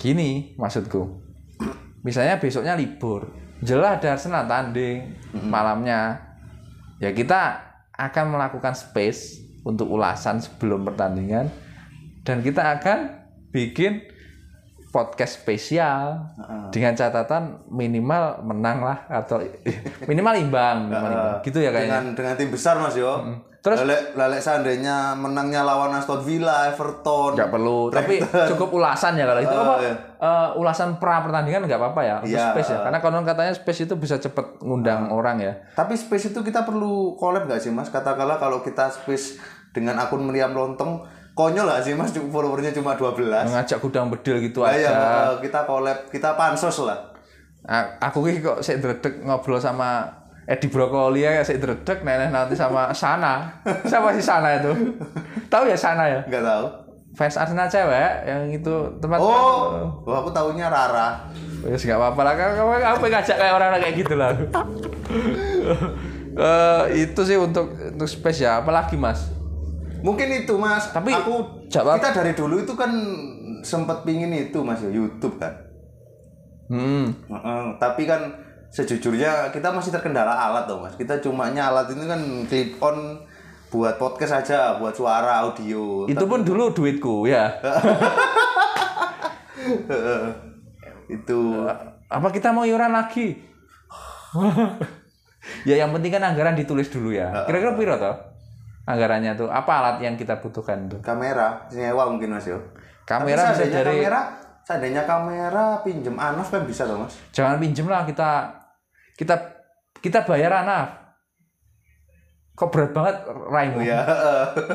gini 0.00 0.56
maksudku 0.56 1.20
misalnya 2.00 2.40
besoknya 2.40 2.80
libur 2.80 3.28
jelas 3.60 4.00
ada 4.00 4.16
Arsenal 4.16 4.48
tanding 4.48 5.04
malamnya 5.36 6.16
ya 6.96 7.12
kita 7.12 7.67
akan 7.98 8.24
melakukan 8.38 8.78
space 8.78 9.42
untuk 9.66 9.90
ulasan 9.90 10.38
sebelum 10.38 10.86
pertandingan. 10.86 11.50
Dan 12.22 12.40
kita 12.40 12.78
akan 12.78 12.98
bikin 13.50 14.06
podcast 14.88 15.44
spesial 15.44 16.32
dengan 16.72 16.96
catatan 16.96 17.68
minimal 17.68 18.40
menang 18.40 18.80
lah 18.80 19.04
atau 19.10 19.44
minimal 20.10 20.34
imbang, 20.38 20.88
minimal 20.88 21.12
imbang. 21.12 21.44
gitu 21.44 21.58
ya 21.60 21.70
kayaknya. 21.74 22.00
Dengan 22.00 22.16
dengan 22.16 22.34
tim 22.38 22.48
besar 22.48 22.80
mas 22.80 22.96
yo 22.96 23.12
Terus- 23.68 23.80
Lelek, 23.80 24.02
lelek 24.12 24.40
seandainya 24.40 24.96
menangnya 25.12 25.60
lawan 25.60 25.92
Aston 25.92 26.20
Villa 26.20 26.66
Everton. 26.66 27.36
Nggak 27.36 27.50
perlu 27.50 27.78
tapi 27.88 28.18
cukup 28.48 28.68
ulasan 28.74 29.14
ya 29.14 29.24
kalau 29.24 29.38
itu. 29.38 29.52
Apa 29.52 29.74
iya. 29.78 29.94
eh, 30.18 30.48
ulasan 30.54 30.96
pra 30.96 31.20
pertandingan 31.20 31.62
nggak 31.62 31.76
apa-apa 31.76 32.00
ya 32.00 32.16
untuk 32.18 32.32
Iya. 32.32 32.50
space 32.50 32.70
ya. 32.70 32.78
Karena 32.82 32.98
konon 32.98 33.22
katanya 33.22 33.52
space 33.52 33.80
itu 33.84 33.94
bisa 33.94 34.16
cepet 34.16 34.58
ngundang 34.60 35.08
orang 35.08 35.36
ya. 35.38 35.52
Tapi 35.72 35.92
space 35.92 36.30
itu 36.30 36.40
kita 36.40 36.62
perlu 36.62 36.88
collab 37.14 37.44
nggak 37.44 37.60
sih 37.60 37.68
mas? 37.68 37.88
Katakanlah 37.88 38.36
kalau 38.36 38.58
kita 38.60 38.88
space 38.88 39.36
dengan 39.70 39.94
akun 39.96 40.22
meriam 40.22 40.50
lontong 40.50 41.04
konyol 41.32 41.64
nggak 41.64 41.82
sih 41.82 41.92
mas? 41.92 42.10
Followernya 42.10 42.72
cuma 42.72 42.92
12 42.92 43.46
mengajak 43.46 43.78
gudang 43.78 44.08
bedil 44.08 44.40
gitu 44.40 44.60
Nah, 44.60 44.70
aja. 44.70 44.88
ya, 44.88 44.98
kita 45.38 45.62
collab 45.62 46.08
kita 46.08 46.34
pansos 46.34 46.80
lah. 46.80 46.98
Aku 48.00 48.24
ki 48.24 48.40
kok 48.40 48.58
saya 48.58 48.80
dredeg 48.80 49.20
ngobrol 49.20 49.58
sama 49.58 50.08
Edi 50.48 50.66
Brokoli 50.72 51.28
ya 51.28 51.44
saya 51.44 51.60
dredeg 51.60 52.00
nenek 52.00 52.32
nanti 52.32 52.56
sama 52.56 52.88
Sana. 52.96 53.52
Siapa 53.84 54.16
sih 54.16 54.24
Sana 54.24 54.56
itu? 54.56 54.72
Tahu 55.46 55.68
ya 55.68 55.76
Sana 55.76 56.08
ya? 56.08 56.20
Nggak 56.24 56.40
tahu. 56.40 56.64
Fans 57.12 57.36
Arsenal 57.36 57.68
cewek 57.68 58.12
yang 58.24 58.48
itu 58.48 58.72
tempat 59.02 59.18
oh 59.18 59.74
wah, 60.06 60.22
aku 60.22 60.30
tahunya 60.30 60.70
Rara. 60.70 61.28
Ya 61.66 61.74
nggak 61.74 61.98
apa-apa 61.98 62.20
lah, 62.22 62.32
kan 62.32 62.48
kamu 62.54 62.70
apa 62.78 63.04
ngajak 63.04 63.36
kayak 63.36 63.52
orang-orang 63.52 63.80
kayak 63.84 63.96
gitu 64.00 64.14
lah. 64.16 64.30
Eh, 66.38 66.82
itu 67.02 67.20
sih 67.26 67.34
untuk 67.34 67.74
untuk 67.74 68.06
space 68.06 68.46
ya, 68.46 68.62
apalagi 68.62 68.94
mas? 68.94 69.34
mungkin 69.98 70.30
itu 70.30 70.54
mas. 70.54 70.94
Tapi 70.94 71.10
aku 71.10 71.66
jawab- 71.66 71.98
kita 71.98 72.22
dari 72.22 72.30
dulu 72.30 72.62
itu 72.62 72.70
kan 72.78 72.86
sempat 73.66 74.06
pingin 74.06 74.30
itu 74.30 74.62
mas 74.62 74.78
ya 74.78 74.86
YouTube 74.88 75.42
kan. 75.42 75.50
Hmm, 76.70 77.10
Heeh, 77.26 77.62
tapi 77.82 78.06
kan 78.06 78.30
sejujurnya 78.68 79.48
kita 79.50 79.72
masih 79.72 79.90
terkendala 79.90 80.32
alat 80.32 80.68
tuh 80.68 80.78
mas. 80.80 80.94
Kita 80.94 81.18
cumanya 81.18 81.72
alat 81.72 81.88
ini 81.92 82.04
kan 82.04 82.20
clip 82.46 82.76
on 82.80 83.24
buat 83.68 84.00
podcast 84.00 84.44
aja, 84.44 84.80
buat 84.80 84.96
suara 84.96 85.44
audio. 85.44 86.08
itu 86.08 86.24
pun 86.24 86.40
dulu 86.40 86.72
duitku 86.72 87.28
ya. 87.28 87.52
itu 91.08 91.38
Apa 92.08 92.28
kita 92.32 92.52
mau 92.52 92.64
iuran 92.64 92.92
lagi? 92.92 93.36
ya 95.68 95.76
yang 95.76 95.92
penting 95.92 96.12
kan 96.12 96.24
anggaran 96.24 96.56
ditulis 96.56 96.88
dulu 96.88 97.12
ya. 97.12 97.44
Kira-kira 97.44 97.76
piro 97.76 97.96
toh? 98.00 98.16
Anggarannya 98.88 99.36
tuh 99.36 99.52
apa 99.52 99.68
alat 99.68 99.96
yang 100.00 100.16
kita 100.16 100.40
butuhkan 100.40 100.88
tuh? 100.88 101.00
kamera 101.04 101.68
nyewa 101.68 102.08
mungkin 102.08 102.32
mas 102.32 102.48
yo. 102.48 102.56
Kamera 103.04 103.52
bisa 103.52 103.68
dari 103.68 104.04
kamera, 104.04 104.20
seandainya 104.64 105.04
kamera 105.04 105.80
pinjem 105.84 106.16
Anov 106.16 106.48
kan 106.48 106.64
bisa 106.64 106.88
tuh 106.88 106.96
mas. 106.96 107.12
jangan 107.32 107.60
pinjem 107.60 107.84
lah 107.84 108.08
kita 108.08 108.48
kita 109.18 109.34
kita 109.98 110.22
bayar 110.22 110.62
anak. 110.62 111.10
Kok 112.54 112.70
berat 112.70 112.90
banget 112.90 113.16
raimu? 113.46 113.78
Ya. 113.80 114.02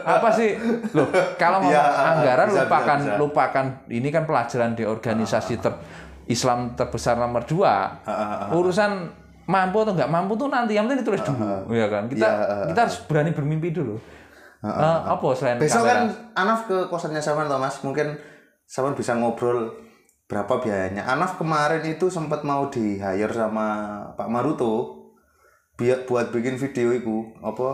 apa 0.08 0.30
sih 0.30 0.56
loh 0.94 1.08
kalau 1.36 1.60
ngomong 1.60 1.72
Iya, 1.74 1.84
anggaran 2.14 2.48
bisa, 2.48 2.60
lupakan 2.62 2.98
bisa, 2.98 3.06
bisa. 3.06 3.20
lupakan 3.20 3.66
ini 3.90 4.08
kan 4.08 4.24
pelajaran 4.24 4.72
di 4.72 4.84
organisasi 4.84 5.60
ter 5.60 5.74
Islam 6.26 6.72
terbesar 6.74 7.16
nomor 7.18 7.44
dua 7.44 7.92
urusan 8.50 9.12
mampu 9.44 9.84
atau 9.84 9.92
nggak 9.92 10.08
mampu 10.08 10.32
tuh 10.34 10.48
nanti 10.48 10.72
yang 10.74 10.88
penting 10.88 11.04
ditulis 11.04 11.20
dulu 11.22 11.44
ya 11.70 11.88
kan 11.88 12.08
kita 12.08 12.24
Iya, 12.24 12.72
kita 12.72 12.80
harus 12.82 12.98
berani 13.04 13.32
bermimpi 13.32 13.72
dulu 13.72 14.00
Eh, 14.64 14.72
apa 15.04 15.20
selain 15.34 15.60
Besok 15.60 15.84
kamera? 15.84 15.92
kan 15.92 16.00
Anov 16.40 16.64
ke 16.64 16.88
kosannya 16.88 17.20
Saman 17.20 17.52
tuh 17.52 17.60
mas. 17.60 17.84
Mungkin 17.84 18.16
Saman 18.64 18.96
bisa 18.96 19.12
ngobrol 19.12 19.76
berapa 20.28 20.60
biayanya. 20.64 21.04
Anov 21.06 21.36
kemarin 21.36 21.84
itu 21.86 22.08
sempat 22.08 22.42
mau 22.48 22.72
di 22.72 22.98
hire 22.98 23.34
sama 23.34 24.00
Pak 24.16 24.28
Maruto 24.32 25.04
biar 25.76 26.06
buat 26.06 26.30
bikin 26.30 26.56
video 26.56 26.94
itu 26.94 27.34
apa 27.42 27.68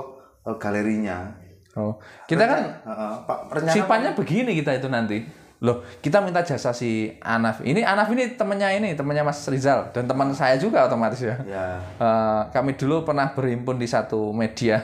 eh, 0.48 0.58
galerinya. 0.58 1.36
oh 1.78 2.02
kita 2.26 2.50
kan 2.50 2.66
Heeh, 2.82 3.14
Pak 3.30 3.40
rencana 3.54 3.76
sifatnya 3.76 4.12
begini 4.18 4.58
kita 4.58 4.74
itu 4.76 4.90
nanti. 4.90 5.22
Loh 5.60 5.84
kita 6.00 6.24
minta 6.24 6.42
jasa 6.42 6.72
si 6.72 7.12
Anaf. 7.20 7.62
Ini 7.62 7.84
Anaf 7.84 8.10
ini 8.16 8.40
temannya 8.40 8.80
ini 8.80 8.90
temannya 8.96 9.28
Mas 9.28 9.44
Rizal 9.46 9.92
dan 9.92 10.08
teman 10.08 10.32
saya 10.34 10.56
juga 10.56 10.88
otomatis 10.88 11.20
ya. 11.22 11.36
Ya. 11.46 11.78
Eh, 12.00 12.42
kami 12.56 12.80
dulu 12.80 13.04
pernah 13.06 13.36
berhimpun 13.36 13.78
di 13.78 13.86
satu 13.86 14.32
media. 14.32 14.80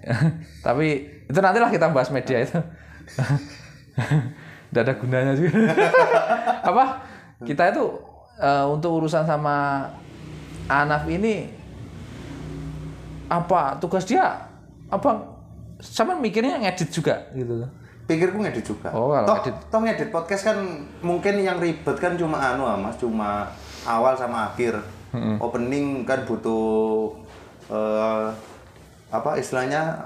Tapi 0.66 0.88
itu 1.28 1.38
nantilah 1.38 1.70
kita 1.70 1.92
bahas 1.92 2.10
media 2.10 2.40
itu 2.42 2.56
tidak 4.70 4.82
ada 4.86 4.94
gunanya 4.96 5.32
juga 5.34 5.74
apa 6.70 6.84
kita 7.42 7.74
itu 7.74 7.84
eh, 8.38 8.64
untuk 8.66 9.02
urusan 9.02 9.26
sama 9.26 9.86
Anaf 10.70 11.10
ini 11.10 11.50
apa 13.26 13.78
tugas 13.82 14.06
dia 14.06 14.46
apa 14.90 15.10
sama 15.82 16.14
mikirnya 16.14 16.62
ngedit 16.62 16.90
juga 16.94 17.26
gitu 17.34 17.66
pikirku 18.10 18.42
ngedit 18.42 18.66
juga. 18.66 18.90
Oh, 18.90 19.14
kalau 19.14 19.26
toh, 19.30 19.36
ngedit. 19.38 19.54
toh 19.70 19.80
ngedit 19.86 20.08
podcast 20.10 20.42
kan 20.50 20.58
mungkin 20.98 21.38
yang 21.38 21.62
ribet 21.62 21.94
kan 22.02 22.18
cuma 22.18 22.42
anu 22.42 22.66
ah, 22.66 22.74
Mas, 22.74 22.98
cuma 22.98 23.46
awal 23.86 24.18
sama 24.18 24.50
akhir. 24.50 24.74
Opening 25.42 26.06
kan 26.06 26.22
butuh 26.22 27.10
eh, 27.70 28.26
apa 29.10 29.30
istilahnya 29.38 29.98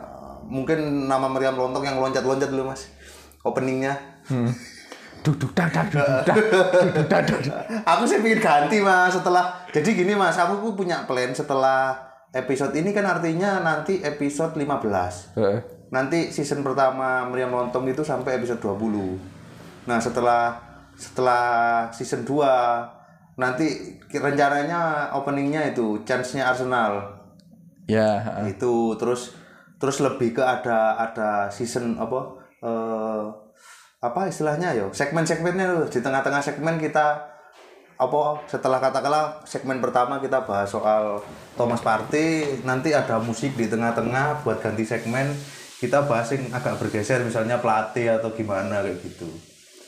mungkin 0.48 1.08
nama 1.08 1.28
Meriam 1.28 1.56
Lontong 1.56 1.84
yang 1.84 1.96
loncat-loncat 2.00 2.52
dulu 2.52 2.72
Mas. 2.72 2.92
Openingnya. 3.40 3.96
Duduk 5.24 5.56
dadak 5.56 5.88
duduk 5.88 6.36
dadak 7.08 7.40
duduk 7.40 7.54
aku 7.88 8.02
sih 8.04 8.20
pengen 8.20 8.40
ganti 8.44 8.84
mas 8.84 9.08
setelah 9.08 9.56
jadi 9.72 9.88
gini 9.96 10.12
mas 10.12 10.36
aku 10.36 10.76
punya 10.76 11.08
plan 11.08 11.32
setelah 11.32 11.96
episode 12.36 12.76
ini 12.76 12.92
kan 12.92 13.08
artinya 13.08 13.64
nanti 13.64 14.04
episode 14.04 14.52
15 14.52 15.40
Heeh. 15.40 15.58
nanti 15.88 16.28
season 16.28 16.60
pertama 16.60 17.24
Meriam 17.24 17.56
Lontong 17.56 17.88
itu 17.88 18.04
sampai 18.04 18.36
episode 18.36 18.60
20 18.60 19.88
nah 19.88 19.96
setelah 19.96 20.60
setelah 20.92 21.88
season 21.88 22.28
2 22.28 23.40
nanti 23.40 23.96
rencananya 24.12 25.10
openingnya 25.16 25.72
itu 25.72 26.04
chance-nya 26.04 26.52
Arsenal 26.52 27.00
ya 27.88 28.20
heeh. 28.20 28.54
itu 28.54 28.92
terus 29.00 29.32
terus 29.80 30.04
lebih 30.04 30.36
ke 30.36 30.42
ada 30.44 31.00
ada 31.00 31.48
season 31.48 31.96
apa 31.96 32.20
eh 32.60 33.43
apa 34.04 34.28
istilahnya 34.28 34.76
yo 34.76 34.92
segmen-segmennya 34.92 35.66
loh. 35.72 35.86
Di 35.88 35.98
tengah-tengah 35.98 36.44
segmen 36.44 36.76
kita 36.76 37.32
apa 37.94 38.20
setelah 38.44 38.82
katakanlah 38.82 39.40
segmen 39.46 39.78
pertama 39.78 40.18
kita 40.18 40.42
bahas 40.44 40.66
soal 40.68 41.22
Thomas 41.54 41.78
Partey 41.80 42.60
nanti 42.66 42.90
ada 42.90 43.16
musik 43.16 43.54
di 43.54 43.64
tengah-tengah 43.64 44.44
buat 44.44 44.60
ganti 44.60 44.84
segmen. 44.84 45.32
Kita 45.80 46.04
bahas 46.04 46.28
yang 46.32 46.48
agak 46.50 46.76
bergeser 46.76 47.24
misalnya 47.24 47.60
pelatih 47.60 48.20
atau 48.20 48.32
gimana 48.32 48.84
kayak 48.84 49.00
gitu. 49.00 49.28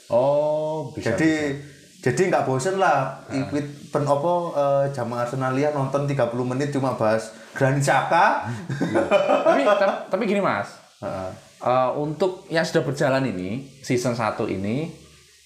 Oh 0.08 0.92
bisa 0.94 1.12
jadi 1.12 1.56
jadi 2.00 2.20
nggak 2.30 2.46
bosen 2.46 2.78
lah. 2.78 3.20
Ikut 3.28 3.90
pen 3.90 4.04
apa 4.04 4.32
eh, 4.54 4.84
jamaah 4.94 5.26
Arsenalia 5.26 5.74
nonton 5.74 6.06
30 6.06 6.16
menit 6.46 6.70
cuma 6.70 6.94
bahas 6.94 7.34
Granit 7.52 7.82
Xhaka. 7.82 8.46
Tapi 9.44 9.60
ta- 9.66 10.04
tapi 10.06 10.22
gini 10.24 10.38
mas. 10.38 10.68
Heeh. 11.02 11.45
Eh, 11.56 11.90
untuk 11.96 12.44
yang 12.52 12.68
sudah 12.68 12.84
berjalan 12.84 13.24
ini 13.32 13.64
season 13.80 14.12
1 14.12 14.44
ini 14.52 14.92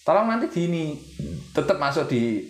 tolong 0.03 0.27
nanti 0.27 0.51
di 0.51 0.61
ini 0.67 0.85
tetap 1.55 1.79
masuk 1.79 2.11
di 2.11 2.43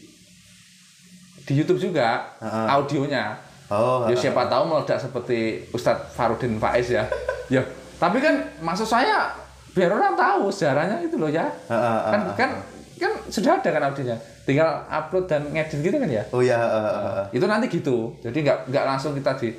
di 1.44 1.52
YouTube 1.52 1.76
juga 1.76 2.40
audionya. 2.40 3.36
Oh 3.68 4.08
ya 4.08 4.16
siapa 4.16 4.48
tahu 4.48 4.64
meledak 4.64 4.96
seperti 4.96 5.68
Ustadz 5.76 6.16
Farudin 6.16 6.56
Faiz 6.56 6.88
ya. 6.88 7.04
Ya 7.50 7.66
tapi 7.98 8.22
kan 8.22 8.46
maksud 8.62 8.86
saya 8.86 9.34
biar 9.74 9.90
orang 9.92 10.16
tahu 10.16 10.48
sejarahnya 10.48 11.04
itu 11.04 11.20
loh 11.20 11.28
ya. 11.28 11.44
Heeh, 11.68 11.98
kan 12.08 12.20
kan 12.38 12.50
kan 12.96 13.12
sudah 13.28 13.60
ada 13.60 13.68
kan 13.68 13.82
audionya. 13.92 14.16
Tinggal 14.48 14.88
upload 14.88 15.28
dan 15.28 15.52
ngedit 15.52 15.84
gitu 15.84 15.96
kan 16.00 16.08
ya? 16.08 16.24
Oh 16.32 16.40
ya, 16.40 16.58
eh. 16.58 17.36
itu 17.36 17.44
nanti 17.44 17.68
gitu. 17.68 18.16
Jadi 18.24 18.40
nggak 18.40 18.72
nggak 18.72 18.84
langsung 18.88 19.12
kita 19.12 19.36
di 19.36 19.52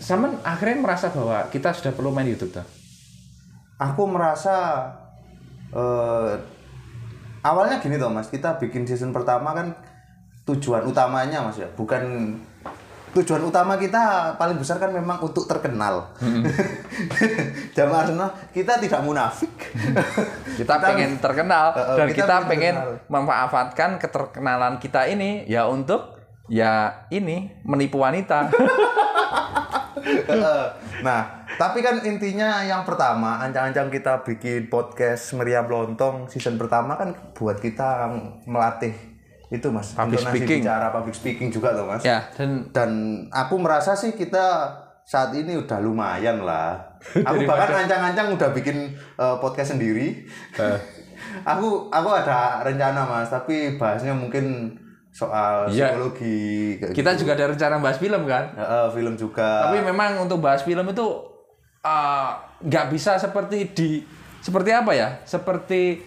sama 0.00 0.32
akhirnya 0.44 0.80
merasa 0.80 1.12
bahwa 1.12 1.48
kita 1.52 1.74
sudah 1.74 1.92
perlu 1.92 2.14
main 2.14 2.28
YouTube 2.28 2.54
tuh 2.54 2.66
aku 3.82 4.02
merasa 4.06 4.88
eh 5.72 6.34
awalnya 7.42 7.82
gini 7.82 7.98
toh 7.98 8.08
mas, 8.08 8.30
kita 8.30 8.56
bikin 8.62 8.86
season 8.86 9.10
pertama 9.10 9.52
kan 9.52 9.74
tujuan 10.46 10.86
utamanya 10.86 11.42
mas 11.42 11.58
ya, 11.58 11.66
bukan 11.74 12.34
tujuan 13.12 13.44
utama 13.44 13.76
kita 13.76 14.34
paling 14.40 14.56
besar 14.56 14.80
kan 14.80 14.88
memang 14.88 15.20
untuk 15.20 15.44
terkenal. 15.44 16.08
Arsenal 17.76 18.32
kita 18.56 18.80
tidak 18.80 19.04
munafik. 19.04 19.52
kita, 20.58 20.80
pengen 20.80 21.20
terkenal 21.20 21.76
Uh, 21.76 21.80
uh, 21.92 21.96
dan 22.00 22.08
kita 22.08 22.24
kita, 22.40 22.48
pengen 22.48 22.74
terkenal. 22.76 23.04
memanfaatkan 23.12 23.90
keterkenalan 24.00 24.74
kita 24.80 25.04
ini 25.12 25.44
ya 25.44 25.68
untuk 25.68 26.16
ya 26.48 27.04
ini 27.12 27.52
menipu 27.68 28.00
wanita. 28.00 28.48
Nah, 31.06 31.44
tapi 31.58 31.82
kan 31.82 31.98
intinya 32.06 32.62
yang 32.62 32.86
pertama, 32.86 33.42
ancang-ancang 33.42 33.90
kita 33.90 34.22
bikin 34.22 34.70
podcast 34.70 35.34
Meriam 35.34 35.66
Lontong 35.66 36.30
season 36.30 36.56
pertama 36.56 36.94
kan 36.94 37.12
buat 37.34 37.58
kita 37.58 38.08
melatih 38.46 38.94
itu 39.52 39.68
mas, 39.68 39.92
Public 39.92 40.16
intonasi 40.16 40.38
speaking. 40.40 40.60
bicara, 40.64 40.86
public 40.88 41.14
speaking 41.14 41.48
juga 41.52 41.76
loh 41.76 41.84
mas. 41.84 42.00
ya 42.00 42.24
dan 42.32 42.72
Dan 42.72 42.90
aku 43.28 43.60
merasa 43.60 43.92
sih 43.92 44.16
kita 44.16 44.72
saat 45.04 45.34
ini 45.36 45.58
udah 45.60 45.76
lumayan 45.82 46.40
lah. 46.40 46.78
Aku 47.28 47.42
bahkan 47.44 47.84
ancang-ancang 47.84 48.32
udah 48.32 48.54
bikin 48.54 48.94
eh, 48.96 49.36
podcast 49.42 49.76
sendiri. 49.76 50.24
aku 51.52 51.90
aku 51.90 52.08
ada 52.12 52.62
rencana 52.62 53.02
mas, 53.04 53.28
tapi 53.30 53.76
bahasnya 53.76 54.14
mungkin 54.14 54.74
soal 55.12 55.68
Iya. 55.68 55.92
psikologi. 55.92 56.80
kita 56.90 57.12
gitu. 57.12 57.20
juga 57.22 57.36
ada 57.36 57.46
rencana 57.48 57.76
bahas 57.78 57.96
film 57.96 58.24
kan. 58.24 58.44
Heeh, 58.50 58.86
film 58.90 59.14
juga. 59.14 59.68
Tapi 59.68 59.84
memang 59.84 60.16
untuk 60.18 60.40
bahas 60.40 60.64
film 60.64 60.82
itu 60.82 61.06
uh, 61.82 62.32
nggak 62.58 62.86
bisa 62.88 63.14
seperti 63.16 63.70
di 63.70 64.00
seperti 64.40 64.72
apa 64.72 64.90
ya? 64.90 65.20
Seperti 65.22 66.00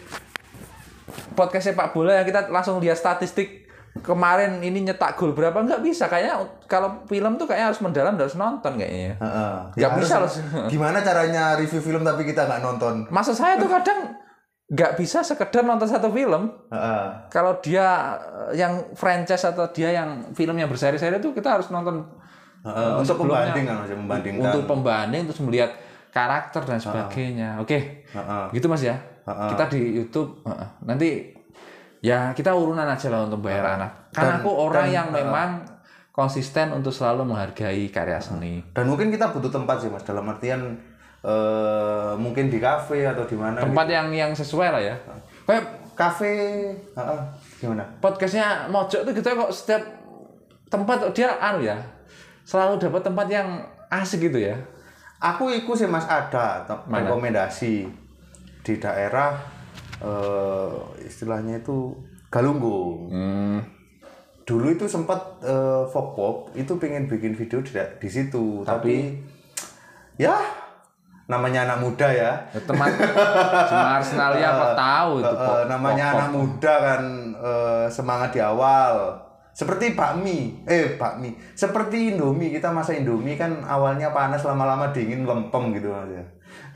podcast 1.32 1.70
sepak 1.70 1.93
bola 1.93 2.18
yang 2.18 2.26
kita 2.26 2.49
langsung 2.49 2.80
lihat 2.80 2.97
statistik 2.97 3.64
kemarin 3.95 4.60
ini 4.60 4.84
nyetak 4.84 5.16
gol 5.16 5.32
berapa 5.32 5.56
nggak 5.56 5.80
bisa 5.80 6.10
kayaknya 6.10 6.36
kalau 6.66 7.06
film 7.06 7.38
tuh 7.38 7.47
kayaknya 7.47 7.72
harus 7.72 7.80
mendalam 7.80 8.18
harus 8.18 8.36
nonton 8.36 8.74
kayaknya. 8.76 9.16
Heeh. 9.16 9.56
Nggak 9.78 9.88
Ya, 9.88 9.95
bisa 9.95 10.14
harus- 10.18 10.41
loh. 10.43 10.68
Gimana 10.68 10.99
caranya 10.99 11.56
review 11.56 11.80
film 11.80 12.01
tapi 12.01 12.26
kita 12.26 12.43
nggak 12.43 12.60
nonton? 12.60 13.08
Masa 13.08 13.32
saya 13.32 13.56
tuh 13.56 13.70
kadang 13.70 14.18
nggak 14.66 14.97
bisa 14.97 15.22
sekedar 15.22 15.61
nonton 15.61 15.86
satu 15.86 16.09
film. 16.09 16.49
Heeh. 16.74 17.05
Kalau 17.30 17.61
dia 17.61 18.18
eh, 18.49 18.57
yang 18.57 18.97
franchise 18.97 19.45
atau 19.45 19.70
dia 19.70 19.93
yang 19.93 20.34
film 20.34 20.57
yang 20.57 20.66
berseri-seri 20.66 21.22
itu 21.22 21.30
kita 21.38 21.61
harus 21.61 21.70
nonton 21.70 22.01
Heeh, 22.66 22.74
eh, 22.74 22.93
untuk 22.97 23.22
pembanding 23.22 23.66
kan, 23.70 23.86
membandingkan. 23.86 24.41
untuk 24.41 24.63
pembanding 24.66 25.22
terus 25.30 25.41
melihat 25.45 25.72
karakter 26.09 26.66
dan 26.66 26.82
sebagainya. 26.82 27.61
Oke, 27.61 28.09
Heeh. 28.09 28.45
gitu 28.57 28.66
mas 28.66 28.82
ya. 28.82 28.97
Kita 29.26 29.70
di 29.70 30.01
YouTube 30.01 30.45
heeh. 30.45 30.70
nanti 30.86 31.34
ya 32.01 32.30
kita 32.38 32.53
urunan 32.53 32.86
aja 32.86 33.09
lah 33.09 33.30
untuk 33.30 33.45
bayar 33.45 33.78
anak. 33.78 34.13
Karena 34.13 34.41
aku 34.41 34.49
orang 34.49 34.88
yang 34.89 35.07
memang 35.13 35.66
konsisten 36.09 36.72
untuk 36.74 36.95
selalu 36.95 37.28
menghargai 37.28 37.86
karya 37.93 38.18
seni. 38.18 38.66
Dan 38.74 38.88
mungkin 38.89 39.11
kita 39.13 39.30
butuh 39.30 39.51
tempat 39.51 39.84
sih 39.84 39.91
mas, 39.91 40.05
dalam 40.07 40.26
artian 40.32 40.80
eh, 41.26 42.13
mungkin 42.21 42.53
di 42.53 42.61
kafe 42.61 43.01
atau 43.09 43.26
di 43.26 43.34
mana? 43.34 43.57
Tempat 43.65 43.88
yang 43.89 44.07
yang 44.13 44.32
sesuai 44.32 44.69
lah 44.69 44.82
ya. 44.82 44.95
Kayak 45.49 45.86
Kafe, 45.95 46.36
heeh. 46.76 47.21
gimana? 47.63 47.88
podcastnya 48.03 48.67
Mojok 48.67 49.07
tuh 49.07 49.13
gitu 49.15 49.32
kok 49.32 49.47
setiap 49.55 49.80
tempat 50.67 51.07
dia 51.15 51.32
anu 51.39 51.63
ya 51.63 51.80
selalu 52.43 52.76
dapat 52.84 53.01
tempat 53.07 53.28
yang 53.32 53.63
asik 53.88 54.28
gitu 54.28 54.43
ya. 54.43 54.59
Aku 55.23 55.47
ikut 55.47 55.73
sih 55.80 55.88
mas 55.88 56.03
ada 56.03 56.67
Mana? 56.86 57.07
rekomendasi 57.07 57.88
di 58.61 58.73
daerah 58.76 59.39
eh, 60.03 60.76
istilahnya 61.07 61.63
itu 61.63 61.95
Galunggung. 62.28 63.15
Hmm. 63.15 63.59
Dulu 64.43 64.76
itu 64.76 64.86
sempat 64.91 65.39
eh, 65.47 65.84
Fokpop 65.88 66.51
itu 66.59 66.76
pengen 66.76 67.07
bikin 67.07 67.32
video 67.32 67.63
di, 67.63 67.71
di 67.71 68.09
situ, 68.11 68.67
tapi, 68.67 69.15
ya 70.19 70.36
namanya 71.26 71.65
anak 71.65 71.80
muda 71.80 72.05
ya. 72.05 72.32
Ya, 72.49 72.59
teman 72.61 72.89
cuma 73.65 73.97
Arsenalia 73.97 74.47
apa 74.47 74.67
tahu 74.80 75.11
itu 75.19 75.28
Eh, 75.28 75.39
pop- 75.39 75.65
namanya 75.65 76.05
pop- 76.07 76.17
anak 76.17 76.30
muda 76.32 76.73
kan 76.80 77.01
eh, 77.34 77.86
semangat 77.88 78.30
di 78.30 78.39
awal. 78.39 79.17
Seperti 79.51 79.95
bakmi, 79.95 80.61
eh 80.63 80.95
bakmi. 80.95 81.32
Seperti 81.51 82.11
Indomie, 82.11 82.51
kita 82.51 82.69
masa 82.69 82.91
Indomie 82.91 83.34
kan 83.34 83.63
awalnya 83.63 84.11
panas 84.11 84.43
lama-lama 84.43 84.91
dingin 84.91 85.23
lempem 85.23 85.71
gitu 85.71 85.88
Mas 85.88 86.11
ya. 86.11 86.23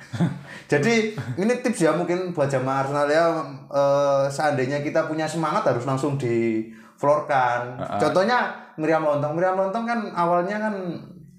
Jadi 0.71 1.11
ini 1.35 1.53
tips 1.59 1.81
ya 1.81 1.91
mungkin 1.91 2.31
buat 2.31 2.47
jamaah 2.47 2.83
Arsenal 2.83 3.05
ya 3.05 3.25
eh, 3.67 4.23
seandainya 4.27 4.79
kita 4.79 5.05
punya 5.05 5.25
semangat 5.25 5.65
harus 5.65 5.83
langsung 5.83 6.15
di 6.15 6.65
florkan. 6.95 7.75
Contohnya 7.99 8.47
Miriam 8.75 9.03
Lontong. 9.03 9.33
Miriam 9.33 9.55
Lontong 9.55 9.83
kan 9.83 9.99
awalnya 10.09 10.57
kan 10.59 10.73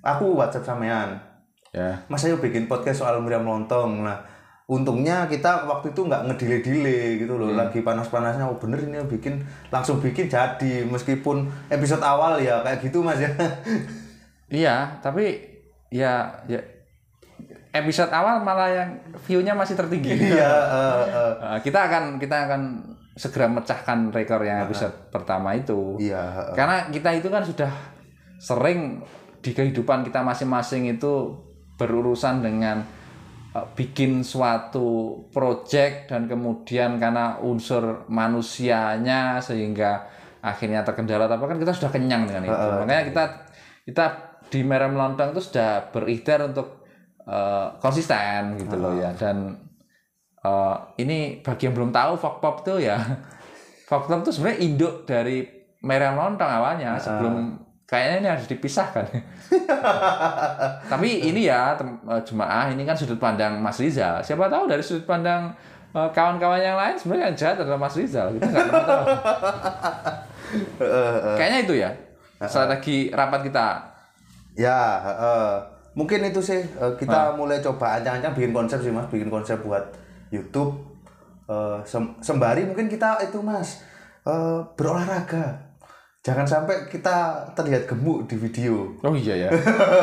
aku 0.01 0.37
WhatsApp 0.37 0.65
sampean. 0.67 1.17
Ya. 1.71 2.03
Mas 2.07 2.23
ayo 2.25 2.39
bikin 2.39 2.67
podcast 2.67 3.03
soal 3.03 3.19
Miriam 3.21 3.43
Lontong. 3.43 4.03
Nah, 4.03 4.19
untungnya 4.67 5.27
kita 5.27 5.67
waktu 5.67 5.91
itu 5.91 6.07
nggak 6.07 6.31
ngedile-dile 6.31 7.19
gitu 7.19 7.35
loh. 7.35 7.51
Lagi 7.51 7.83
panas-panasnya, 7.83 8.47
oh 8.47 8.59
bener 8.59 8.79
ini 8.81 8.99
bikin 9.07 9.43
langsung 9.69 9.99
bikin 9.99 10.27
jadi 10.27 10.87
meskipun 10.87 11.47
episode 11.67 12.03
awal 12.03 12.39
ya 12.39 12.63
kayak 12.63 12.83
gitu 12.83 13.03
Mas 13.03 13.19
ya. 13.19 13.31
Iya, 14.51 14.99
tapi 14.99 15.39
ya 15.95 16.27
ya 16.51 16.59
episode 17.71 18.11
awal 18.11 18.43
malah 18.43 18.67
yang 18.67 18.91
view-nya 19.27 19.55
masih 19.55 19.79
tertinggi. 19.79 20.11
Iya, 20.35 20.51
eh, 20.75 21.35
Eh, 21.55 21.59
kita 21.63 21.87
akan 21.87 22.19
kita 22.19 22.51
akan 22.51 22.63
segera 23.15 23.47
mecahkan 23.47 24.11
rekor 24.11 24.43
yang 24.43 24.67
episode 24.67 24.91
pertama 25.15 25.55
itu. 25.55 25.95
iya. 26.03 26.51
eh, 26.51 26.55
Karena 26.59 26.91
kita 26.91 27.15
itu 27.15 27.31
kan 27.31 27.47
sudah 27.47 27.71
sering 28.43 29.03
di 29.39 29.51
kehidupan 29.55 30.03
kita 30.03 30.19
masing-masing 30.21 30.99
itu 30.99 31.31
berurusan 31.81 32.45
dengan 32.45 32.85
eh, 33.57 33.67
bikin 33.73 34.21
suatu 34.21 35.25
project 35.33 36.13
dan 36.13 36.29
kemudian 36.29 37.01
karena 37.01 37.41
unsur 37.41 38.05
manusianya 38.13 39.41
sehingga 39.41 40.05
akhirnya 40.45 40.85
terkendala 40.85 41.29
tapi 41.29 41.49
kan 41.49 41.57
kita 41.57 41.73
sudah 41.73 41.91
kenyang 41.93 42.29
dengan 42.29 42.45
itu. 42.53 42.69
Makanya 42.85 43.05
kita 43.09 43.25
kita 43.89 44.05
di 44.53 44.61
Merem 44.61 44.93
Lontong 44.93 45.33
itu 45.33 45.41
sudah 45.41 45.89
berikhtiar 45.89 46.45
untuk 46.53 46.85
eh, 47.25 47.67
konsisten 47.81 48.61
gitu 48.61 48.77
loh 48.77 48.93
ya. 49.01 49.17
Dan 49.17 49.57
eh, 50.45 50.77
ini 51.01 51.41
bagi 51.41 51.65
yang 51.65 51.75
belum 51.77 51.93
tahu 51.97 52.21
Fokpop 52.21 52.61
tuh 52.61 52.79
ya 52.85 53.01
Fokpop 53.89 54.21
tuh 54.29 54.33
sebenarnya 54.37 54.61
induk 54.61 55.09
dari 55.09 55.49
Merem 55.81 56.13
Lontong 56.13 56.51
awalnya 56.61 57.01
sebelum 57.01 57.70
kayaknya 57.91 58.17
ini 58.23 58.29
harus 58.31 58.47
dipisahkan. 58.47 59.03
Tapi 60.95 61.27
ini 61.27 61.51
ya 61.51 61.75
eh, 61.75 62.23
jemaah 62.23 62.71
ini 62.71 62.87
kan 62.87 62.95
sudut 62.95 63.19
pandang 63.19 63.59
Mas 63.59 63.83
Rizal. 63.83 64.23
Siapa 64.23 64.47
tahu 64.47 64.71
dari 64.71 64.79
sudut 64.79 65.03
pandang 65.03 65.51
eh, 65.91 66.09
kawan-kawan 66.15 66.63
yang 66.63 66.79
lain 66.79 66.95
sebenarnya 66.95 67.35
yang 67.35 67.37
jahat 67.37 67.57
adalah 67.59 67.83
Mas 67.83 67.99
Rizal. 67.99 68.31
Kita 68.39 68.47
nggak 68.47 68.67
pernah 68.71 68.87
tahu. 68.87 69.07
Kayaknya 71.39 71.59
itu 71.67 71.75
ya 71.83 71.91
strategi 72.47 73.11
rapat 73.11 73.51
kita. 73.51 73.67
Ya, 74.55 75.03
eh, 75.03 75.57
mungkin 75.99 76.23
itu 76.31 76.39
sih 76.39 76.63
eh, 76.63 76.93
kita 76.95 77.35
mulai 77.35 77.59
coba 77.59 77.99
ancang-ancang 77.99 78.39
bikin 78.39 78.55
konsep 78.55 78.79
sih 78.79 78.95
Mas, 78.95 79.11
bikin 79.11 79.27
konsep 79.27 79.59
buat 79.67 79.83
YouTube. 80.31 80.87
Sem- 81.83 82.15
sembari 82.23 82.63
mungkin 82.63 82.87
kita 82.87 83.19
itu 83.27 83.43
Mas 83.43 83.83
eh, 84.23 84.63
berolahraga. 84.79 85.70
Jangan 86.21 86.45
sampai 86.45 86.85
kita 86.85 87.49
terlihat 87.57 87.89
gemuk 87.89 88.29
di 88.29 88.37
video. 88.37 88.93
Oh 89.01 89.17
iya 89.17 89.49
ya. 89.49 89.51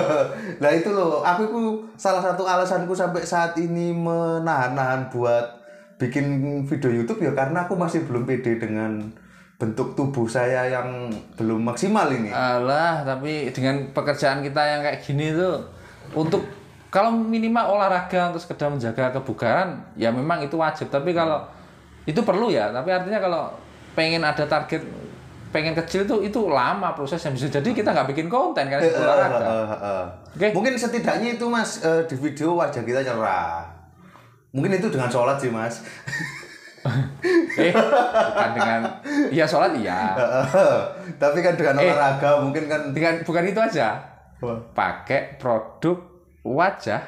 nah 0.62 0.74
itu 0.74 0.90
loh, 0.90 1.22
aku 1.22 1.46
itu 1.46 1.64
salah 1.94 2.26
satu 2.26 2.42
alasanku 2.42 2.90
sampai 2.98 3.22
saat 3.22 3.54
ini 3.62 3.94
menahan-nahan 3.94 5.14
buat 5.14 5.46
bikin 6.02 6.42
video 6.66 6.90
YouTube 6.90 7.22
ya 7.22 7.38
karena 7.38 7.70
aku 7.70 7.78
masih 7.78 8.02
belum 8.10 8.26
pede 8.26 8.58
dengan 8.58 8.98
bentuk 9.62 9.94
tubuh 9.94 10.26
saya 10.26 10.66
yang 10.66 11.14
belum 11.38 11.62
maksimal 11.62 12.10
ini. 12.10 12.34
Alah, 12.34 13.06
tapi 13.06 13.54
dengan 13.54 13.94
pekerjaan 13.94 14.42
kita 14.42 14.62
yang 14.62 14.82
kayak 14.82 15.06
gini 15.06 15.38
tuh 15.38 15.70
untuk 16.18 16.42
kalau 16.90 17.14
minimal 17.14 17.78
olahraga 17.78 18.34
untuk 18.34 18.42
sekedar 18.42 18.72
menjaga 18.72 19.14
kebugaran 19.14 19.76
ya 20.00 20.10
memang 20.10 20.40
itu 20.42 20.56
wajib 20.56 20.88
tapi 20.88 21.12
kalau 21.12 21.44
itu 22.08 22.24
perlu 22.24 22.48
ya 22.48 22.72
tapi 22.72 22.96
artinya 22.96 23.20
kalau 23.20 23.52
pengen 23.92 24.24
ada 24.24 24.48
target 24.48 24.82
pengen 25.58 25.74
kecil 25.76 26.06
itu 26.06 26.16
itu 26.24 26.40
lama 26.46 26.94
prosesnya 26.94 27.34
bisa 27.34 27.50
jadi 27.50 27.66
kita 27.66 27.90
nggak 27.90 28.08
bikin 28.08 28.30
konten 28.30 28.70
karena 28.70 28.86
itu 28.86 28.94
olahraga 28.96 29.42
Eh. 29.42 30.06
Oke. 30.32 30.48
Mungkin 30.54 30.78
setidaknya 30.78 31.34
itu 31.34 31.46
mas 31.48 31.82
eh, 31.82 32.06
di 32.06 32.14
video 32.16 32.54
wajah 32.54 32.80
kita 32.80 33.02
cerah. 33.02 33.66
Mungkin 34.54 34.70
itu 34.72 34.88
dengan 34.88 35.10
sholat 35.10 35.42
sih 35.42 35.50
mas. 35.50 35.82
eh 37.58 37.74
bukan 37.74 38.50
dengan 38.54 38.80
iya 39.28 39.44
sholat 39.44 39.76
iya 39.76 40.14
Tapi 41.18 41.42
kan 41.42 41.58
dengan 41.58 41.76
Eh. 41.76 41.90
olahraga 41.90 42.32
mungkin 42.40 42.64
kan. 42.66 42.82
dengan 42.94 43.20
bukan 43.22 43.44
itu 43.44 43.58
aja 43.58 43.98
pakai 44.72 45.36
produk 45.36 45.98
wajah 46.44 47.02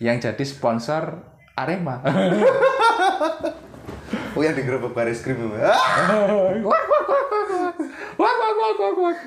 yang 0.00 0.16
jadi 0.16 0.40
sponsor 0.40 1.22
Arema 1.54 2.00
Oh 4.36 4.42
yang 4.46 4.54
digerebek 4.54 4.94
baris 4.94 5.22
krim. 5.26 5.38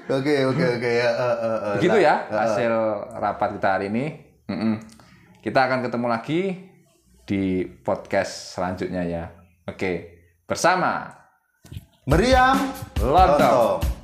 Oke, 0.08 0.36
oke, 0.48 0.66
oke. 0.80 0.90
ya, 0.90 1.10
eh, 1.10 1.38
eh, 1.44 1.58
eh. 1.60 1.76
Begitu 1.80 1.98
ya 2.00 2.16
hasil 2.30 2.72
rapat 3.18 3.60
kita 3.60 3.70
hari 3.80 3.92
ini. 3.92 4.06
Kita 5.44 5.60
akan 5.68 5.84
ketemu 5.84 6.08
lagi 6.08 6.42
di 7.28 7.68
podcast 7.84 8.56
selanjutnya 8.56 9.04
ya. 9.04 9.24
Oke, 9.68 10.24
bersama 10.48 11.08
Meriam 12.08 12.56
Lontong. 13.00 13.80
Lontong. 13.80 14.03